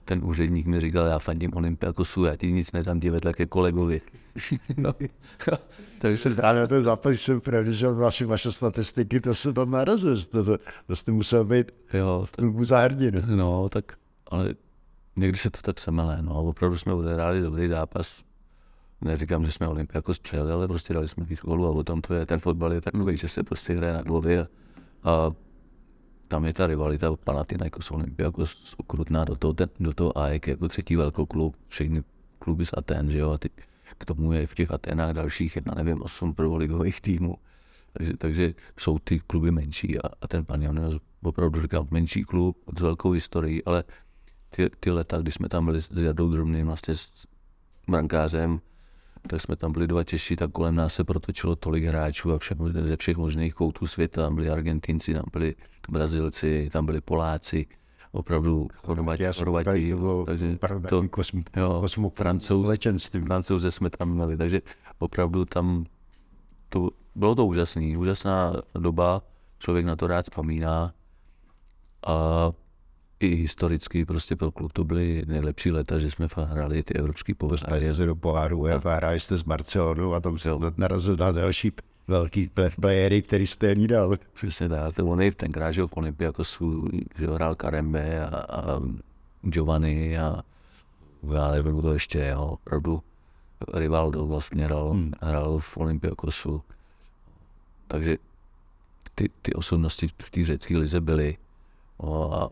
ten 0.04 0.24
úředník 0.24 0.66
mi 0.66 0.80
říkal, 0.80 1.06
já 1.06 1.18
fandím 1.18 1.50
Olympiakosu, 1.54 2.24
já 2.24 2.36
ti 2.36 2.52
nic 2.52 2.72
nedám 2.72 3.00
ti 3.00 3.10
vedle 3.10 3.32
ke 3.32 3.46
kolegovi. 3.46 4.00
no. 4.76 4.92
Takže 5.98 6.16
se 6.16 6.30
dá 6.30 6.52
na 6.52 6.66
ten 6.66 6.82
zápas, 6.82 7.14
jsem 7.14 7.40
pravdě, 7.40 7.72
že 7.72 7.88
vaše, 7.88 8.26
vaše 8.26 8.52
statistiky, 8.52 9.20
to 9.20 9.34
se 9.34 9.52
tam 9.52 9.70
narazil, 9.70 10.16
to, 10.22 10.44
to, 10.44 10.58
to 10.86 10.96
jste 10.96 11.12
musel 11.12 11.44
být 11.44 11.72
jo, 11.92 12.26
tak, 12.30 12.64
za 12.64 12.78
hrdinu. 12.78 13.20
No, 13.26 13.68
tak, 13.68 13.92
ale 14.26 14.54
někdy 15.16 15.38
se 15.38 15.50
to 15.50 15.58
tak 15.62 15.80
semele, 15.80 16.22
no, 16.22 16.44
opravdu 16.44 16.78
jsme 16.78 16.92
odehráli 16.92 17.40
dobrý 17.40 17.68
zápas, 17.68 18.24
neříkám, 19.00 19.44
že 19.44 19.52
jsme 19.52 19.68
Olympiakos 19.68 20.18
přijeli, 20.18 20.52
ale 20.52 20.68
prostě 20.68 20.94
dali 20.94 21.08
jsme 21.08 21.24
víc 21.24 21.40
gólů 21.40 21.66
a 21.66 21.70
o 21.70 21.84
tom 21.84 22.00
to 22.00 22.14
je, 22.14 22.26
ten 22.26 22.40
fotbal 22.40 22.74
je 22.74 22.80
takový, 22.80 23.16
že 23.16 23.28
se 23.28 23.42
prostě 23.42 23.74
hraje 23.74 23.92
na 23.92 24.02
góly 24.02 24.38
a, 24.38 24.46
a 25.04 25.32
tam 26.28 26.44
je 26.44 26.52
ta 26.52 26.66
rivalita 26.66 27.16
Panathinaikos 27.16 27.90
Olympiakos 27.90 28.74
ukrutná 28.78 29.24
do 29.24 29.36
toho, 29.36 29.52
ten, 29.52 29.68
do 29.80 29.94
toho 29.94 30.18
AEK 30.18 30.46
jako 30.46 30.68
třetí 30.68 30.96
velký 30.96 31.26
klub, 31.26 31.56
všechny 31.68 32.02
kluby 32.38 32.66
z 32.66 32.70
Aten, 32.76 33.10
že 33.10 33.18
jo, 33.18 33.30
a 33.30 33.38
teď 33.38 33.52
k 33.98 34.04
tomu 34.04 34.32
je 34.32 34.46
v 34.46 34.54
těch 34.54 34.70
Atenách 34.70 35.12
dalších, 35.12 35.56
já 35.56 35.74
nevím, 35.74 36.02
osm 36.02 36.34
prvoligových 36.34 37.00
týmů. 37.00 37.36
Takže, 37.92 38.16
takže 38.16 38.54
jsou 38.78 38.98
ty 38.98 39.20
kluby 39.20 39.50
menší 39.50 39.98
a, 39.98 40.08
a 40.22 40.28
ten 40.28 40.44
Panionios 40.44 40.94
opravdu 41.22 41.60
říkám 41.60 41.88
menší 41.90 42.24
klub 42.24 42.58
s 42.78 42.82
velkou 42.82 43.10
historií, 43.10 43.64
ale 43.64 43.84
ty, 44.50 44.70
ty 44.80 44.90
leta, 44.90 45.18
kdy 45.18 45.32
jsme 45.32 45.48
tam 45.48 45.64
byli 45.64 45.82
s 45.82 46.02
Jardou 46.02 46.28
Drobným, 46.28 46.66
vlastně 46.66 46.94
s 46.94 47.26
brankářem, 47.88 48.60
tak 49.28 49.40
jsme 49.40 49.56
tam 49.56 49.72
byli 49.72 49.86
dva 49.86 50.04
Češi, 50.04 50.36
tak 50.36 50.50
kolem 50.50 50.74
nás 50.74 50.94
se 50.94 51.04
protočilo 51.04 51.56
tolik 51.56 51.84
hráčů 51.84 52.32
a 52.32 52.38
všem, 52.38 52.58
ze 52.68 52.96
všech 52.96 53.16
možných 53.16 53.54
koutů 53.54 53.86
světa. 53.86 54.22
Tam 54.22 54.34
byli 54.34 54.50
Argentinci, 54.50 55.14
tam 55.14 55.24
byli 55.32 55.54
Brazilci, 55.88 56.70
tam 56.72 56.86
byli 56.86 57.00
Poláci, 57.00 57.66
opravdu 58.12 58.68
Chorvati, 58.76 59.24
Chorvati, 59.34 59.94
takže 60.26 60.58
to, 60.88 61.04
jo, 61.56 61.86
francouz, 62.14 63.10
francouze 63.26 63.72
jsme 63.72 63.90
tam 63.90 64.10
měli, 64.10 64.36
takže 64.36 64.62
opravdu 64.98 65.44
tam 65.44 65.84
to, 66.68 66.90
bylo 67.14 67.34
to 67.34 67.46
úžasný, 67.46 67.96
úžasná 67.96 68.52
doba, 68.78 69.22
člověk 69.58 69.86
na 69.86 69.96
to 69.96 70.06
rád 70.06 70.22
vzpomíná. 70.22 70.94
A 72.06 72.52
i 73.20 73.26
historicky 73.36 74.04
prostě 74.04 74.36
pro 74.36 74.50
klub 74.50 74.72
to 74.72 74.84
byly 74.84 75.22
nejlepší 75.26 75.70
leta, 75.70 75.98
že 75.98 76.10
jsme 76.10 76.28
hráli 76.36 76.82
ty 76.82 76.94
evropské 76.94 77.34
poháry. 77.34 77.84
Jezero 77.84 78.06
do 78.06 78.14
poháru 78.14 78.58
UEFA, 78.58 78.94
hráli 78.94 79.20
jste 79.20 79.38
s 79.38 79.42
Barcelonou 79.42 80.14
a 80.14 80.20
tam 80.20 80.38
se 80.38 80.50
narazil 80.76 81.16
na 81.16 81.30
další 81.30 81.72
velký 82.08 82.50
playery, 82.80 83.22
který 83.22 83.46
jste 83.46 83.72
jí 83.72 83.86
dal. 83.86 84.16
Přesně 84.32 84.68
tak, 84.68 84.94
to 84.94 85.06
on 85.06 85.22
je 85.22 85.32
tenkrát, 85.32 85.70
že 85.70 85.86
v 85.86 85.96
Olympiakosu, 85.96 86.88
že 87.18 87.26
hrál 87.26 87.54
Karembe 87.54 88.26
a, 88.26 88.36
a 88.38 88.80
Giovanni 89.42 90.18
a 90.18 90.42
já 91.34 91.50
nevím, 91.50 91.80
to 91.80 91.92
ještě, 91.92 92.26
jo, 92.26 92.40
opravdu 92.40 93.02
Rivaldo 93.74 94.22
vlastně 94.26 94.64
hrál, 94.64 94.90
hmm. 94.90 95.12
hrál 95.20 95.58
v 95.58 95.76
Olympiakosu. 95.76 96.62
Takže 97.88 98.16
ty, 99.14 99.30
ty 99.42 99.52
osobnosti 99.52 100.08
v 100.08 100.30
té 100.30 100.44
řecké 100.44 100.76
lize 100.76 101.00
byly. 101.00 101.36
a 102.32 102.48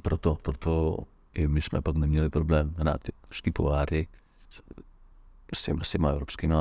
proto, 0.00 0.38
proto 0.42 0.96
i 1.34 1.48
my 1.48 1.62
jsme 1.62 1.82
pak 1.82 1.96
neměli 1.96 2.30
problém 2.30 2.74
hrát 2.78 3.00
ty 3.42 3.50
poháry 3.50 4.08
s, 5.54 5.62
těmi, 5.62 5.80
s 5.82 5.90
těma 5.90 6.10
evropskými 6.10 6.54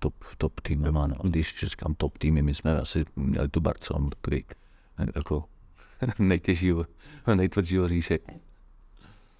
top, 0.00 0.14
top 0.38 0.60
týmama. 0.60 1.06
No. 1.06 1.14
Když 1.22 1.64
říkám 1.64 1.94
top 1.94 2.18
týmy, 2.18 2.42
my 2.42 2.54
jsme 2.54 2.78
asi 2.78 3.04
měli 3.16 3.48
tu 3.48 3.60
Barcelonu, 3.60 4.10
takový 4.10 4.44
jako 5.14 5.44
nejtěžšího, 6.18 6.86
nejtvrdšího 7.34 7.88
říšek. 7.88 8.22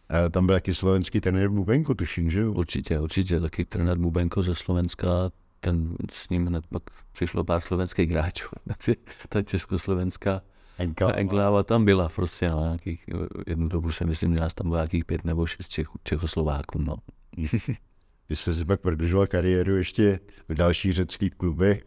A 0.08 0.28
tam 0.28 0.46
byl 0.46 0.56
taky 0.56 0.74
slovenský 0.74 1.20
trenér 1.20 1.48
Bubenko, 1.48 1.94
tuším, 1.94 2.30
že 2.30 2.40
jo? 2.40 2.52
Určitě, 2.52 3.00
určitě, 3.00 3.40
taky 3.40 3.64
trenér 3.64 3.98
Bubenko 3.98 4.42
ze 4.42 4.54
Slovenska, 4.54 5.08
ten 5.60 5.96
s 6.10 6.28
ním 6.28 6.46
hned 6.46 6.66
pak 6.66 6.82
přišlo 7.12 7.44
pár 7.44 7.60
slovenských 7.60 8.10
hráčů, 8.10 8.48
takže 8.66 8.94
ta 9.28 9.42
československá 9.42 10.42
enkláva 11.14 11.62
tam 11.62 11.84
byla 11.84 12.08
prostě, 12.08 12.50
no, 12.50 12.60
nějakých, 12.60 13.04
jednu 13.46 13.68
dobu 13.68 13.92
si 13.92 14.04
myslím, 14.04 14.34
že 14.34 14.40
nás 14.40 14.54
tam 14.54 14.66
bylo 14.66 14.76
nějakých 14.76 15.04
pět 15.04 15.24
nebo 15.24 15.46
šest 15.46 15.68
Čech, 15.68 15.88
Čechoslováků, 16.04 16.82
no. 16.82 16.94
Ty 18.26 18.36
jsi 18.36 18.54
si 18.54 18.64
pak 18.64 18.80
prodržoval 18.80 19.26
kariéru 19.26 19.76
ještě 19.76 20.20
v 20.48 20.54
dalších 20.54 20.92
řeckých 20.92 21.34
klubech. 21.34 21.86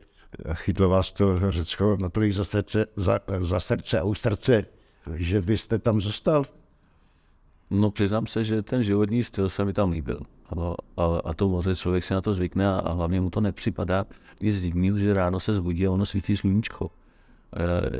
Chytlo 0.54 0.90
vás 0.90 1.14
to 1.14 1.52
Řecko 1.52 1.98
natolik 2.02 2.34
za 2.34 2.46
srdce, 2.46 2.86
za, 2.96 3.20
za 3.40 3.60
srdce 3.60 4.00
a 4.00 4.04
u 4.04 4.14
srdce, 4.14 4.66
že 5.14 5.42
byste 5.42 5.80
tam 5.80 6.02
zůstal? 6.02 6.46
No 7.70 7.92
přiznám 7.92 8.28
se, 8.28 8.44
že 8.44 8.62
ten 8.62 8.84
životní 8.84 9.24
styl 9.24 9.50
se 9.50 9.66
mi 9.66 9.74
tam 9.74 9.92
líbil. 9.92 10.20
A, 10.50 10.76
a, 10.98 11.20
a 11.26 11.34
to 11.34 11.50
moře 11.50 11.76
člověk 11.76 12.04
si 12.04 12.14
na 12.14 12.22
to 12.22 12.34
zvykne 12.34 12.68
a, 12.68 12.80
a 12.80 12.94
hlavně 12.94 13.22
mu 13.22 13.30
to 13.30 13.42
nepřipadá 13.42 14.06
nic 14.42 14.62
divného, 14.62 14.98
že 14.98 15.14
ráno 15.14 15.40
se 15.40 15.54
zbudí 15.54 15.88
a 15.88 15.92
ono 15.92 16.06
svítí 16.06 16.38
sluníčko. 16.38 16.92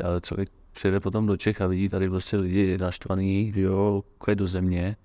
Ale 0.04 0.22
člověk 0.22 0.50
přijede 0.78 1.00
potom 1.00 1.26
do 1.26 1.38
Čech 1.38 1.62
a 1.62 1.68
vidí 1.68 1.90
tady 1.90 2.10
prostě 2.10 2.38
lidi 2.38 2.78
naštvaný, 2.78 3.54
jo, 3.56 4.04
do 4.34 4.48
země, 4.48 4.98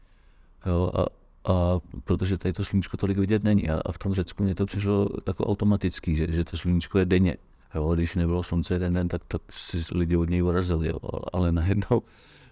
jo, 0.67 0.93
a, 0.95 1.07
a 1.53 1.81
protože 2.05 2.39
tady 2.39 2.53
to 2.53 2.65
sluníčko 2.65 2.97
tolik 2.97 3.19
vidět 3.19 3.45
není. 3.45 3.71
A, 3.71 3.81
a 3.85 3.93
v 3.93 3.99
tom 3.99 4.15
Řecku 4.15 4.43
mě 4.43 4.55
to 4.55 4.67
přišlo 4.67 5.09
jako 5.27 5.47
automatický, 5.47 6.17
že, 6.17 6.27
že 6.33 6.45
to 6.45 6.57
sluníčko 6.57 6.99
je 6.99 7.05
denně. 7.05 7.37
Jo, 7.75 7.95
když 7.95 8.15
nebylo 8.15 8.43
slunce 8.43 8.75
jeden 8.75 8.93
den, 8.93 9.09
tak, 9.09 9.25
tak 9.25 9.43
si 9.51 9.85
lidi 9.93 10.17
od 10.17 10.31
něj 10.31 10.43
urazili. 10.43 10.89
Jo. 10.89 10.99
Ale 11.33 11.53
najednou, 11.53 12.03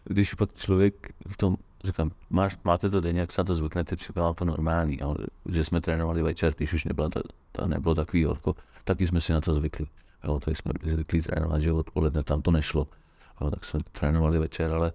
když 0.04 0.34
pak 0.34 0.54
člověk 0.54 1.12
v 1.28 1.36
tom, 1.36 1.56
říkám, 1.84 2.10
máš, 2.30 2.58
máte 2.64 2.90
to 2.90 3.00
denně, 3.00 3.20
jak 3.20 3.32
se 3.32 3.44
to 3.44 3.54
zvyknete, 3.54 3.96
připadá 3.96 4.32
to 4.32 4.44
normální. 4.44 5.00
Ale 5.00 5.16
že 5.48 5.64
jsme 5.64 5.80
trénovali 5.80 6.22
večer, 6.22 6.54
když 6.56 6.72
už 6.72 6.84
nebylo, 6.84 7.08
ta, 7.08 7.20
ta 7.52 7.66
nebylo 7.66 7.94
takový 7.94 8.24
horko, 8.24 8.56
taky 8.84 9.06
jsme 9.06 9.20
si 9.20 9.32
na 9.32 9.40
to 9.40 9.54
zvykli. 9.54 9.86
Jo, 10.24 10.40
tak 10.40 10.56
jsme 10.56 10.72
byli 10.80 10.92
zvyklí 10.92 11.22
trénovat, 11.22 11.60
že 11.60 11.72
odpoledne 11.72 12.22
tam 12.22 12.42
to 12.42 12.50
nešlo. 12.50 12.86
Jo, 13.40 13.50
tak 13.50 13.64
jsme 13.64 13.80
trénovali 13.92 14.38
večer, 14.38 14.72
ale 14.72 14.92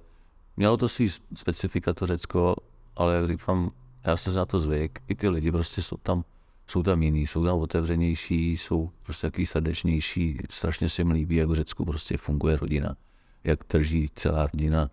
mělo 0.58 0.78
to 0.78 0.89
svý 0.89 1.10
specifika 1.36 1.93
to 1.93 2.06
Řecko, 2.06 2.56
ale 2.96 3.16
jak 3.16 3.28
říkám, 3.28 3.72
já 4.04 4.18
se 4.18 4.32
na 4.32 4.46
to 4.46 4.60
zvyk, 4.60 5.00
i 5.08 5.16
ty 5.16 5.30
lidi 5.30 5.52
prostě 5.52 5.82
jsou 5.82 5.98
tam, 5.98 6.26
jsou 6.68 6.84
tam 6.84 7.04
jiný, 7.04 7.28
jsou 7.28 7.46
tam 7.46 7.58
otevřenější, 7.58 8.52
jsou 8.52 8.91
prostě 9.04 9.28
takový 9.28 9.46
srdečnější, 9.46 10.38
strašně 10.50 10.89
se 10.89 11.02
jim 11.02 11.12
líbí, 11.12 11.36
jak 11.36 11.50
v 11.50 11.54
Řecku 11.54 11.86
prostě 11.86 12.18
funguje 12.18 12.58
rodina, 12.58 12.96
jak 13.43 13.60
drží 13.70 14.10
celá 14.16 14.48
rodina, 14.54 14.89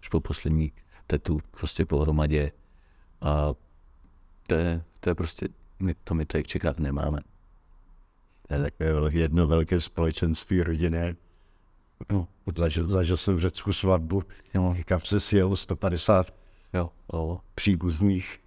až 0.00 0.08
po 0.08 0.20
poslední 0.20 0.72
tetu 1.06 1.40
prostě 1.50 1.86
pohromadě 1.86 2.52
a 3.20 3.50
to 4.46 4.54
je, 4.54 4.82
to 5.00 5.10
je 5.10 5.14
prostě, 5.14 5.48
my, 5.78 5.94
to 6.04 6.14
my 6.14 6.26
tady 6.26 6.44
v 6.44 6.46
Čechách 6.46 6.78
nemáme. 6.78 7.18
To 8.48 8.54
je 8.54 8.62
takové 8.62 9.10
jedno 9.12 9.46
velké 9.46 9.80
společenství 9.80 10.62
rodinné. 10.62 11.16
No. 12.12 12.28
Zažil, 12.58 12.88
zažil 12.88 13.16
jsem 13.16 13.36
v 13.36 13.40
Řecku 13.40 13.72
svatbu, 13.72 14.22
jo. 14.54 14.76
kam 14.84 15.00
se 15.00 15.20
sjelo 15.20 15.56
150 15.56 16.34
jo. 16.74 16.90
Jo. 17.12 17.38
příbuzných 17.54 18.40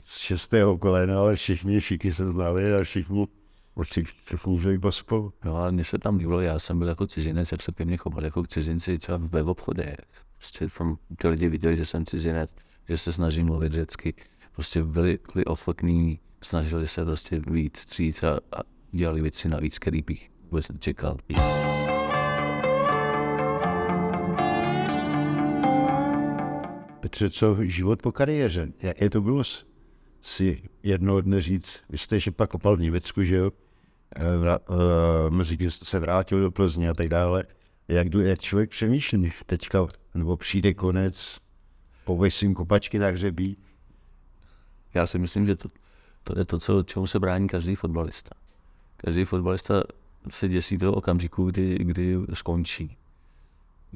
z 0.00 0.18
šestého 0.18 0.78
kolena, 0.78 1.18
ale 1.18 1.36
všichni, 1.36 1.80
všichni 1.80 2.12
se 2.12 2.28
znali 2.28 2.74
a 2.74 2.84
všichni 2.84 3.26
určitě 3.74 4.12
můžou 4.46 4.70
jít 4.70 4.80
spolu. 4.90 5.32
Jo, 5.44 5.54
ale 5.54 5.72
mně 5.72 5.84
se 5.84 5.98
tam 5.98 6.16
líbilo, 6.16 6.40
já 6.40 6.58
jsem 6.58 6.78
byl 6.78 6.88
jako 6.88 7.06
cizinec, 7.06 7.52
jak 7.52 7.62
se 7.62 7.72
ke 7.72 7.84
mně 7.84 7.96
chovali 7.96 8.26
jako 8.26 8.46
cizinci 8.46 8.98
třeba 8.98 9.18
ve 9.18 9.42
obchodě. 9.42 9.96
Prostě 10.38 10.68
tam 10.78 10.96
ty 11.16 11.28
lidi 11.28 11.48
viděli, 11.48 11.76
že 11.76 11.86
jsem 11.86 12.06
cizinec, 12.06 12.50
že 12.88 12.98
se 12.98 13.12
snažím 13.12 13.46
mluvit 13.46 13.72
řecky. 13.72 14.14
Prostě 14.52 14.82
byli, 14.82 15.18
byli 15.32 15.44
ochotní, 15.44 16.20
snažili 16.42 16.88
se 16.88 17.04
prostě 17.04 17.40
víc 17.46 17.78
stříc 17.78 18.22
a, 18.22 18.38
a 18.52 18.60
dělali 18.92 19.20
věci 19.20 19.48
navíc, 19.48 19.78
který 19.78 20.02
bych 20.02 20.30
vůbec 20.50 20.68
nečekal. 20.68 21.16
Petře, 21.26 21.83
co 27.30 27.56
život 27.60 28.02
po 28.02 28.12
kariéře? 28.12 28.68
je 29.00 29.10
to 29.10 29.20
bylo 29.20 29.42
si 30.20 30.62
jednoho 30.82 31.20
dne 31.20 31.40
říct, 31.40 31.82
vy 31.90 31.98
jste 31.98 32.16
ještě 32.16 32.30
pak 32.30 32.54
opal 32.54 32.76
v 32.76 32.80
Německu, 32.80 33.22
že 33.22 33.36
jo, 33.36 33.50
Vra, 34.38 34.58
uh, 34.58 34.76
mezi 35.30 35.56
tím 35.56 35.70
se 35.70 35.98
vrátil 35.98 36.40
do 36.40 36.50
Plzně 36.50 36.88
a 36.88 36.94
tak 36.94 37.08
dále. 37.08 37.44
Jak, 37.88 38.14
jak 38.14 38.40
člověk 38.40 38.70
přemýšlí 38.70 39.32
teďka, 39.46 39.86
nebo 40.14 40.36
přijde 40.36 40.74
konec, 40.74 41.38
povesím 42.04 42.54
kopačky 42.54 42.98
na 42.98 43.08
hřebí? 43.08 43.56
Já 44.94 45.06
si 45.06 45.18
myslím, 45.18 45.46
že 45.46 45.56
to, 45.56 45.68
to 46.24 46.38
je 46.38 46.44
to, 46.44 46.58
co, 46.58 46.82
čemu 46.82 47.06
se 47.06 47.18
brání 47.18 47.48
každý 47.48 47.74
fotbalista. 47.74 48.30
Každý 48.96 49.24
fotbalista 49.24 49.82
se 50.30 50.48
děsí 50.48 50.78
toho 50.78 50.92
okamžiku, 50.92 51.44
kdy, 51.44 51.78
kdy 51.78 52.16
skončí. 52.32 52.96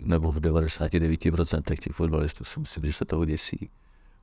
Nebo 0.04 0.32
v 0.32 0.40
99% 0.40 1.62
těch 1.80 1.94
fotbalistů 1.94 2.44
si 2.44 2.60
myslím, 2.60 2.84
že 2.84 2.92
se 2.92 3.04
toho 3.04 3.24
děsí. 3.24 3.70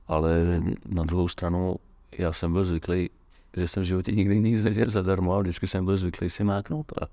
Ale 0.06 0.60
na 0.88 1.04
druhou 1.04 1.28
stranu 1.28 1.76
já 2.18 2.32
jsem 2.32 2.52
byl 2.52 2.64
zvyklý, 2.64 3.10
že 3.56 3.68
jsem 3.68 3.82
v 3.82 3.86
životě 3.86 4.12
nikdy 4.12 4.40
nic 4.40 4.62
nedělal 4.62 4.90
zadarmo 4.90 5.34
a 5.34 5.40
vždycky 5.40 5.66
jsem 5.66 5.84
byl 5.84 5.96
zvyklý 5.96 6.30
si 6.30 6.44
máknout. 6.44 6.92
A, 7.02 7.06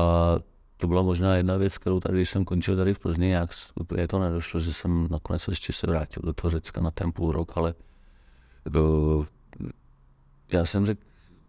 a 0.00 0.36
to 0.76 0.86
byla 0.86 1.02
možná 1.02 1.36
jedna 1.36 1.56
věc, 1.56 1.78
kterou 1.78 2.00
tady, 2.00 2.18
když 2.18 2.30
jsem 2.30 2.44
končil 2.44 2.76
tady 2.76 2.94
v 2.94 2.98
Plzni, 2.98 3.30
jak 3.30 3.50
úplně 3.74 4.08
to 4.08 4.18
nedošlo, 4.18 4.60
že 4.60 4.72
jsem 4.72 5.08
nakonec 5.10 5.48
ještě 5.48 5.72
se 5.72 5.86
vrátil 5.86 6.22
do 6.24 6.32
toho 6.32 6.50
Řecka 6.50 6.80
na 6.80 6.90
ten 6.90 7.12
půl 7.12 7.32
rok, 7.32 7.56
ale 7.56 7.74
do, 8.66 9.24
já 10.52 10.64
jsem 10.64 10.86
řekl, 10.86 11.02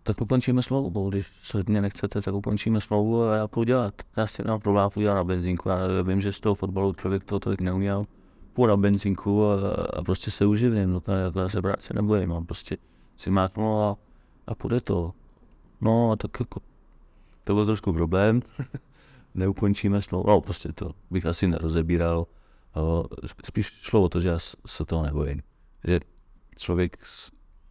tak 0.04 0.22
ukončíme 0.22 0.64
smlouvu, 0.64 1.10
když 1.10 1.28
se 1.44 1.64
mě 1.68 1.82
nechcete, 1.82 2.22
tak 2.22 2.34
ukončíme 2.34 2.82
smlouvu 2.82 3.24
a 3.24 3.36
já 3.36 3.48
půjdu 3.48 3.68
dělat. 3.68 3.94
Já 4.18 4.28
si 4.28 4.44
nemám 4.44 4.60
problém 4.60 4.90
půjdu 4.90 5.04
dělat 5.04 5.16
na 5.16 5.24
benzínku, 5.24 5.70
já 5.70 6.02
vím, 6.04 6.22
že 6.22 6.34
z 6.34 6.40
toho 6.40 6.56
fotbalu 6.56 6.94
člověk 6.94 7.24
to 7.24 7.40
tolik 7.40 7.62
neuměl, 7.62 8.06
půjdu 8.54 8.70
na 8.70 8.78
benzínku 8.78 9.46
a, 9.46 9.56
a 9.94 10.04
prostě 10.04 10.32
se 10.32 10.46
uživím, 10.46 10.92
no 10.92 11.00
to, 11.00 11.12
já 11.12 11.50
se 11.50 11.62
se 11.80 11.94
nebojím, 11.94 12.30
mám 12.30 12.46
prostě 12.46 12.78
si 13.18 13.30
máknu 13.30 13.82
a, 13.82 13.98
a 14.48 14.56
půjde 14.56 14.82
to. 14.82 15.14
No 15.82 16.12
a 16.12 16.16
tak 16.16 16.40
jako, 16.40 16.60
to 17.44 17.54
byl 17.54 17.66
trošku 17.66 17.94
problém, 17.94 18.42
neukončíme 19.34 20.02
smlouvu, 20.02 20.30
no 20.30 20.42
prostě 20.42 20.74
to 20.74 20.92
bych 21.12 21.26
asi 21.26 21.48
nerozebíral, 21.48 22.28
spíš 23.46 23.72
šlo 23.82 24.02
o 24.02 24.10
to, 24.10 24.22
že 24.22 24.30
já 24.30 24.40
se 24.66 24.86
toho 24.86 25.04
nebojím, 25.04 25.42
že 25.88 26.00
člověk, 26.58 26.98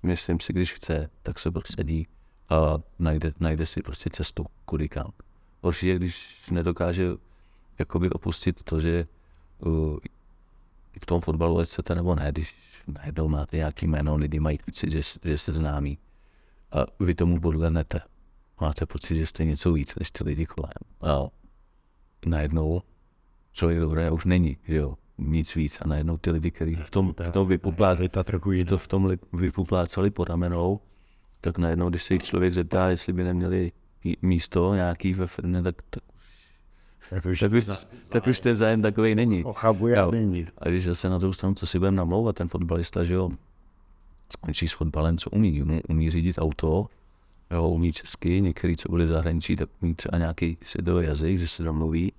myslím 0.02 0.40
si, 0.40 0.52
když 0.52 0.72
chce, 0.72 1.10
tak 1.22 1.38
se 1.38 1.50
prosadí 1.50 2.06
a 2.50 2.78
najde, 2.98 3.32
najde 3.40 3.66
si 3.66 3.82
prostě 3.82 4.10
cestu 4.10 4.46
kudy 4.64 4.88
kam. 4.88 5.10
Určitě, 5.62 5.94
když 5.94 6.46
nedokáže 6.50 7.10
jakoby 7.78 8.10
opustit 8.10 8.62
to, 8.62 8.80
že 8.80 9.06
uh, 9.58 9.96
v 11.00 11.06
tom 11.06 11.20
fotbalu, 11.20 11.58
ať 11.58 11.68
chcete 11.68 11.94
nebo 11.94 12.14
ne, 12.14 12.32
když 12.32 12.54
najednou 12.86 13.28
máte 13.28 13.56
nějaký 13.56 13.86
jméno, 13.86 14.16
lidi 14.16 14.40
mají 14.40 14.58
pocit, 14.64 14.90
že, 14.90 15.00
že 15.24 15.38
jste 15.38 15.52
známí 15.52 15.98
a 16.72 16.86
vy 17.00 17.14
tomu 17.14 17.40
podlenete. 17.40 18.00
Máte 18.60 18.86
pocit, 18.86 19.16
že 19.16 19.26
jste 19.26 19.44
něco 19.44 19.72
víc 19.72 19.94
než 19.94 20.10
ty 20.10 20.24
lidi 20.24 20.46
kolem. 20.46 20.72
A 21.00 21.28
najednou 22.26 22.82
člověk 23.52 23.80
dobré 23.80 24.10
už 24.10 24.24
není, 24.24 24.56
že 24.68 24.76
jo, 24.76 24.94
nic 25.18 25.54
víc 25.54 25.80
a 25.80 25.88
najednou 25.88 26.16
ty 26.16 26.30
lidi, 26.30 26.50
kteří 26.50 26.74
v 26.74 26.90
tom, 26.90 27.14
v 27.22 27.30
tom 27.30 27.48
vypuplácali, 27.48 28.08
to 28.64 28.78
v 28.78 28.88
tom 28.88 29.16
vypuplácali 29.32 30.10
po 30.10 30.24
ramenou, 30.24 30.80
tak 31.40 31.58
najednou, 31.58 31.90
když 31.90 32.04
se 32.04 32.14
jich 32.14 32.22
člověk 32.22 32.54
zeptá, 32.54 32.90
jestli 32.90 33.12
by 33.12 33.24
neměli 33.24 33.72
místo 34.22 34.74
nějaký 34.74 35.14
ve 35.14 35.26
firmě, 35.26 35.62
tak, 35.62 35.74
tak 35.90 36.02
tak 37.10 37.24
už, 37.24 37.40
tak 37.40 37.52
už, 37.52 37.66
tak 38.08 38.26
už 38.26 38.40
ten 38.40 38.56
zájem 38.56 38.82
takový 38.82 39.14
není. 39.14 39.44
Ochabuje 39.44 39.96
není. 40.10 40.46
A 40.58 40.68
když 40.68 40.84
zase 40.84 41.08
na 41.08 41.18
druhou 41.18 41.32
stranu, 41.32 41.54
co 41.54 41.66
si 41.66 41.78
budeme 41.78 41.96
namlouvat, 41.96 42.36
ten 42.36 42.48
fotbalista, 42.48 43.04
že 43.04 43.14
jo, 43.14 43.30
skončí 44.32 44.68
s 44.68 44.72
fotbalem, 44.72 45.18
co 45.18 45.30
umí, 45.30 45.62
umí, 45.62 45.80
umí 45.88 46.10
řídit 46.10 46.38
auto, 46.38 46.86
jo, 47.50 47.68
umí 47.68 47.92
česky, 47.92 48.40
některý, 48.40 48.76
co 48.76 48.88
byli 48.88 49.04
v 49.04 49.08
zahraničí, 49.08 49.56
tak 49.56 49.68
umí 49.82 49.94
třeba 49.94 50.18
nějaký 50.18 50.58
světový 50.62 51.06
jazyk, 51.06 51.38
že 51.38 51.48
se 51.48 51.62
domluví, 51.62 52.12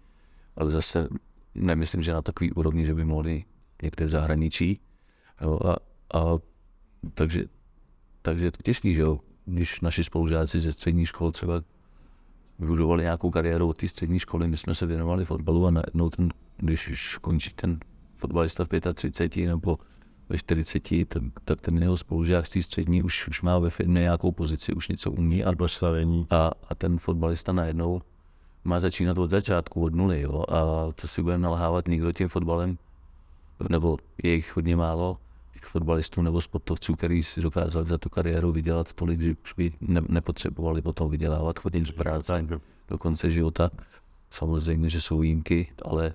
ale 0.56 0.72
zase 0.72 1.08
nemyslím, 1.56 2.02
že 2.02 2.14
na 2.14 2.22
takový 2.22 2.52
úrovni, 2.52 2.86
že 2.86 2.94
by 2.94 3.06
mohli 3.06 3.44
někde 3.84 4.06
v 4.06 4.10
zahraničí. 4.10 4.80
Jo, 5.42 5.60
a, 5.66 5.76
a, 6.18 6.38
takže, 7.14 7.46
takže 8.22 8.46
je 8.46 8.52
to 8.52 8.64
těžký, 8.64 8.94
že 8.94 9.02
jo, 9.02 9.20
když 9.46 9.82
naši 9.82 10.04
spolužáci 10.04 10.60
ze 10.60 10.72
střední 10.72 11.06
škol 11.06 11.32
třeba 11.32 11.62
vybudovali 12.60 13.04
nějakou 13.04 13.32
kariéru 13.32 13.70
od 13.70 13.78
té 13.78 13.88
střední 13.88 14.20
školy, 14.20 14.48
my 14.48 14.58
jsme 14.58 14.76
se 14.76 14.86
věnovali 14.86 15.26
fotbalu 15.26 15.68
a 15.68 15.72
najednou 15.72 16.10
ten, 16.10 16.30
když 16.58 16.88
už 16.88 17.18
končí 17.18 17.50
ten 17.50 17.80
fotbalista 18.18 18.66
v 18.66 18.94
35 18.94 19.48
nebo 19.48 19.78
ve 20.30 20.38
40, 20.38 20.84
tak, 21.08 21.24
tak 21.46 21.62
ten 21.62 21.78
jeho 21.78 21.98
spolužák 21.98 22.48
z 22.48 22.50
té 22.50 22.62
střední 22.62 23.04
už, 23.04 23.28
už 23.28 23.42
má 23.42 23.60
ve 23.60 23.70
firmě 23.70 24.02
nějakou 24.02 24.32
pozici, 24.32 24.74
už 24.74 24.88
něco 24.88 25.12
umí 25.12 25.44
a, 25.44 25.54
a, 26.30 26.52
a 26.70 26.76
ten 26.76 26.98
fotbalista 26.98 27.52
najednou 27.52 28.02
má 28.64 28.80
začínat 28.80 29.18
od 29.18 29.30
začátku, 29.30 29.84
od 29.84 29.96
nuly, 29.96 30.22
jo, 30.22 30.44
a 30.50 30.92
to 30.96 31.08
si 31.08 31.22
budeme 31.22 31.44
nalhávat 31.44 31.88
někdo 31.88 32.12
tím 32.12 32.28
fotbalem, 32.28 32.78
nebo 33.70 33.98
je 34.24 34.34
jich 34.34 34.56
hodně 34.56 34.76
málo, 34.76 35.18
těch 35.62 35.70
fotbalistů 35.70 36.22
nebo 36.22 36.42
sportovců, 36.42 36.94
který 36.94 37.24
si 37.24 37.42
dokázali 37.42 37.90
za 37.90 37.98
tu 37.98 38.10
kariéru 38.10 38.52
vydělat 38.52 38.94
tolik, 38.94 39.22
že 39.22 39.36
už 39.44 39.54
by 39.54 39.74
ne, 39.82 40.02
nepotřebovali 40.10 40.82
potom 40.82 41.10
vydělávat, 41.10 41.60
chodit 41.60 41.86
z 41.88 41.92
práce 41.92 42.48
do 42.88 42.98
konce 42.98 43.32
života. 43.32 43.70
Samozřejmě, 44.32 44.90
že 44.90 45.02
jsou 45.02 45.20
výjimky, 45.20 45.72
ale 45.86 46.14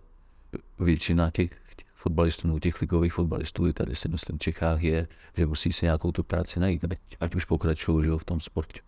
většina 0.79 1.31
těch, 1.31 1.51
těch 1.77 1.87
fotbalistů, 1.95 2.49
nebo 2.49 2.61
těch 2.61 2.81
ligových 2.81 3.13
fotbalistů, 3.13 3.73
tady 3.73 3.95
si 3.95 4.09
myslím 4.09 4.39
v 4.39 4.41
Čechách 4.41 4.83
je, 4.83 5.09
že 5.37 5.47
musí 5.47 5.73
si 5.73 5.87
nějakou 5.87 6.13
tu 6.13 6.23
práci 6.23 6.61
najít, 6.61 6.85
ať 7.21 7.35
už 7.35 7.45
pokračují 7.45 8.05
že 8.05 8.11
v 8.19 8.25
tom 8.25 8.41
sportě. 8.41 8.81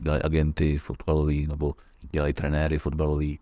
Dělají 0.00 0.22
agenty 0.22 0.78
fotbalový, 0.78 1.46
nebo 1.46 1.72
dělají 2.12 2.32
trenéry 2.32 2.78
fotbalový. 2.78 3.38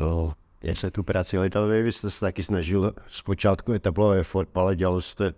Jo. 0.00 0.32
Jak 0.62 0.78
se 0.78 0.90
tu 0.90 1.02
práci 1.02 1.36
hledali, 1.36 1.82
vy 1.82 1.92
jste 1.92 2.10
se 2.10 2.20
taky 2.20 2.42
snažil 2.42 2.92
zpočátku 3.06 3.72
etablové 3.72 4.22
fotbale, 4.22 4.76
dělal 4.76 5.00
jste... 5.00 5.34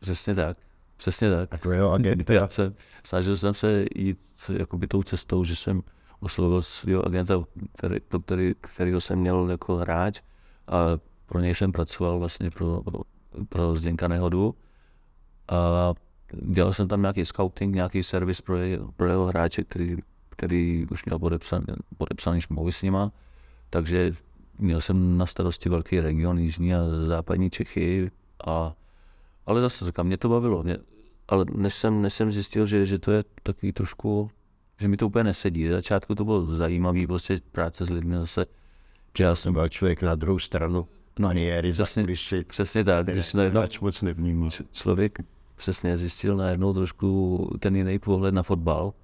Přesně 0.00 0.34
tak. 0.34 0.56
Přesně 0.96 1.30
tak. 1.36 1.48
Takového 1.48 1.92
agenta. 1.92 2.32
Já 2.32 2.48
jsem, 2.48 2.74
snažil 3.04 3.36
jsem 3.36 3.54
se 3.54 3.84
jít 3.94 4.18
jakoby 4.58 4.86
tou 4.86 5.02
cestou, 5.02 5.44
že 5.44 5.56
jsem 5.56 5.82
oslovil 6.20 6.62
svého 6.62 7.06
agenta, 7.06 7.44
který, 7.76 8.00
pro 8.00 8.20
který, 8.20 8.54
kterýho 8.60 9.00
jsem 9.00 9.18
měl 9.18 9.50
jako 9.50 9.76
hráč 9.76 10.20
a 10.68 10.86
pro 11.26 11.40
něj 11.40 11.54
jsem 11.54 11.72
pracoval 11.72 12.18
vlastně 12.18 12.50
pro, 12.50 12.82
pro, 12.82 13.00
pro 13.48 13.74
Zděnka 13.74 14.08
Nehodu 14.08 14.54
a 15.48 15.92
dělal 16.32 16.72
jsem 16.72 16.88
tam 16.88 17.00
nějaký 17.00 17.24
scouting, 17.24 17.74
nějaký 17.74 18.02
servis 18.02 18.40
pro, 18.40 18.56
je, 18.56 18.78
pro 18.96 19.08
jeho 19.08 19.26
hráče, 19.26 19.64
který, 19.64 19.96
který 20.30 20.86
už 20.90 21.04
měl 21.04 21.18
podepsaný, 21.18 21.64
podepsaný 21.98 22.42
smlouvy 22.42 22.72
s 22.72 22.82
nima, 22.82 23.12
takže 23.70 24.12
měl 24.62 24.80
jsem 24.80 25.18
na 25.18 25.26
starosti 25.26 25.68
velký 25.68 26.00
region, 26.00 26.38
jižní 26.38 26.74
a 26.74 26.78
západní 26.88 27.50
Čechy, 27.50 28.10
a, 28.46 28.74
ale 29.46 29.60
zase 29.60 29.84
říkám, 29.84 30.06
mě 30.06 30.16
to 30.16 30.28
bavilo, 30.28 30.62
mě, 30.62 30.76
ale 31.28 31.44
než 31.54 31.74
jsem, 31.74 32.02
než 32.02 32.14
jsem 32.14 32.32
zjistil, 32.32 32.66
že, 32.66 32.86
že 32.86 32.98
to 32.98 33.10
je 33.10 33.24
takový 33.42 33.72
trošku 33.72 34.30
že 34.82 34.88
mi 34.88 34.96
to 34.96 35.06
úplně 35.06 35.24
nesedí. 35.24 35.66
V 35.66 35.70
začátku 35.70 36.14
to 36.14 36.24
bylo 36.24 36.46
zajímavé, 36.46 37.06
prostě 37.06 37.40
práce 37.52 37.86
s 37.86 37.90
lidmi 37.90 38.14
zase. 38.14 38.46
Že 39.18 39.24
já 39.24 39.34
jsem 39.34 39.52
byl 39.52 39.68
člověk 39.68 40.02
na 40.02 40.14
druhou 40.14 40.38
stranu 40.38 40.88
no, 41.18 41.28
maniéry, 41.28 41.72
zase, 41.72 42.02
když 42.02 42.28
si 42.28 42.44
přesně 42.44 42.84
tak, 42.84 43.06
když 43.06 43.32
najednou, 43.34 43.62
moc 43.80 44.02
nevnímá. 44.02 44.48
Člověk 44.72 45.18
přesně 45.56 45.96
zjistil 45.96 46.36
najednou 46.36 46.72
trošku 46.72 47.56
ten 47.60 47.76
jiný 47.76 47.98
pohled 47.98 48.34
na 48.34 48.42
fotbal 48.42 48.94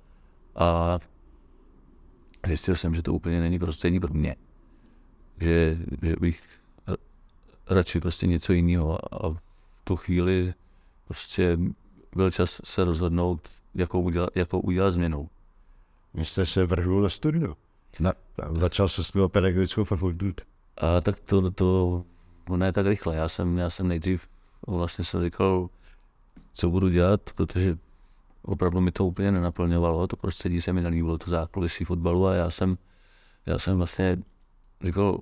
a 0.57 0.99
zjistil 2.47 2.77
jsem, 2.77 2.95
že 2.95 3.03
to 3.03 3.13
úplně 3.13 3.41
není 3.41 3.59
prostředí 3.59 4.01
pro 4.01 4.15
mě. 4.15 4.37
Že, 5.41 5.77
že 6.03 6.17
bych 6.21 6.43
radši 7.67 8.01
prostě 8.01 8.27
něco 8.27 8.53
jiného 8.53 9.15
a 9.15 9.31
v 9.31 9.41
tu 9.85 9.97
chvíli 9.97 10.55
prostě 11.05 11.59
byl 12.17 12.31
čas 12.31 12.61
se 12.65 12.85
rozhodnout, 12.85 13.49
jakou 13.75 14.03
udělat, 14.03 14.31
jakou 14.35 14.61
udělat 14.61 14.91
změnou. 14.91 15.29
Vy 16.15 16.25
jste 16.25 16.47
se 16.47 16.67
vrhnul 16.67 17.03
na 17.03 17.09
studiu. 17.09 17.57
Na, 18.01 18.13
začal 18.51 18.89
se 18.89 19.05
studovat 19.05 19.33
pedagogickou 19.33 19.85
fakultu. 19.85 20.33
A 20.79 21.01
tak 21.01 21.21
to, 21.21 21.51
to 21.51 22.05
ne 22.57 22.73
tak 22.73 22.87
rychle. 22.87 23.17
Já 23.17 23.29
jsem, 23.29 23.59
já 23.59 23.71
jsem 23.71 23.89
nejdřív 23.89 24.29
vlastně 24.67 25.05
jsem 25.05 25.23
říkal, 25.23 25.69
co 26.55 26.71
budu 26.71 26.89
dělat, 26.89 27.21
protože 27.35 27.79
opravdu 28.43 28.81
mi 28.81 28.93
to 28.93 29.07
úplně 29.07 29.33
nenaplňovalo, 29.33 30.07
to 30.07 30.17
prostředí 30.17 30.61
se 30.61 30.73
mi 30.73 30.83
nelíbilo, 30.83 31.19
to 31.19 31.31
zákulisí 31.31 31.85
fotbalu 31.85 32.27
a 32.27 32.35
já 32.35 32.51
jsem, 32.51 32.79
já 33.47 33.59
jsem 33.59 33.77
vlastně 33.77 34.19
říkal, 34.85 35.21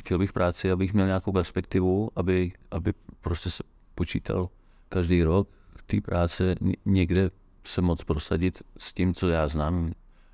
chtěl 0.00 0.18
bych 0.18 0.32
práci, 0.32 0.70
abych 0.70 0.94
měl 0.94 1.06
nějakou 1.06 1.32
perspektivu, 1.32 2.10
aby, 2.16 2.52
aby 2.70 2.92
prostě 3.20 3.50
se 3.50 3.62
počítal 3.94 4.48
každý 4.88 5.24
rok 5.24 5.48
v 5.76 5.82
té 5.82 6.00
práce 6.00 6.54
někde 6.84 7.30
se 7.64 7.80
moc 7.80 8.04
prosadit 8.04 8.62
s 8.78 8.92
tím, 8.92 9.14
co 9.14 9.28
já 9.28 9.48
znám, 9.48 9.92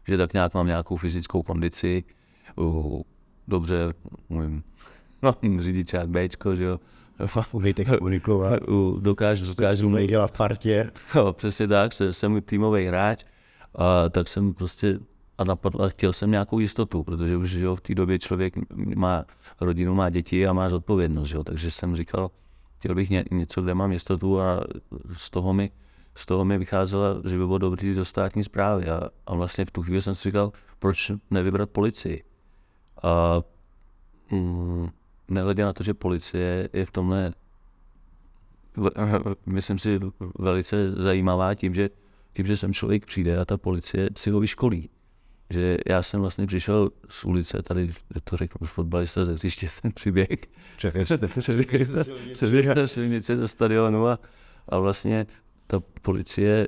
že 0.09 0.17
tak 0.17 0.33
nějak 0.33 0.55
mám 0.55 0.67
nějakou 0.67 0.97
fyzickou 0.97 1.43
kondici, 1.43 2.05
uh, 2.57 3.03
dobře 3.49 3.89
umím 4.29 4.63
no, 5.23 5.35
řídit 5.59 5.89
čák 5.89 6.09
Bčko, 6.09 6.57
že 6.57 6.65
jo, 6.65 6.81
Umíte 7.53 7.85
komunikovat. 7.85 8.63
Dokážu, 9.01 9.47
dokážu. 9.47 9.97
dělat 10.07 10.27
v 10.27 10.37
partě. 10.37 10.91
Jo, 11.15 11.33
přesně 11.37 11.69
tak, 11.69 11.93
jsem 12.11 12.43
týmový 12.43 12.87
hráč, 12.87 13.25
a 13.75 14.09
tak 14.09 14.29
jsem 14.29 14.55
prostě 14.55 14.99
a 15.41 15.45
napadl, 15.45 15.89
chtěl 15.89 16.13
jsem 16.13 16.31
nějakou 16.31 16.59
jistotu, 16.59 17.05
protože 17.05 17.37
už 17.37 17.53
jo, 17.53 17.77
v 17.77 17.81
té 17.81 17.95
době 17.95 18.19
člověk 18.19 18.55
má 18.97 19.25
rodinu, 19.61 19.95
má 19.95 20.11
děti 20.11 20.47
a 20.47 20.53
má 20.53 20.69
zodpovědnost, 20.69 21.31
jo, 21.31 21.45
takže 21.45 21.71
jsem 21.71 21.97
říkal, 21.97 22.31
chtěl 22.79 22.95
bych 22.95 23.11
ně, 23.11 23.25
něco, 23.31 23.63
kde 23.63 23.75
mám 23.75 23.93
jistotu 23.93 24.41
a 24.41 24.61
z 25.13 25.31
toho 25.31 25.53
mi 25.53 25.71
z 26.15 26.27
toho 26.27 26.45
mi 26.45 26.59
vycházelo, 26.59 27.23
že 27.25 27.39
by 27.39 27.47
bylo 27.47 27.59
dobrý 27.59 27.95
do 27.95 28.05
státní 28.05 28.45
zprávy. 28.45 28.89
A, 28.89 29.11
a 29.27 29.35
vlastně 29.35 29.65
v 29.65 29.71
tu 29.71 29.83
chvíli 29.83 30.03
jsem 30.03 30.15
si 30.15 30.29
říkal, 30.29 30.53
proč 30.79 31.13
nevybrat 31.31 31.71
policii. 31.71 32.25
A 33.03 33.43
mm, 34.31 34.89
nehledě 35.29 35.65
na 35.65 35.73
to, 35.73 35.83
že 35.83 35.95
policie 35.95 36.69
je 36.73 36.87
v 36.87 36.91
tomhle, 36.91 37.33
myslím 39.47 39.79
si, 39.79 40.01
velice 40.39 40.93
zajímavá 40.93 41.55
tím, 41.55 41.75
že, 41.75 41.91
tím, 42.33 42.47
že 42.47 42.57
sem 42.57 42.73
člověk 42.73 43.07
přijde 43.07 43.37
a 43.37 43.45
ta 43.45 43.57
policie 43.57 44.09
si 44.17 44.31
ho 44.31 44.41
vyškolí. 44.41 44.91
Že 45.51 45.79
já 45.89 46.03
jsem 46.03 46.21
vlastně 46.21 46.47
přišel 46.47 46.91
z 47.09 47.25
ulice, 47.25 47.63
tady 47.63 47.91
to 48.25 48.37
řekl 48.37 48.59
už 48.61 48.71
fotbalista 48.71 49.25
ze 49.25 49.33
hřiště, 49.33 49.69
ten 49.83 49.93
příběh. 49.93 50.29
Přeběh 52.33 52.67
na 52.67 52.87
silnici 52.87 53.37
ze 53.37 53.49
stadionu 53.49 54.09
a, 54.09 54.19
a 54.69 54.79
vlastně 54.79 55.27
ta 55.67 55.83
policie 56.03 56.67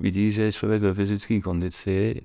vidí, 0.00 0.32
že 0.32 0.42
je 0.42 0.52
člověk 0.52 0.82
ve 0.82 0.94
fyzické 0.94 1.40
kondici, 1.40 2.20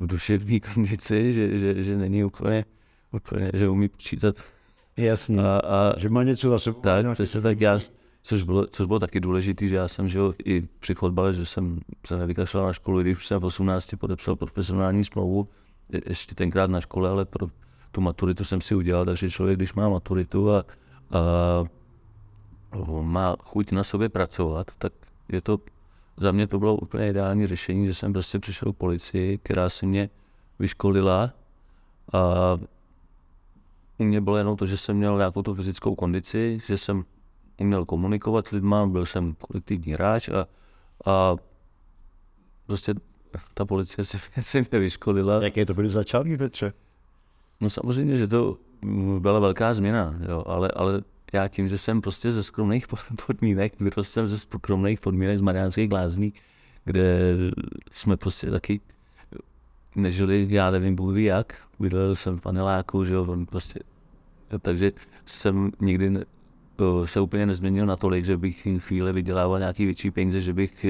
v 0.00 0.06
duševní 0.06 0.60
kondici, 0.60 1.32
že, 1.32 1.58
že, 1.58 1.82
že 1.82 1.96
není 1.96 2.24
úplně, 2.24 2.64
úplně, 3.12 3.50
že 3.54 3.68
umí 3.68 3.88
počítat. 3.88 4.36
Jasně, 4.96 5.42
a, 5.42 5.60
a, 5.64 5.98
že 5.98 6.08
má 6.08 6.22
něco 6.22 6.50
za 6.50 6.58
sebou. 6.58 6.80
Tak, 6.80 7.06
přesně 7.12 7.40
tak 7.40 7.60
já, 7.60 7.78
což 8.26 8.42
bylo, 8.42 8.66
což 8.66 8.86
bylo 8.86 8.98
taky 8.98 9.20
důležité, 9.20 9.66
že 9.66 9.76
já 9.76 9.88
jsem 9.88 10.08
žil 10.08 10.34
i 10.44 10.68
při 10.80 10.94
fotbale, 10.94 11.34
že 11.34 11.46
jsem 11.46 11.80
se 12.06 12.18
nevykašlal 12.18 12.66
na 12.66 12.72
školu, 12.72 13.00
když 13.00 13.26
jsem 13.26 13.40
v 13.40 13.44
18 13.44 13.94
podepsal 13.98 14.36
profesionální 14.36 15.04
smlouvu, 15.04 15.48
ještě 16.06 16.34
tenkrát 16.34 16.70
na 16.70 16.80
škole, 16.80 17.10
ale 17.10 17.24
pro 17.24 17.46
tu 17.90 18.00
maturitu 18.00 18.44
jsem 18.44 18.60
si 18.60 18.74
udělal, 18.74 19.04
takže 19.04 19.30
člověk, 19.30 19.58
když 19.58 19.74
má 19.74 19.88
maturitu 19.88 20.52
a, 20.52 20.64
a 21.10 21.64
má 23.02 23.36
chuť 23.42 23.72
na 23.72 23.84
sobě 23.84 24.08
pracovat, 24.08 24.70
tak 24.78 24.92
je 25.28 25.40
to, 25.40 25.58
za 26.16 26.32
mě 26.32 26.46
to 26.46 26.58
bylo 26.58 26.76
úplně 26.76 27.10
ideální 27.10 27.46
řešení, 27.46 27.86
že 27.86 27.94
jsem 27.94 28.12
prostě 28.12 28.38
přišel 28.38 28.72
k 28.72 28.76
policii, 28.76 29.38
která 29.38 29.70
si 29.70 29.86
mě 29.86 30.10
vyškolila 30.58 31.30
a 32.12 32.54
u 33.98 34.04
mě 34.04 34.20
bylo 34.20 34.36
jenom 34.36 34.56
to, 34.56 34.66
že 34.66 34.76
jsem 34.76 34.96
měl 34.96 35.16
nějakou 35.16 35.42
tu 35.42 35.54
fyzickou 35.54 35.94
kondici, 35.94 36.60
že 36.66 36.78
jsem 36.78 37.04
uměl 37.60 37.84
komunikovat 37.84 38.48
s 38.48 38.50
lidma, 38.50 38.86
byl 38.86 39.06
jsem 39.06 39.34
kolektivní 39.34 39.92
hráč 39.92 40.28
a, 40.28 40.46
a 41.10 41.36
prostě 42.66 42.94
ta 43.54 43.64
policie 43.64 44.04
si, 44.04 44.18
si 44.42 44.66
mě 44.70 44.80
vyškolila. 44.80 45.42
Jaké 45.42 45.66
to 45.66 45.74
byly 45.74 45.88
začátky, 45.88 46.36
Petře? 46.36 46.72
No 47.60 47.70
samozřejmě, 47.70 48.16
že 48.16 48.26
to 48.26 48.58
byla 49.18 49.38
velká 49.38 49.74
změna, 49.74 50.14
jo, 50.28 50.44
ale, 50.46 50.68
ale 50.68 51.02
já 51.32 51.48
tím, 51.48 51.68
že 51.68 51.78
jsem 51.78 52.00
prostě 52.00 52.32
ze 52.32 52.42
skromných 52.42 52.86
podmínek, 53.26 53.80
vyrostl 53.80 54.04
jsem 54.04 54.26
ze 54.26 54.38
skromných 54.38 55.00
podmínek 55.00 55.38
z 55.38 55.40
Mariánských 55.40 55.92
lázní, 55.92 56.32
kde 56.84 57.18
jsme 57.92 58.16
prostě 58.16 58.50
taky 58.50 58.80
nežili, 59.94 60.46
já 60.50 60.70
nevím, 60.70 60.96
bůh 60.96 61.16
jak, 61.16 61.54
bydlel 61.80 62.16
jsem 62.16 62.36
v 62.36 62.40
paneláku, 62.40 63.04
že 63.04 63.14
jo, 63.14 63.36
prostě, 63.50 63.80
takže 64.62 64.92
jsem 65.26 65.72
nikdy 65.80 66.10
ne, 66.10 66.24
se 67.04 67.20
úplně 67.20 67.46
nezměnil 67.46 67.86
na 67.86 67.96
tolik, 67.96 68.24
že 68.24 68.36
bych 68.36 68.66
chvíli 68.78 69.12
vydělával 69.12 69.58
nějaký 69.58 69.84
větší 69.84 70.10
peníze, 70.10 70.40
že 70.40 70.52
bych 70.52 70.86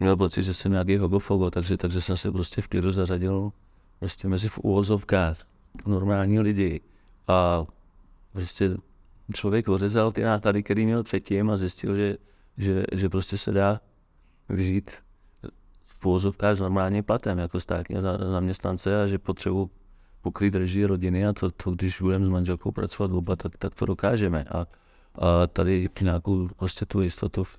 měl 0.00 0.16
pocit, 0.16 0.42
že 0.42 0.54
jsem 0.54 0.72
nějaký 0.72 0.96
hogofogo, 0.96 1.50
takže, 1.50 1.76
takže 1.76 2.00
jsem 2.00 2.16
se 2.16 2.32
prostě 2.32 2.62
v 2.62 2.68
klidu 2.68 2.92
zařadil 2.92 3.52
prostě 3.98 4.28
mezi 4.28 4.48
v 4.48 4.58
úvozovkách 4.58 5.36
normální 5.86 6.40
lidi. 6.40 6.80
A 7.28 7.62
prostě 8.32 8.76
člověk 9.34 9.68
ořezal 9.68 10.12
ty 10.12 10.22
náklady, 10.22 10.62
který 10.62 10.86
měl 10.86 11.02
předtím 11.02 11.50
a 11.50 11.56
zjistil, 11.56 11.94
že, 11.96 12.16
že, 12.58 12.84
že 12.92 13.08
prostě 13.08 13.38
se 13.38 13.52
dá 13.52 13.80
vyžít 14.48 14.90
v 15.86 16.06
úvozovkách 16.06 16.56
s 16.56 16.60
normálním 16.60 17.04
platem 17.04 17.38
jako 17.38 17.60
státní 17.60 17.96
zaměstnance 18.32 19.02
a 19.02 19.06
že 19.06 19.18
potřebuji 19.18 19.70
pokryt 20.22 20.54
režii 20.54 20.84
rodiny 20.84 21.26
a 21.26 21.32
to, 21.32 21.50
to 21.50 21.70
když 21.70 22.00
budeme 22.00 22.24
s 22.24 22.28
manželkou 22.28 22.70
pracovat 22.70 23.12
oba, 23.12 23.36
tak, 23.36 23.56
tak 23.58 23.74
to 23.74 23.86
dokážeme. 23.86 24.44
A, 24.44 24.66
a 25.14 25.46
tady 25.46 25.88
nějakou 26.00 26.48
prostě 26.56 26.86
tu 26.86 27.00
jistotu 27.02 27.44
v, 27.44 27.58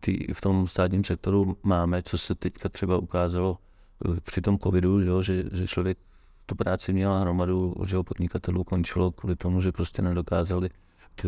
tý, 0.00 0.32
v 0.32 0.40
tom 0.40 0.66
státním 0.66 1.04
sektoru 1.04 1.56
máme, 1.62 2.02
co 2.02 2.18
se 2.18 2.34
teďka 2.34 2.68
třeba 2.68 2.98
ukázalo 2.98 3.58
eh, 4.04 4.20
při 4.20 4.40
tom 4.40 4.58
covidu, 4.58 5.00
že, 5.00 5.08
jo, 5.08 5.22
že, 5.22 5.44
že 5.52 5.66
člověk 5.66 5.98
tu 6.46 6.54
práci 6.54 6.92
měl 6.92 7.18
hromadu 7.18 7.74
že 7.86 7.96
jo, 7.96 8.02
podnikatelů 8.02 8.64
končilo 8.64 9.10
kvůli 9.10 9.36
tomu, 9.36 9.60
že 9.60 9.72
prostě 9.72 10.02
nedokázali 10.02 10.68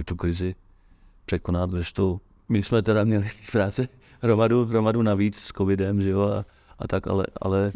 tu, 0.05 0.17
krizi 0.17 0.55
překonat, 1.25 1.71
to, 1.93 2.21
my 2.49 2.63
jsme 2.63 2.83
teda 2.83 3.05
měli 3.05 3.31
práce 3.53 3.89
hromadu, 4.21 4.65
hromadu 4.65 5.03
navíc 5.03 5.37
s 5.39 5.53
covidem, 5.53 6.01
že 6.01 6.11
jo, 6.11 6.23
a, 6.23 6.45
a 6.79 6.89
tak, 6.89 7.07
ale, 7.07 7.27
ale 7.41 7.73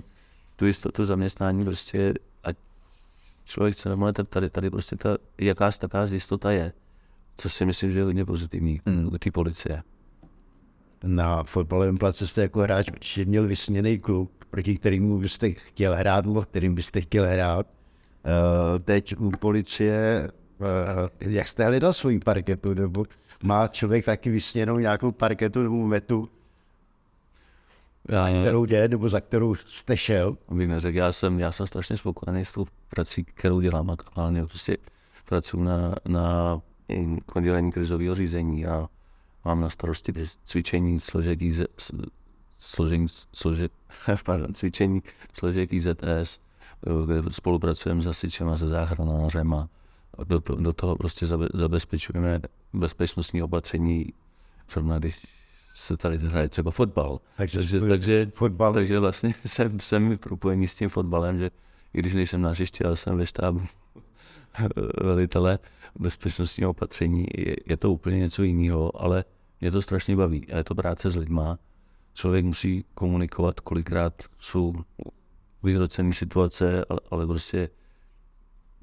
tu 0.56 0.66
jistotu 0.66 1.04
zaměstnání 1.04 1.64
prostě, 1.64 2.14
ať 2.44 2.56
člověk 3.44 3.74
chce 3.74 3.88
nebo 3.88 4.12
tak 4.12 4.28
tady, 4.28 4.50
tady 4.50 4.70
prostě 4.70 4.96
ta 4.96 5.18
jakási 5.38 5.80
taká 5.80 6.04
jistota 6.04 6.50
je, 6.50 6.72
co 7.36 7.48
si 7.48 7.64
myslím, 7.64 7.92
že 7.92 7.98
je 7.98 8.04
hodně 8.04 8.24
pozitivní 8.24 8.80
hmm. 8.86 9.06
u 9.06 9.18
té 9.18 9.30
policie. 9.30 9.82
Na 11.04 11.42
fotbalovém 11.42 11.98
place 11.98 12.26
jste 12.26 12.42
jako 12.42 12.60
hráč 12.60 12.90
určitě 12.90 13.24
měl 13.24 13.46
vysněný 13.46 13.98
klub, 13.98 14.44
proti 14.50 14.76
kterému 14.76 15.18
byste 15.18 15.50
chtěl 15.50 15.94
hrát, 15.94 16.24
nebo 16.24 16.42
kterým 16.42 16.74
byste 16.74 17.00
chtěl 17.00 17.26
hrát. 17.26 17.66
Uh, 17.66 18.78
teď 18.78 19.16
u 19.18 19.30
policie, 19.30 20.30
uh, 20.58 20.66
jak 21.20 21.48
jste 21.48 21.64
hledal 21.64 21.92
svůj 21.92 22.18
parketu, 22.18 22.74
nebo 22.74 23.04
má 23.42 23.68
člověk 23.68 24.04
taky 24.04 24.30
vysněnou 24.30 24.78
nějakou 24.78 25.12
parketu 25.12 25.62
nebo 25.62 25.86
metu, 25.86 26.28
já, 28.08 28.40
kterou 28.40 28.64
jde, 28.64 28.88
nebo 28.88 29.08
za 29.08 29.20
kterou 29.20 29.54
jste 29.54 29.96
šel? 29.96 30.36
Abych 30.48 30.68
neřekl, 30.68 30.98
já 30.98 31.12
jsem, 31.12 31.40
já 31.40 31.52
jsem 31.52 31.66
strašně 31.66 31.96
spokojený 31.96 32.44
s 32.44 32.52
tou 32.52 32.66
prací, 32.88 33.24
kterou 33.24 33.60
dělám 33.60 33.90
aktuálně. 33.90 34.46
Prostě 34.46 34.76
pracuji 35.28 35.64
na, 35.64 35.94
na 36.08 36.60
oddělení 37.34 37.72
krizového 37.72 38.14
řízení 38.14 38.66
a 38.66 38.88
mám 39.44 39.60
na 39.60 39.70
starosti 39.70 40.12
cvičení 40.44 41.00
složek 41.00 41.42
IZ, 41.42 41.60
složení, 42.58 43.06
složek, 43.34 43.72
pardon, 44.24 44.54
cvičení 44.54 45.02
složek 45.32 45.72
IZS, 45.72 46.40
kde 47.06 47.22
spolupracujeme 47.30 48.00
s 48.00 48.04
hasičem 48.04 48.48
a 48.48 48.56
se 48.56 48.68
záchranářem 48.68 49.54
a 49.54 49.68
do, 50.24 50.38
do 50.38 50.72
toho 50.72 50.96
prostě 50.96 51.26
zabezpečujeme 51.54 52.40
bezpečnostní 52.72 53.42
opatření, 53.42 54.12
zrovna 54.70 54.98
když 54.98 55.35
se 55.76 55.96
tady 55.96 56.18
hraje 56.18 56.48
třeba 56.48 56.70
fotbal. 56.70 57.20
Takže, 57.36 57.58
takže, 57.58 57.80
takže, 57.80 58.30
fotbal. 58.34 58.72
takže 58.72 58.98
vlastně 58.98 59.34
jsem, 59.46 59.80
jsem 59.80 60.18
propojený 60.18 60.68
s 60.68 60.74
tím 60.74 60.88
fotbalem, 60.88 61.38
že 61.38 61.50
i 61.94 61.98
když 61.98 62.14
nejsem 62.14 62.40
na 62.40 62.50
hřišti, 62.50 62.84
ale 62.84 62.96
jsem 62.96 63.16
ve 63.16 63.26
štábu 63.26 63.62
velitele 65.02 65.58
bezpečnostního 65.98 66.70
opatření, 66.70 67.26
je, 67.36 67.56
je 67.66 67.76
to 67.76 67.92
úplně 67.92 68.18
něco 68.18 68.42
jiného, 68.42 69.02
ale 69.02 69.24
mě 69.60 69.70
to 69.70 69.82
strašně 69.82 70.16
baví. 70.16 70.52
A 70.52 70.56
je 70.56 70.64
to 70.64 70.74
práce 70.74 71.10
s 71.10 71.16
lidma. 71.16 71.58
Člověk 72.14 72.44
musí 72.44 72.84
komunikovat, 72.94 73.60
kolikrát 73.60 74.22
jsou 74.38 74.74
vyhrocené 75.62 76.12
situace, 76.12 76.84
ale, 76.88 77.00
ale 77.10 77.26
prostě 77.26 77.68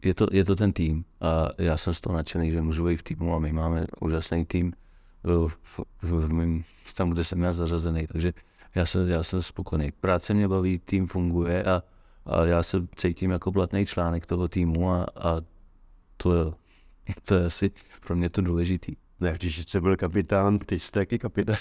je 0.03 0.13
to, 0.13 0.27
je 0.31 0.45
to 0.45 0.55
ten 0.55 0.73
tým. 0.73 1.05
A 1.21 1.49
já 1.57 1.77
jsem 1.77 1.93
z 1.93 2.01
toho 2.01 2.15
nadšený, 2.15 2.51
že 2.51 2.61
můžu 2.61 2.85
být 2.85 2.97
v 2.97 3.03
týmu 3.03 3.35
a 3.35 3.39
my 3.39 3.53
máme 3.53 3.85
úžasný 4.01 4.45
tým 4.45 4.73
v, 5.23 5.49
v, 5.63 5.79
v 6.01 6.33
mým, 6.33 6.63
tam, 6.95 7.09
kde 7.09 7.23
jsem 7.23 7.41
já 7.41 7.51
zařazený. 7.51 8.07
Takže 8.07 8.33
já 8.75 8.85
jsem, 8.85 9.07
já 9.07 9.23
jsem 9.23 9.41
spokojený. 9.41 9.91
Práce 9.91 10.33
mě 10.33 10.47
baví, 10.47 10.79
tým 10.79 11.07
funguje 11.07 11.63
a, 11.63 11.83
a 12.25 12.45
já 12.45 12.63
se 12.63 12.87
cítím 12.95 13.31
jako 13.31 13.51
platný 13.51 13.85
článek 13.85 14.25
toho 14.25 14.47
týmu 14.47 14.91
a, 14.91 15.05
a 15.15 15.41
to, 16.17 16.53
to 17.27 17.35
je 17.35 17.45
asi 17.45 17.71
pro 18.05 18.15
mě 18.15 18.29
to 18.29 18.41
důležitý. 18.41 18.95
Ne, 19.21 19.33
když 19.33 19.57
jste 19.57 19.81
byl 19.81 19.97
kapitán, 19.97 20.59
ty 20.59 20.79
jste 20.79 20.99
taky 20.99 21.19
kapitán. 21.19 21.55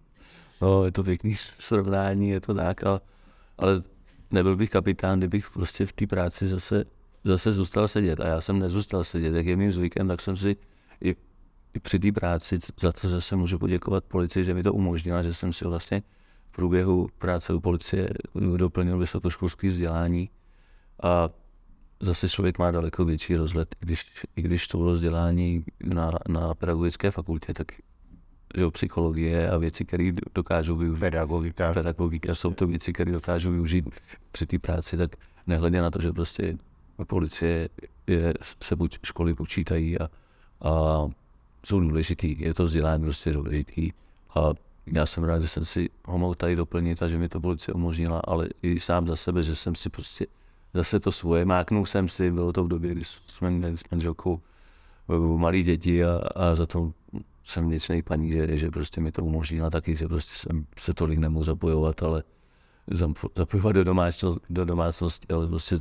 no, 0.60 0.84
je 0.84 0.92
to 0.92 1.04
pěkný 1.04 1.36
srovnání, 1.36 2.30
je 2.30 2.40
to 2.40 2.54
tak, 2.54 2.84
ale, 2.84 3.00
ale 3.58 3.82
nebyl 4.30 4.56
bych 4.56 4.70
kapitán, 4.70 5.18
kdybych 5.18 5.50
prostě 5.50 5.86
v 5.86 5.92
té 5.92 6.06
práci 6.06 6.48
zase, 6.48 6.84
zase 7.24 7.52
zůstal 7.52 7.88
sedět. 7.88 8.20
A 8.20 8.28
já 8.28 8.40
jsem 8.40 8.58
nezůstal 8.58 9.04
sedět. 9.04 9.34
Jak 9.34 9.46
je 9.46 9.56
mým 9.56 9.72
zvykem, 9.72 10.08
tak 10.08 10.20
jsem 10.20 10.36
si 10.36 10.56
i, 11.04 11.16
i 11.74 11.80
při 11.80 11.98
té 11.98 12.12
práci, 12.12 12.58
za 12.80 12.92
to 12.92 13.08
zase 13.08 13.36
můžu 13.36 13.58
poděkovat 13.58 14.04
policii, 14.04 14.44
že 14.44 14.54
mi 14.54 14.62
to 14.62 14.72
umožnila, 14.72 15.22
že 15.22 15.34
jsem 15.34 15.52
si 15.52 15.64
vlastně 15.64 16.02
v 16.50 16.56
průběhu 16.56 17.08
práce 17.18 17.54
u 17.54 17.60
policie 17.60 18.10
doplnil 18.56 18.98
vysokoškolské 18.98 19.68
vzdělání. 19.68 20.30
A 21.02 21.28
zase 22.00 22.28
člověk 22.28 22.58
má 22.58 22.70
daleko 22.70 23.04
větší 23.04 23.36
rozhled, 23.36 23.74
když, 23.80 24.06
i 24.36 24.42
když 24.42 24.68
to 24.68 24.78
bylo 24.78 24.92
vzdělání 24.92 25.64
na, 25.84 26.10
na 26.28 26.54
pedagogické 26.54 27.10
fakultě, 27.10 27.54
tak 27.54 27.66
že 28.56 28.70
psychologie 28.70 29.50
a 29.50 29.56
věci, 29.56 29.84
které 29.84 30.12
dokážou 30.34 30.76
využít. 30.76 31.00
Pedagogika. 31.00 31.72
Pedagogika 31.72 32.34
jsou 32.34 32.54
to 32.54 32.66
věci, 32.66 32.92
které 32.92 33.12
dokážou 33.12 33.50
využít 33.50 33.88
při 34.32 34.46
té 34.46 34.58
práci, 34.58 34.96
tak 34.96 35.16
nehledě 35.46 35.82
na 35.82 35.90
to, 35.90 36.00
že 36.00 36.12
prostě 36.12 36.56
policie 37.06 37.68
je, 38.06 38.34
se 38.62 38.76
buď 38.76 38.98
školy 39.02 39.34
počítají 39.34 39.98
a, 39.98 40.08
a 40.60 41.04
jsou 41.68 41.80
důležitý, 41.80 42.36
je 42.38 42.54
to 42.54 42.64
vzdělání 42.64 43.04
prostě 43.04 43.32
důležitý. 43.32 43.92
A 44.34 44.50
já 44.92 45.06
jsem 45.06 45.24
rád, 45.24 45.42
že 45.42 45.48
jsem 45.48 45.64
si 45.64 45.90
ho 46.04 46.18
mohl 46.18 46.34
tady 46.34 46.56
doplnit 46.56 47.02
a 47.02 47.08
že 47.08 47.18
mi 47.18 47.28
to 47.28 47.40
policie 47.40 47.74
umožnila, 47.74 48.20
ale 48.24 48.48
i 48.62 48.80
sám 48.80 49.06
za 49.06 49.16
sebe, 49.16 49.42
že 49.42 49.56
jsem 49.56 49.74
si 49.74 49.90
prostě 49.90 50.26
zase 50.74 51.00
to 51.00 51.12
svoje, 51.12 51.44
máknul 51.44 51.86
jsem 51.86 52.08
si, 52.08 52.30
bylo 52.30 52.52
to 52.52 52.64
v 52.64 52.68
době, 52.68 52.94
kdy 52.94 53.04
jsme 53.04 53.50
měli 53.50 53.76
s 53.76 53.84
manželkou 53.90 54.40
malí 55.36 55.62
děti 55.62 56.04
a, 56.04 56.20
a 56.36 56.54
za 56.54 56.66
to 56.66 56.92
jsem 57.44 57.68
vděčný 57.68 58.02
paní, 58.02 58.32
že, 58.32 58.56
že 58.56 58.70
prostě 58.70 59.00
mi 59.00 59.12
to 59.12 59.24
umožnila 59.24 59.70
taky, 59.70 59.96
že 59.96 60.08
prostě 60.08 60.34
jsem 60.36 60.66
se 60.78 60.94
tolik 60.94 61.18
nemohl 61.18 61.44
zapojovat, 61.44 62.02
ale 62.02 62.22
zapojovat 63.36 63.74
do, 63.74 63.84
domácnost, 63.84 64.40
do 64.50 64.64
domácnosti, 64.64 65.26
ale 65.34 65.48
prostě, 65.48 65.76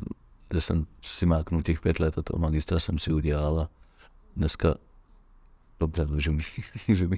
že 0.54 0.62
jsem 0.62 0.86
si 1.02 1.26
máknul 1.26 1.62
těch 1.62 1.82
pět 1.82 2.00
let 2.00 2.18
a 2.18 2.22
toho 2.22 2.40
magistra 2.40 2.80
jsem 2.80 2.98
si 3.00 3.14
udělal 3.14 3.60
a 3.60 3.70
dneska 4.36 4.76
dobře, 5.80 6.06
můžu, 6.06 6.38
můžu, 6.88 7.06
uh, 7.06 7.14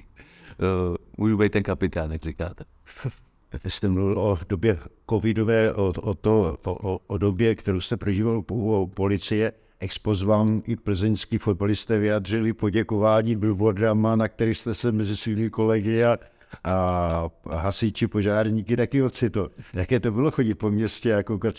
můžu 1.16 1.38
být 1.38 1.52
ten 1.52 1.62
kapitán, 1.62 2.12
jak 2.12 2.22
říkáte. 2.22 2.64
Vy 3.64 3.70
jste 3.70 3.88
mluvil 3.88 4.18
o 4.18 4.38
době 4.48 4.78
covidové, 5.10 5.74
o, 5.74 5.84
o, 5.84 6.14
to, 6.14 6.56
o, 6.64 7.00
o 7.06 7.18
době, 7.18 7.54
kterou 7.54 7.80
jste 7.80 7.96
prožíval 7.96 8.42
u 8.50 8.86
policie. 8.94 9.52
Expoz 9.80 10.22
vám 10.22 10.62
i 10.66 10.76
plzeňský 10.76 11.38
fotbalisté 11.38 11.98
vyjadřili 11.98 12.52
poděkování 12.52 13.36
billboardama, 13.36 14.16
na 14.16 14.28
kterých 14.28 14.58
jste 14.58 14.74
se 14.74 14.92
mezi 14.92 15.16
svými 15.16 15.50
kolegy 15.50 16.04
a, 16.04 16.18
a 16.64 17.30
hasiči, 17.50 18.06
požárníky 18.06 18.76
taky 18.76 19.02
ocitl. 19.02 19.50
Jaké 19.74 20.00
to 20.00 20.10
bylo 20.10 20.30
chodit 20.30 20.54
po 20.54 20.70
městě 20.70 21.08
jako 21.08 21.32
koukat 21.32 21.54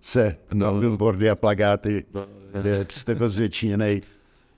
se 0.00 0.36
no, 0.52 0.72
na 0.72 0.80
billboardy 0.80 1.30
a 1.30 1.34
plagáty, 1.34 2.04
no, 2.14 2.26
kde 2.60 2.86
jste 2.90 3.14
byl 3.14 3.28
zvětšiněný? 3.28 4.02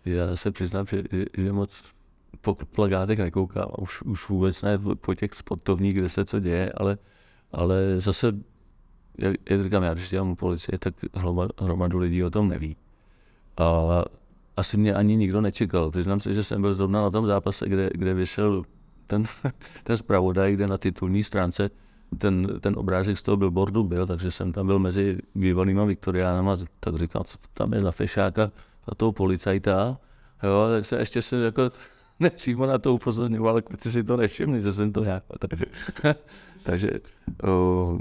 Já 0.04 0.36
se 0.36 0.50
přiznám, 0.50 0.86
že, 0.86 1.02
že 1.36 1.52
moc 1.52 1.84
po 2.40 2.54
plagátech 2.54 3.18
nekoukám, 3.18 3.68
už, 3.78 4.02
už 4.02 4.28
vůbec 4.28 4.62
ne 4.62 4.78
po 4.94 5.14
těch 5.14 5.34
sportovních, 5.34 5.94
kde 5.94 6.08
se 6.08 6.24
co 6.24 6.40
děje, 6.40 6.72
ale, 6.76 6.98
ale 7.52 8.00
zase, 8.00 8.32
jak, 9.18 9.36
jak 9.50 9.62
říkám, 9.62 9.82
já 9.82 9.94
když 9.94 10.10
dělám 10.10 10.36
policie, 10.36 10.78
tak 10.78 10.94
hromadu 11.58 11.98
lidí 11.98 12.24
o 12.24 12.30
tom 12.30 12.48
neví. 12.48 12.76
A 13.56 14.02
asi 14.56 14.76
mě 14.76 14.94
ani 14.94 15.16
nikdo 15.16 15.40
nečekal. 15.40 15.90
Přiznám 15.90 16.20
se, 16.20 16.34
že 16.34 16.44
jsem 16.44 16.60
byl 16.60 16.74
zrovna 16.74 17.02
na 17.02 17.10
tom 17.10 17.26
zápase, 17.26 17.68
kde, 17.68 17.90
kde 17.94 18.14
vyšel 18.14 18.62
ten, 19.06 19.24
ten 19.84 19.96
zpravodaj, 19.96 20.52
kde 20.52 20.66
na 20.66 20.78
titulní 20.78 21.24
stránce 21.24 21.70
ten, 22.18 22.60
ten 22.60 22.74
obrázek 22.78 23.18
z 23.18 23.22
toho 23.22 23.36
billboardu 23.36 23.84
byl, 23.84 24.06
takže 24.06 24.30
jsem 24.30 24.52
tam 24.52 24.66
byl 24.66 24.78
mezi 24.78 25.18
bývalýma 25.34 25.84
Viktoriánama, 25.84 26.56
tak 26.80 26.96
říkal, 26.96 27.24
co 27.24 27.38
tam 27.54 27.72
je 27.72 27.80
za 27.80 27.92
fešáka 27.92 28.50
a 28.90 28.94
toho 28.94 29.12
policajta. 29.12 29.98
Jo, 30.42 30.68
tak 30.70 30.86
se 30.86 30.98
ještě 30.98 31.22
jsem 31.22 31.40
jako 31.40 31.70
nepřímo 32.20 32.66
na 32.66 32.78
to 32.78 32.94
upozorňoval, 32.94 33.50
ale 33.50 33.62
kluci 33.62 33.90
si 33.92 34.04
to 34.04 34.16
nevšimli, 34.16 34.62
že 34.62 34.72
jsem 34.72 34.92
to 34.92 35.04
nějak. 35.04 35.24
Takže 36.62 36.90
o, 37.48 37.98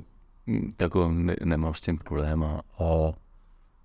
jako 0.81 1.11
ne, 1.11 1.35
nemám 1.43 1.73
s 1.73 1.81
tím 1.81 1.97
problém 1.97 2.43
a, 2.43 2.61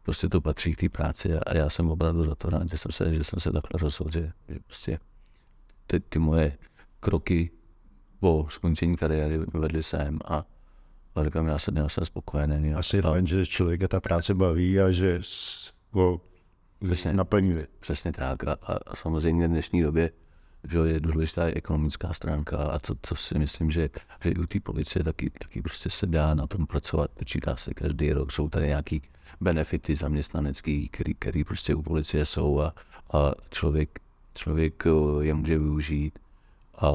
prostě 0.02 0.28
to 0.28 0.40
patří 0.40 0.72
k 0.72 0.80
té 0.80 0.88
práci 0.88 1.34
a 1.34 1.56
já 1.56 1.70
jsem 1.70 1.90
opravdu 1.90 2.22
za 2.22 2.34
to 2.34 2.50
rád, 2.50 2.70
že 2.70 2.78
jsem 2.78 2.92
se, 2.92 3.14
že 3.14 3.24
jsem 3.24 3.40
se 3.40 3.52
takhle 3.52 3.78
rozhodl, 3.80 4.10
že, 4.10 4.32
že 4.48 4.58
prostě 4.66 4.98
ty, 5.86 6.00
ty 6.00 6.18
moje 6.18 6.58
kroky 7.00 7.50
po 8.20 8.46
skončení 8.50 8.96
kariéry 8.96 9.38
vedly 9.38 9.82
sem 9.82 10.18
a 10.24 10.44
a 11.14 11.24
říkám, 11.24 11.46
já 11.46 11.58
jsem, 11.58 11.76
já 11.76 11.88
jsem 11.88 12.04
spokojený. 12.04 12.74
Asi 12.74 12.96
je 12.96 13.02
fajn, 13.02 13.26
že 13.26 13.46
člověka 13.46 13.88
ta 13.88 14.00
práce 14.00 14.34
baví 14.34 14.80
a 14.80 14.90
že 14.90 15.20
přesně, 16.84 17.12
naplňuje. 17.12 17.66
Přesně 17.80 18.12
tak. 18.12 18.44
A, 18.44 18.52
a 18.62 18.96
samozřejmě 18.96 19.46
v 19.46 19.50
dnešní 19.50 19.82
době 19.82 20.10
že 20.68 20.78
je 20.78 21.00
důležitá 21.00 21.48
i 21.48 21.52
ekonomická 21.52 22.12
stránka 22.12 22.56
a 22.56 22.78
to, 22.78 22.94
to 22.94 23.16
si 23.16 23.38
myslím, 23.38 23.70
že, 23.70 23.90
že 24.22 24.30
i 24.30 24.36
u 24.36 24.46
té 24.46 24.60
policie 24.60 25.04
taky, 25.04 25.30
taky 25.30 25.62
prostě 25.62 25.90
se 25.90 26.06
dá 26.06 26.34
na 26.34 26.46
tom 26.46 26.66
pracovat, 26.66 27.10
počítá 27.10 27.56
se 27.56 27.74
každý 27.74 28.12
rok, 28.12 28.32
jsou 28.32 28.48
tady 28.48 28.66
nějaký 28.66 29.02
benefity 29.40 29.96
zaměstnanecký, 29.96 30.88
který, 30.88 31.14
který 31.14 31.44
prostě 31.44 31.74
u 31.74 31.82
policie 31.82 32.26
jsou 32.26 32.60
a, 32.60 32.74
a 33.12 33.32
člověk 33.50 34.00
člověk 34.34 34.86
eh, 34.86 35.24
je 35.24 35.34
může 35.34 35.58
využít 35.58 36.18
a 36.76 36.92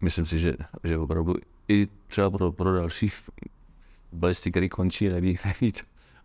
myslím 0.00 0.26
si, 0.26 0.38
že, 0.38 0.54
že 0.84 0.98
opravdu 0.98 1.34
i 1.68 1.88
třeba 2.06 2.30
pro, 2.30 2.52
pro 2.52 2.74
další 2.74 3.12
balisty, 4.12 4.50
který 4.50 4.68
končí, 4.68 5.08
neví, 5.08 5.38
neví, 5.44 5.72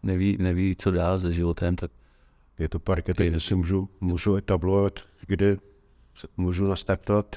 neví, 0.03 0.37
neví, 0.39 0.75
co 0.75 0.91
dál 0.91 1.19
se 1.19 1.33
životem, 1.33 1.75
tak 1.75 1.91
je 2.63 2.69
to 2.69 2.79
parket, 2.79 3.17
kde 3.17 3.39
si 3.39 3.55
můžu, 3.55 3.89
můžu 4.01 4.35
etablovat, 4.35 4.99
kde 5.27 5.57
můžu 6.37 6.67
nastartovat 6.67 7.35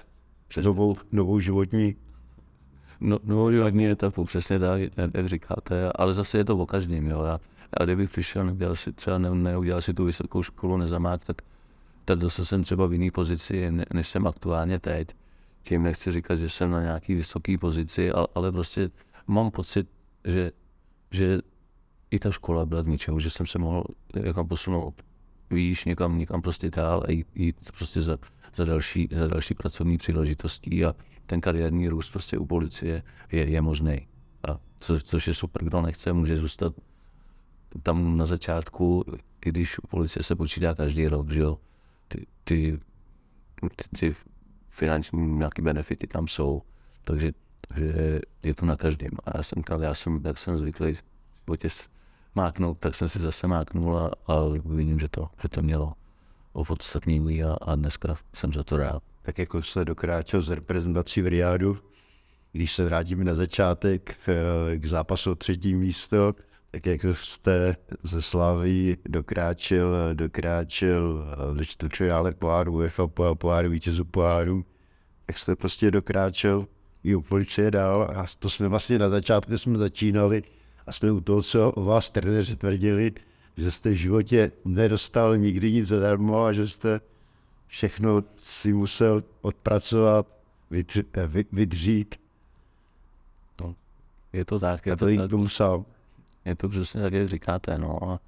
novou, 0.63 0.97
novou 1.13 1.41
životní 1.41 1.97
No, 3.01 3.19
novou 3.25 3.51
životní 3.51 3.89
etapu, 3.89 4.25
přesně 4.25 4.59
tak, 4.59 4.81
jak 5.15 5.29
říkáte, 5.29 5.93
ale 5.95 6.15
zase 6.15 6.39
je 6.39 6.45
to 6.45 6.57
o 6.57 6.67
každém, 6.67 7.07
jo. 7.07 7.23
Já, 7.23 7.41
já 7.81 7.85
kdybych 7.85 8.11
přišel, 8.11 8.47
nedělal 8.47 8.75
si 8.75 8.93
třeba 8.93 9.19
ne, 9.19 9.31
neudělal 9.35 9.83
si 9.83 9.95
tu 9.95 10.05
vysokou 10.05 10.43
školu, 10.43 10.77
nezamák, 10.77 11.25
tak, 11.25 11.43
tak 12.05 12.21
zase 12.21 12.45
jsem 12.45 12.63
třeba 12.63 12.87
v 12.87 12.93
jiné 12.93 13.11
pozici, 13.11 13.73
než 13.95 14.09
jsem 14.09 14.27
aktuálně 14.27 14.79
teď. 14.79 15.09
Tím 15.63 15.83
nechci 15.83 16.13
říkat, 16.13 16.37
že 16.37 16.49
jsem 16.49 16.71
na 16.71 16.83
nějaký 16.83 17.15
vysoké 17.15 17.59
pozici, 17.59 18.11
ale, 18.11 18.27
ale 18.35 18.53
prostě 18.53 18.91
mám 19.27 19.51
pocit, 19.51 19.89
že, 20.25 20.53
že 21.11 21.39
i 22.11 22.19
ta 22.19 22.31
škola 22.31 22.67
byla 22.67 22.83
k 22.83 22.87
ničemu, 22.87 23.19
že 23.19 23.31
jsem 23.31 23.47
se 23.47 23.59
mohl 23.59 23.85
jako 24.15 24.45
posunout 24.45 24.95
výš, 25.51 25.85
někam, 25.85 26.19
někam 26.19 26.43
prostě 26.43 26.71
dál 26.71 27.05
a 27.09 27.11
jít, 27.11 27.27
jít 27.35 27.73
prostě 27.77 28.03
za, 28.03 28.19
za, 28.55 28.65
další, 28.65 29.09
za 29.13 29.27
další 29.27 29.55
pracovní 29.55 29.99
příležitostí 29.99 30.85
a 30.85 30.95
ten 31.27 31.41
kariérní 31.41 31.89
růst 31.89 32.11
prostě 32.11 32.39
u 32.39 32.47
policie 32.47 33.03
je, 33.33 33.51
je 33.51 33.61
možný. 33.61 34.09
A 34.49 34.59
co, 34.81 35.01
což 35.01 35.29
je 35.29 35.35
super, 35.35 35.65
kdo 35.65 35.83
nechce, 35.83 36.13
může 36.13 36.37
zůstat 36.37 36.73
tam 37.83 38.17
na 38.17 38.27
začátku, 38.27 39.05
i 39.47 39.49
když 39.49 39.79
u 39.79 39.87
policie 39.87 40.23
se 40.23 40.35
počítá 40.35 40.75
každý 40.75 41.07
rok, 41.07 41.31
že 41.31 41.41
jo, 41.41 41.59
ty, 42.09 42.27
ty, 42.45 42.79
ty, 43.99 44.15
finanční 44.69 45.27
nějaké 45.27 45.63
benefity 45.63 46.07
tam 46.07 46.29
jsou, 46.29 46.63
takže, 47.05 47.33
takže 47.69 48.21
je 48.43 48.55
to 48.55 48.67
na 48.67 48.77
každém. 48.77 49.11
A 49.25 49.37
já 49.37 49.43
jsem, 49.43 49.63
já 49.81 49.95
jsem, 49.95 50.21
jak 50.25 50.39
jsem 50.39 50.57
zvyklý 50.57 50.95
v 50.95 51.03
životě 51.47 51.69
máknout, 52.37 52.79
tak 52.79 52.95
jsem 52.95 53.09
si 53.09 53.19
zase 53.19 53.47
máknul 53.47 53.99
a, 53.99 54.11
a 54.27 54.35
vidím, 54.65 54.99
že 54.99 55.09
to, 55.09 55.29
že 55.43 55.49
to 55.49 55.63
mělo 55.63 55.93
opodstatnění 56.53 57.45
a, 57.45 57.57
a 57.61 57.75
dneska 57.75 58.17
jsem 58.35 58.53
za 58.53 58.63
to 58.63 58.77
rád. 58.77 59.03
Tak 59.23 59.39
jako 59.39 59.63
se 59.63 59.85
dokráčel 59.85 60.41
z 60.41 60.51
reprezentací 60.51 61.23
v 61.23 61.27
Riádu, 61.27 61.79
když 62.53 62.75
se 62.75 62.85
vrátíme 62.85 63.25
na 63.25 63.35
začátek 63.35 64.17
eh, 64.29 64.79
k 64.79 64.87
zápasu 64.87 65.33
o 65.33 65.35
třetí 65.35 65.75
místo, 65.75 66.35
tak 66.71 66.87
jak 66.87 67.05
jste 67.13 67.77
ze 68.03 68.23
Slavy 68.23 68.97
dokráčel, 69.09 70.15
dokráčel 70.15 71.25
do 71.55 71.65
čtvrtfinále 71.65 72.33
poháru 72.33 72.73
UEFA, 72.73 73.07
poháru 73.35 73.71
vítězů 73.71 74.05
poháru, 74.05 74.65
tak 75.27 75.39
jste 75.39 75.57
prostě 75.57 75.91
dokráčel 75.91 76.67
i 77.05 77.15
u 77.15 77.23
policie 77.23 77.71
dál 77.71 78.03
a 78.17 78.27
to 78.39 78.51
jsme 78.51 78.69
vlastně 78.69 78.99
na 78.99 79.09
začátku, 79.09 79.59
jsme 79.59 79.79
začínali 79.79 80.43
a 80.87 80.93
jsme 80.93 81.13
u 81.13 81.21
toho, 81.21 81.43
co 81.43 81.73
o 81.73 81.85
vás 81.85 82.11
trenéři 82.11 82.57
tvrdili, 82.57 83.13
že 83.57 83.71
jste 83.71 83.91
v 83.91 83.95
životě 83.95 84.53
nedostal 84.65 85.37
nikdy 85.37 85.73
nic 85.73 85.89
zadarmo 85.89 86.45
a 86.45 86.53
že 86.53 86.69
jste 86.69 87.01
všechno 87.67 88.23
si 88.37 88.73
musel 88.73 89.25
odpracovat, 89.43 90.27
vydřít. 91.53 92.15
No, 93.61 93.75
je 94.33 94.45
to 94.45 94.59
tak. 94.59 94.87
Je 94.87 94.97
to, 94.97 95.29
to 95.29 95.39
musel. 95.39 95.85
Je 96.45 96.55
to 96.55 96.69
přesně 96.69 97.03
tak, 97.03 97.13
jak 97.13 97.29
říkáte, 97.29 97.79
no. 97.79 98.21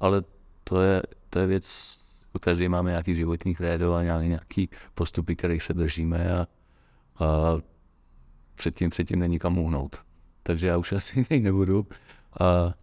Ale 0.00 0.22
to 0.64 0.82
je, 0.82 1.02
to 1.30 1.38
je 1.38 1.46
věc, 1.46 1.98
každý 2.40 2.68
máme 2.68 2.90
nějaký 2.90 3.14
životní 3.14 3.54
krédo 3.54 3.94
a 3.94 4.02
nějaký 4.02 4.68
postupy, 4.94 5.36
kterých 5.36 5.62
se 5.62 5.74
držíme 5.74 6.32
a, 6.32 6.46
a 7.24 7.58
předtím, 8.54 8.90
předtím 8.90 9.18
není 9.18 9.38
kam 9.38 9.58
uhnout. 9.58 10.07
Takže 10.48 10.66
já 10.66 10.76
už 10.76 10.92
asi 10.92 11.26
nebudu. 11.40 11.86
A 12.40 12.74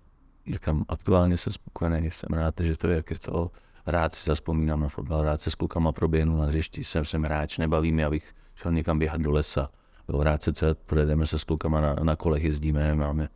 říkám, 0.51 0.85
aktuálně 0.87 1.37
jsem 1.37 1.53
spokojený, 1.53 2.11
jsem 2.11 2.29
rád, 2.29 2.53
že 2.59 2.77
to 2.77 2.87
je, 2.87 2.95
jak 2.95 3.11
je 3.11 3.19
to, 3.19 3.51
rád 3.85 4.15
si 4.15 4.29
zaspomínám 4.29 4.79
na 4.79 4.87
fotbal, 4.87 5.23
rád 5.23 5.41
se 5.41 5.51
s 5.51 5.55
klukama 5.55 5.91
proběhnu 5.91 6.37
na 6.37 6.45
hřišti, 6.45 6.83
jsem 6.83 7.05
jsem 7.05 7.23
hráč, 7.23 7.57
nebaví 7.57 7.91
mě, 7.91 8.05
abych 8.05 8.33
šel 8.55 8.71
někam 8.71 8.99
běhat 8.99 9.21
do 9.21 9.31
lesa. 9.31 9.69
Jo, 10.09 10.23
rád 10.23 10.43
se 10.43 10.53
celé 10.53 10.75
projedeme 10.75 11.25
se 11.25 11.39
s 11.39 11.43
klukama 11.43 11.81
na, 11.81 11.93
na 11.93 12.15
kolech, 12.15 12.43
jezdíme, 12.43 12.95
máme 12.95 13.29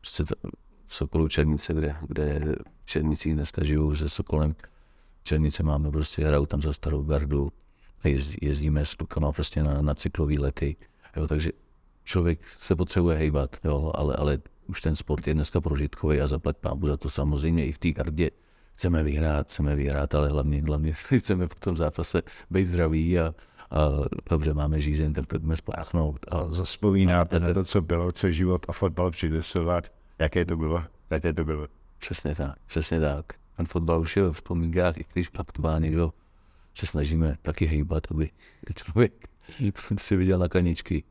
prostě 0.00 0.24
Sokolu 0.86 1.28
Černice, 1.28 1.74
kde, 1.74 1.96
kde 2.08 2.54
v 2.84 2.86
Černicích 2.86 3.34
dneska 3.34 3.64
žiju 3.64 3.96
se 3.96 4.08
Sokolem. 4.08 4.54
Černice 5.22 5.62
máme 5.62 5.90
prostě, 5.90 6.26
hraju 6.26 6.46
tam 6.46 6.62
za 6.62 6.72
starou 6.72 7.02
gardu 7.02 7.52
jezdíme 8.42 8.84
s 8.84 8.94
klukama 8.94 9.32
prostě 9.32 9.62
na, 9.62 9.82
na 9.82 9.94
cyklový 9.94 10.38
lety. 10.38 10.76
Jo, 11.16 11.26
takže 11.26 11.50
člověk 12.06 12.40
se 12.60 12.76
potřebuje 12.76 13.16
hejbat, 13.16 13.56
jo, 13.64 13.92
ale, 13.94 14.16
ale 14.16 14.38
už 14.66 14.80
ten 14.80 14.96
sport 14.96 15.26
je 15.26 15.34
dneska 15.34 15.60
prožitkový 15.60 16.20
a 16.20 16.26
zaplať 16.26 16.56
pámu 16.56 16.86
za 16.86 16.96
to 16.96 17.10
samozřejmě 17.10 17.66
i 17.66 17.72
v 17.72 17.78
té 17.78 17.92
gardě. 17.92 18.30
Chceme 18.74 19.02
vyhrát, 19.02 19.46
chceme 19.46 19.76
vyhrát, 19.76 20.14
ale 20.14 20.28
hlavně, 20.28 20.62
hlavně 20.62 20.92
chceme 21.18 21.48
v 21.48 21.54
tom 21.54 21.76
zápase 21.76 22.22
být 22.50 22.64
zdraví 22.64 23.18
a, 23.18 23.34
a 23.70 23.88
dobře 24.30 24.54
máme 24.54 24.80
žízeň, 24.80 25.12
tak 25.12 25.26
pojďme 25.26 25.56
spláchnout. 25.56 26.26
A 26.28 26.44
zaspomínáte 26.44 27.40
na 27.40 27.54
to, 27.54 27.64
co 27.64 27.80
bylo, 27.80 28.12
co 28.12 28.30
život 28.30 28.66
a 28.68 28.72
fotbal 28.72 29.10
přinesovat, 29.10 29.92
jaké 30.18 30.44
to 30.44 30.56
bylo, 30.56 30.84
jaké 31.10 31.32
to 31.32 31.44
bylo. 31.44 31.66
Přesně 31.98 32.34
tak, 32.34 32.54
přesně 32.66 33.00
tak. 33.00 33.26
Ten 33.56 33.66
fotbal 33.66 34.00
už 34.00 34.16
je 34.16 34.22
v 34.22 34.32
vzpomínkách, 34.32 34.98
i 34.98 35.04
když 35.12 35.30
aktuálně, 35.34 35.90
jo, 35.90 36.12
se 36.74 36.86
snažíme 36.86 37.36
taky 37.42 37.66
hejbat, 37.66 38.02
aby 38.10 38.30
člověk 38.74 39.28
si 39.98 40.16
viděl 40.16 40.38
na 40.38 40.48
kaničky. 40.48 41.04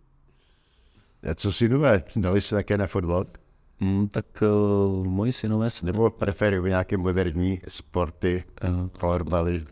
A 1.32 1.36
co 1.36 1.52
synové, 1.52 2.04
dali 2.16 2.42
se 2.42 2.56
také 2.56 2.78
na 2.78 2.88
fotbal? 2.88 3.26
Mm, 3.80 4.08
tak 4.08 4.26
uh, 4.42 5.08
moji 5.08 5.32
synové 5.32 5.70
se... 5.70 5.86
Nebo 5.86 6.10
preferují 6.10 6.70
nějaké 6.70 6.98
moderní 6.98 7.62
sporty, 7.68 8.44
uh, 8.64 8.88
florbaly, 9.00 9.66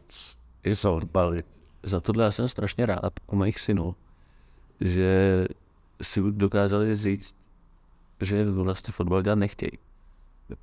softbaly? 0.73 1.43
Za 1.83 1.99
tohle 1.99 2.23
já 2.23 2.31
jsem 2.31 2.47
strašně 2.47 2.85
rád 2.85 3.13
u 3.27 3.35
mých 3.35 3.59
synů, 3.59 3.95
že 4.81 5.45
si 6.01 6.21
dokázali 6.31 6.95
říct, 6.95 7.35
že 8.21 8.45
vlastně 8.45 8.91
fotbal 8.91 9.21
dělat 9.21 9.35
nechtějí. 9.35 9.71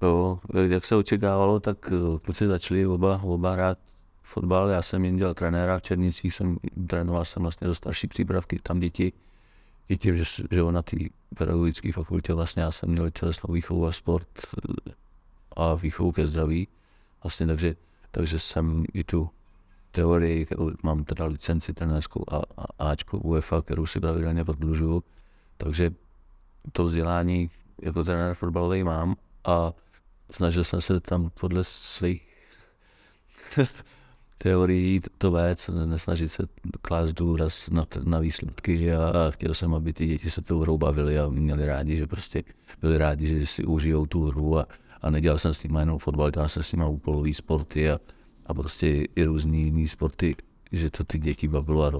Jo, 0.02 0.40
jak 0.68 0.84
se 0.84 0.96
očekávalo, 0.96 1.60
tak 1.60 1.92
eh, 1.92 2.18
kluci 2.18 2.46
začali 2.46 2.86
oba, 2.86 3.20
oba 3.22 3.52
hrát 3.52 3.78
fotbal. 4.22 4.68
Já 4.68 4.82
jsem 4.82 5.04
jim 5.04 5.16
dělal 5.16 5.34
trenéra 5.34 5.78
v 5.78 5.82
Černicích, 5.82 6.34
jsem 6.34 6.58
trénoval 6.86 7.24
jsem 7.24 7.42
vlastně 7.42 7.66
do 7.66 7.74
starší 7.74 8.06
přípravky, 8.06 8.58
tam 8.62 8.80
děti 8.80 9.12
i 9.88 9.96
tím, 9.96 10.16
že, 10.16 10.24
že 10.50 10.62
na 10.70 10.82
té 10.82 10.96
pedagogické 11.38 11.92
fakultě 11.92 12.32
vlastně 12.34 12.62
já 12.62 12.70
jsem 12.70 12.88
měl 12.88 13.10
tělesnou 13.10 13.54
výchovu 13.54 13.86
a 13.86 13.92
sport 13.92 14.28
a 15.56 15.74
výchovu 15.74 16.12
ke 16.12 16.26
zdraví. 16.26 16.68
Vlastně 17.22 17.46
takže, 17.46 17.76
takže 18.10 18.38
jsem 18.38 18.84
i 18.92 19.04
tu 19.04 19.30
teorii, 19.90 20.46
kterou 20.46 20.70
mám 20.82 21.04
teda 21.04 21.26
licenci 21.26 21.72
trenérskou 21.72 22.24
a, 22.30 22.42
a 22.78 22.90
Ačko 22.90 23.18
UEFA, 23.18 23.62
kterou 23.62 23.86
si 23.86 24.00
pravidelně 24.00 24.44
prodlužuju, 24.44 25.04
takže 25.56 25.90
to 26.72 26.84
vzdělání 26.84 27.50
jako 27.82 28.04
trenér 28.04 28.34
fotbalový 28.34 28.84
mám 28.84 29.16
a 29.44 29.72
snažil 30.30 30.64
jsem 30.64 30.80
se 30.80 31.00
tam 31.00 31.30
podle 31.30 31.64
svých 31.64 32.30
teorií 34.42 35.00
to 35.18 35.30
vést, 35.30 35.70
nesnažit 35.86 36.32
se 36.32 36.42
klást 36.82 37.12
důraz 37.12 37.70
na, 37.70 37.86
na 38.04 38.18
výsledky 38.18 38.92
a, 38.92 39.08
a 39.08 39.30
chtěl 39.30 39.54
jsem, 39.54 39.74
aby 39.74 39.92
ty 39.92 40.06
děti 40.06 40.30
se 40.30 40.42
tou 40.42 40.60
hrou 40.60 40.78
bavili 40.78 41.18
a 41.18 41.28
měli 41.28 41.66
rádi, 41.66 41.96
že 41.96 42.06
prostě 42.06 42.42
byli 42.80 42.98
rádi, 42.98 43.26
že 43.26 43.46
si 43.46 43.64
užijou 43.64 44.06
tu 44.06 44.24
hru 44.24 44.58
a, 44.58 44.66
a 45.02 45.10
nedělal 45.10 45.38
jsem 45.38 45.54
s 45.54 45.62
nimi 45.62 45.78
jenom 45.78 45.98
fotbal, 45.98 46.30
dělal 46.30 46.48
jsem 46.48 46.62
s 46.62 46.72
nimi 46.72 46.84
úkolový 46.88 47.34
sporty 47.34 47.90
a, 47.90 48.00
a 48.46 48.54
prostě 48.54 49.06
i 49.16 49.24
různý 49.24 49.64
jiný 49.64 49.88
sporty, 49.88 50.36
že 50.72 50.90
to 50.90 51.04
ty 51.04 51.18
děti 51.18 51.48
bavilo 51.48 51.84
a 51.84 51.92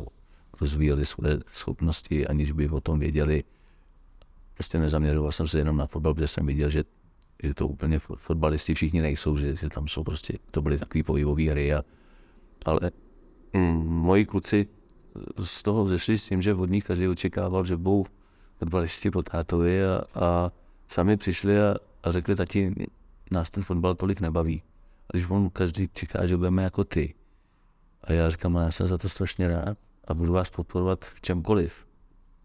rozvíjeli 0.61 1.07
své 1.07 1.39
schopnosti, 1.53 2.27
aniž 2.27 2.53
by 2.53 2.69
o 2.69 2.81
tom 2.81 2.99
věděli. 2.99 3.45
Prostě 4.55 4.79
nezaměřoval 4.79 5.33
jsem 5.33 5.47
se 5.47 5.59
jenom 5.59 5.77
na 5.77 5.87
fotbal, 5.87 6.15
protože 6.15 6.29
jsem 6.29 6.47
viděl, 6.47 6.71
že, 6.71 6.85
že 7.43 7.55
to 7.55 7.69
úplně 7.69 7.99
fotbalisti 7.99 8.75
všichni 8.75 9.03
nejsou, 9.03 9.37
že, 9.37 9.57
že 9.57 9.69
tam 9.69 9.89
jsou 9.89 10.05
prostě, 10.05 10.39
to 10.51 10.63
byly 10.63 10.79
takové 10.79 11.03
pohybové 11.05 11.51
hry 11.51 11.75
a, 11.75 11.85
ale 12.65 12.91
mm, 13.53 13.87
moji 13.87 14.27
kluci 14.27 14.69
z 15.43 15.63
toho 15.63 15.89
zešli 15.89 16.19
s 16.19 16.25
tím, 16.25 16.43
že 16.43 16.55
od 16.55 16.71
nich 16.71 16.85
každý 16.85 17.09
očekával, 17.09 17.65
že 17.65 17.77
budou 17.77 18.05
fotbalisti 18.59 19.11
po 19.11 19.23
tátovi 19.23 19.85
a, 19.85 20.03
a 20.15 20.53
sami 20.89 21.17
přišli 21.17 21.61
a, 21.61 21.77
a 22.03 22.11
řekli, 22.11 22.37
tati, 22.37 22.75
nás 23.31 23.51
ten 23.51 23.63
fotbal 23.63 23.95
tolik 23.95 24.21
nebaví. 24.21 24.63
A 25.09 25.17
když 25.17 25.31
on 25.31 25.51
každý 25.51 25.89
čeká, 25.93 26.27
že 26.27 26.37
budeme 26.37 26.63
jako 26.63 26.85
ty. 26.85 27.15
A 28.05 28.13
já 28.13 28.31
říkám, 28.31 28.55
já 28.55 28.71
jsem 28.71 28.87
za 28.87 28.99
to 28.99 29.09
strašně 29.09 29.49
rád 29.49 29.79
a 30.05 30.15
budu 30.15 30.33
vás 30.33 30.51
podporovat 30.51 31.05
v 31.05 31.21
čemkoliv. 31.21 31.87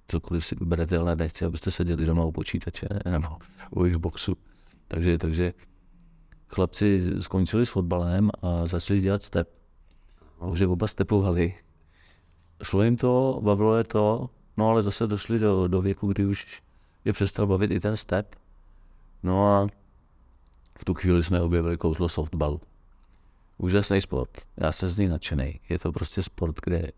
Cokoliv 0.08 0.46
si 0.46 0.56
vyberete, 0.56 0.98
ale 0.98 1.16
nechci, 1.16 1.46
abyste 1.46 1.72
seděli 1.72 2.06
doma 2.06 2.26
u 2.26 2.32
počítače 2.32 2.88
nebo 3.10 3.28
u 3.72 3.84
Xboxu. 3.90 4.38
Takže, 4.88 5.18
takže 5.18 5.54
chlapci 6.48 7.04
skončili 7.20 7.66
s 7.66 7.70
fotbalem 7.70 8.30
a 8.42 8.68
začali 8.68 9.02
dělat 9.02 9.24
step 9.24 9.50
že 10.54 10.68
oba 10.68 10.88
stepovali. 10.88 11.56
Šlo 12.64 12.84
jim 12.84 12.98
to, 12.98 13.40
bavilo 13.44 13.76
je 13.78 13.84
to, 13.84 14.30
no 14.58 14.70
ale 14.70 14.84
zase 14.84 15.08
došli 15.08 15.40
do, 15.40 15.68
do 15.68 15.82
věku, 15.82 16.08
kdy 16.08 16.26
už 16.26 16.62
je 17.06 17.14
přestal 17.14 17.48
bavit 17.48 17.72
i 17.72 17.80
ten 17.80 17.98
step. 17.98 18.36
No 19.24 19.48
a 19.48 19.68
v 20.80 20.86
tu 20.86 20.94
chvíli 20.94 21.24
jsme 21.24 21.42
objevili 21.42 21.78
kouzlo 21.78 22.10
softballu. 22.10 22.62
Úžasný 23.58 24.02
sport. 24.02 24.30
Já 24.58 24.72
jsem 24.72 24.90
z 24.90 24.98
něj 24.98 25.08
nadšený. 25.08 25.60
Je 25.70 25.80
to 25.80 25.92
prostě 25.92 26.24
sport, 26.24 26.56
kde, 26.64 26.92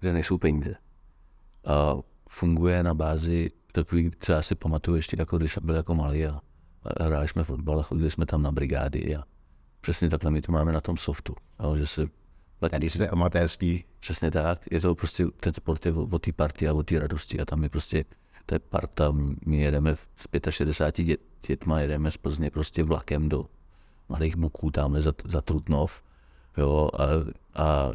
kde 0.00 0.12
nejsou 0.12 0.38
peníze. 0.38 0.74
A 1.66 1.94
funguje 2.28 2.82
na 2.82 2.94
bázi 2.94 3.50
takový, 3.72 4.10
co 4.18 4.32
já 4.32 4.42
si 4.42 4.54
pamatuju 4.54 4.96
ještě 4.96 5.16
jako 5.18 5.38
když 5.38 5.58
byl 5.62 5.74
jako 5.74 5.94
malý 5.94 6.26
a, 6.26 6.40
hráli 7.00 7.28
jsme 7.28 7.44
fotbal 7.44 7.80
a 7.80 7.82
chodili 7.82 8.10
jsme 8.10 8.26
tam 8.26 8.42
na 8.42 8.52
brigády 8.52 9.16
a 9.16 9.24
přesně 9.80 10.10
takhle 10.10 10.30
my 10.30 10.40
to 10.40 10.52
máme 10.52 10.72
na 10.72 10.80
tom 10.80 10.96
softu. 10.96 11.34
A, 11.58 11.76
že 11.76 11.86
se 11.86 12.06
Tady 12.68 12.90
jste 12.90 13.08
amatérský. 13.08 13.84
Přesně 14.00 14.30
tak. 14.30 14.60
Je 14.70 14.80
to 14.80 14.94
prostě, 14.94 15.26
ten 15.40 15.54
sport 15.54 15.86
je 15.86 15.92
o, 15.92 16.02
o 16.02 16.18
té 16.18 16.32
partii 16.32 16.68
a 16.68 16.72
o 16.72 16.82
té 16.82 16.98
radosti 16.98 17.40
a 17.40 17.44
tam 17.44 17.62
je 17.62 17.68
prostě, 17.68 18.04
to 18.46 18.54
je 18.54 18.58
parta, 18.58 19.12
my 19.46 19.60
jedeme 19.60 19.96
s 19.96 20.06
65 20.50 21.04
dět, 21.04 21.20
dětma, 21.46 21.80
jedeme 21.80 22.10
z 22.10 22.16
Plzně 22.16 22.50
prostě 22.50 22.82
vlakem 22.82 23.28
do 23.28 23.46
malých 24.08 24.36
buků 24.36 24.70
tamhle 24.70 25.02
za, 25.02 25.12
za 25.24 25.40
Trutnov, 25.40 26.02
jo, 26.56 26.90
a, 26.98 27.04
a 27.62 27.90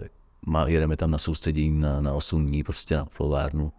má, 0.45 0.68
jedeme 0.68 0.97
tam 0.97 1.11
na 1.11 1.18
soustředění 1.18 1.80
na, 1.80 2.01
na 2.01 2.13
8 2.13 2.45
dní, 2.45 2.63
prostě 2.63 2.95
na 2.95 3.05
plovárnu, 3.05 3.72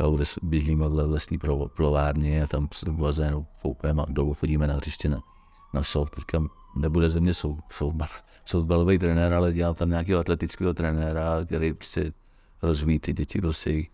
jo, 0.00 0.10
kde 0.10 0.24
běžíme 0.42 0.88
v 0.88 0.94
lesní 0.94 1.38
plovárně 1.76 2.42
a 2.42 2.46
tam 2.46 2.68
z 2.74 2.84
bazénu 2.84 3.46
foupeme 3.56 4.02
a 4.02 4.06
dolů 4.08 4.34
chodíme 4.34 4.66
na 4.66 4.74
hřiště 4.74 5.08
na, 5.08 5.20
na 5.74 5.82
soft, 5.82 6.18
říkám, 6.18 6.48
nebude 6.76 7.10
ze 7.10 7.20
mě 7.20 7.34
sou, 7.34 7.58
softballový 8.44 8.98
trenér, 8.98 9.34
ale 9.34 9.52
dělám 9.52 9.74
tam 9.74 9.90
nějakého 9.90 10.20
atletického 10.20 10.74
trenéra, 10.74 11.44
který 11.44 11.74
prostě 11.74 12.12
rozvíjí 12.62 12.98
ty 12.98 13.12
děti 13.12 13.40
si 13.50 13.88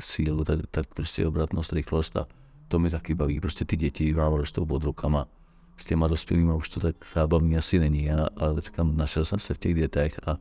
sílu, 0.00 0.44
tak, 0.44 0.60
tak 0.70 0.94
prostě 0.94 1.26
obratnost, 1.26 1.72
rychlost 1.72 2.16
a 2.16 2.26
to 2.68 2.78
mi 2.78 2.90
taky 2.90 3.14
baví. 3.14 3.40
Prostě 3.40 3.64
ty 3.64 3.76
děti 3.76 4.12
vám 4.12 4.32
rostou 4.32 4.66
pod 4.66 4.84
rukama. 4.84 5.28
S 5.76 5.84
těma 5.84 6.06
dospělými 6.06 6.52
už 6.52 6.68
to 6.68 6.80
tak 6.80 6.96
zábavný 7.14 7.56
asi 7.56 7.78
není, 7.78 8.10
a, 8.10 8.28
ale 8.36 8.60
říkám, 8.60 8.94
našel 8.96 9.24
jsem 9.24 9.38
se 9.38 9.54
v 9.54 9.58
těch 9.58 9.74
dětech 9.74 10.20
a 10.26 10.36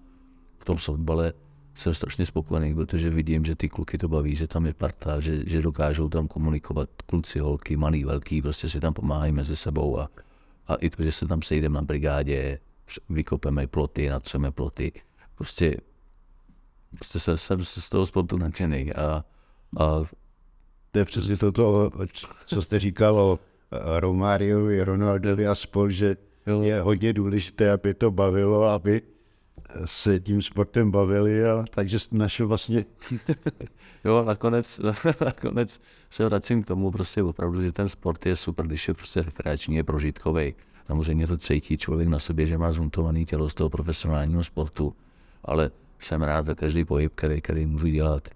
v 0.57 0.65
tom 0.65 0.77
softbale 0.77 1.33
jsem 1.75 1.93
strašně 1.93 2.25
spokojený, 2.25 2.75
protože 2.75 3.09
vidím, 3.09 3.45
že 3.45 3.55
ty 3.55 3.69
kluky 3.69 3.97
to 3.97 4.07
baví, 4.07 4.35
že 4.35 4.47
tam 4.47 4.65
je 4.65 4.73
parta, 4.73 5.19
že, 5.19 5.49
že 5.49 5.61
dokážou 5.61 6.09
tam 6.09 6.27
komunikovat 6.27 6.89
kluci, 7.05 7.39
holky, 7.39 7.77
malý, 7.77 8.03
velký, 8.03 8.41
prostě 8.41 8.69
si 8.69 8.79
tam 8.79 8.93
pomáhají 8.93 9.31
mezi 9.31 9.55
sebou 9.55 9.99
a, 9.99 10.09
a 10.67 10.75
i 10.75 10.89
to, 10.89 11.03
že 11.03 11.11
se 11.11 11.27
tam 11.27 11.41
sejdeme 11.41 11.75
na 11.75 11.81
brigádě, 11.81 12.59
vykopeme 13.09 13.67
ploty, 13.67 14.09
natřeme 14.09 14.51
ploty. 14.51 14.91
Prostě, 15.35 15.77
prostě 16.95 17.19
jsem, 17.19 17.37
jsem 17.37 17.63
z 17.63 17.89
toho 17.89 18.05
sportu 18.05 18.37
nadšený 18.37 18.93
a, 18.93 19.25
a 19.77 20.01
to 20.91 20.99
je 20.99 21.05
přesně 21.05 21.37
to, 21.37 21.91
co 22.45 22.61
jste 22.61 22.79
říkal 22.79 23.19
o 23.19 23.39
Romáriovi, 23.99 24.83
Ronaldovi 24.83 25.47
a 25.47 25.55
spol, 25.55 25.89
že 25.89 26.17
jo. 26.47 26.61
je 26.61 26.81
hodně 26.81 27.13
důležité, 27.13 27.71
aby 27.71 27.93
to 27.93 28.11
bavilo, 28.11 28.63
aby 28.63 29.01
se 29.85 30.19
tím 30.19 30.41
sportem 30.41 30.91
bavili, 30.91 31.45
a 31.45 31.65
takže 31.69 31.97
našel 32.11 32.47
vlastně... 32.47 32.85
jo, 34.05 34.23
nakonec, 34.23 34.81
nakonec 35.25 35.81
se 36.09 36.25
vracím 36.25 36.63
k 36.63 36.67
tomu 36.67 36.91
prostě 36.91 37.23
opravdu, 37.23 37.63
že 37.63 37.71
ten 37.71 37.89
sport 37.89 38.25
je 38.25 38.35
super, 38.35 38.67
když 38.67 38.87
je 38.87 38.93
prostě 38.93 39.21
rekreační, 39.21 39.75
je 39.75 39.83
prožitkový. 39.83 40.55
Samozřejmě 40.87 41.27
to 41.27 41.37
cítí 41.37 41.77
člověk 41.77 42.07
na 42.07 42.19
sobě, 42.19 42.45
že 42.45 42.57
má 42.57 42.71
zhuntovaný 42.71 43.25
tělo 43.25 43.49
z 43.49 43.53
toho 43.53 43.69
profesionálního 43.69 44.43
sportu, 44.43 44.95
ale 45.43 45.71
jsem 45.99 46.21
rád 46.21 46.45
za 46.45 46.55
každý 46.55 46.85
pohyb, 46.85 47.11
který, 47.15 47.41
který 47.41 47.65
můžu 47.65 47.87
dělat. 47.87 48.27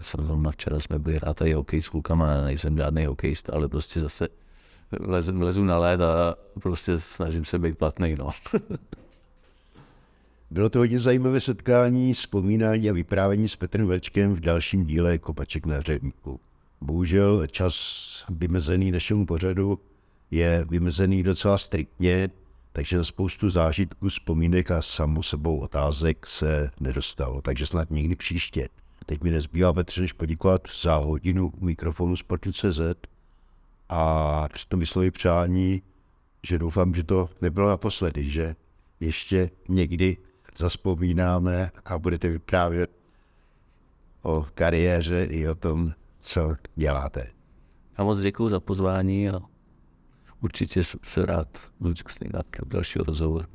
Jsem 0.00 0.24
zrovna 0.24 0.50
včera 0.50 0.80
jsme 0.80 0.98
byli 0.98 1.16
hrát 1.16 1.36
tady 1.36 1.52
hokej 1.52 1.82
s 1.82 1.88
klukama, 1.88 2.40
nejsem 2.40 2.76
žádný 2.76 3.06
hokejista, 3.06 3.52
ale 3.52 3.68
prostě 3.68 4.00
zase 4.00 4.28
lezu, 5.00 5.40
lezu 5.40 5.64
na 5.64 5.78
led 5.78 6.00
a 6.00 6.34
prostě 6.60 7.00
snažím 7.00 7.44
se 7.44 7.58
být 7.58 7.78
platný. 7.78 8.16
No. 8.18 8.30
Bylo 10.50 10.68
to 10.68 10.78
hodně 10.78 10.98
zajímavé 10.98 11.40
setkání, 11.40 12.12
vzpomínání 12.12 12.90
a 12.90 12.92
vyprávění 12.92 13.48
s 13.48 13.56
Petrem 13.56 13.86
Večkem 13.86 14.34
v 14.34 14.40
dalším 14.40 14.84
díle 14.84 15.18
Kopaček 15.18 15.66
na 15.66 15.76
hřebníku. 15.76 16.40
Bohužel 16.80 17.46
čas 17.46 17.74
vymezený 18.28 18.90
našemu 18.92 19.26
pořadu 19.26 19.78
je 20.30 20.66
vymezený 20.70 21.22
docela 21.22 21.58
striktně, 21.58 22.28
takže 22.72 22.96
na 22.96 23.04
spoustu 23.04 23.50
zážitků, 23.50 24.08
vzpomínek 24.08 24.70
a 24.70 24.82
samu 24.82 25.22
sebou 25.22 25.58
otázek 25.58 26.26
se 26.26 26.70
nedostalo, 26.80 27.42
takže 27.42 27.66
snad 27.66 27.90
někdy 27.90 28.16
příště. 28.16 28.68
Teď 29.06 29.22
mi 29.22 29.30
nezbývá 29.30 29.72
Petře 29.72 30.00
než 30.00 30.12
poděkovat 30.12 30.62
za 30.82 30.96
hodinu 30.96 31.52
mikrofonu 31.60 32.16
Sportu.cz 32.16 32.80
a 33.88 34.48
to 34.68 34.76
vysloví 34.76 35.10
přání, 35.10 35.82
že 36.46 36.58
doufám, 36.58 36.94
že 36.94 37.04
to 37.04 37.28
nebylo 37.40 37.68
naposledy, 37.68 38.30
že 38.30 38.56
ještě 39.00 39.50
někdy 39.68 40.16
zaspomínáme 40.56 41.70
a 41.84 41.98
budete 41.98 42.28
vyprávět 42.28 42.90
o 44.22 44.46
kariéře 44.54 45.24
i 45.24 45.48
o 45.48 45.54
tom, 45.54 45.92
co 46.18 46.54
děláte. 46.76 47.26
Já 47.98 48.04
moc 48.04 48.20
děkuji 48.20 48.48
za 48.48 48.60
pozvání 48.60 49.30
a 49.30 49.40
určitě 50.40 50.82
se 51.04 51.26
rád 51.26 51.48
budu 51.80 51.94
s 52.12 52.20
dalšího 52.68 53.04
rozhovoru. 53.04 53.46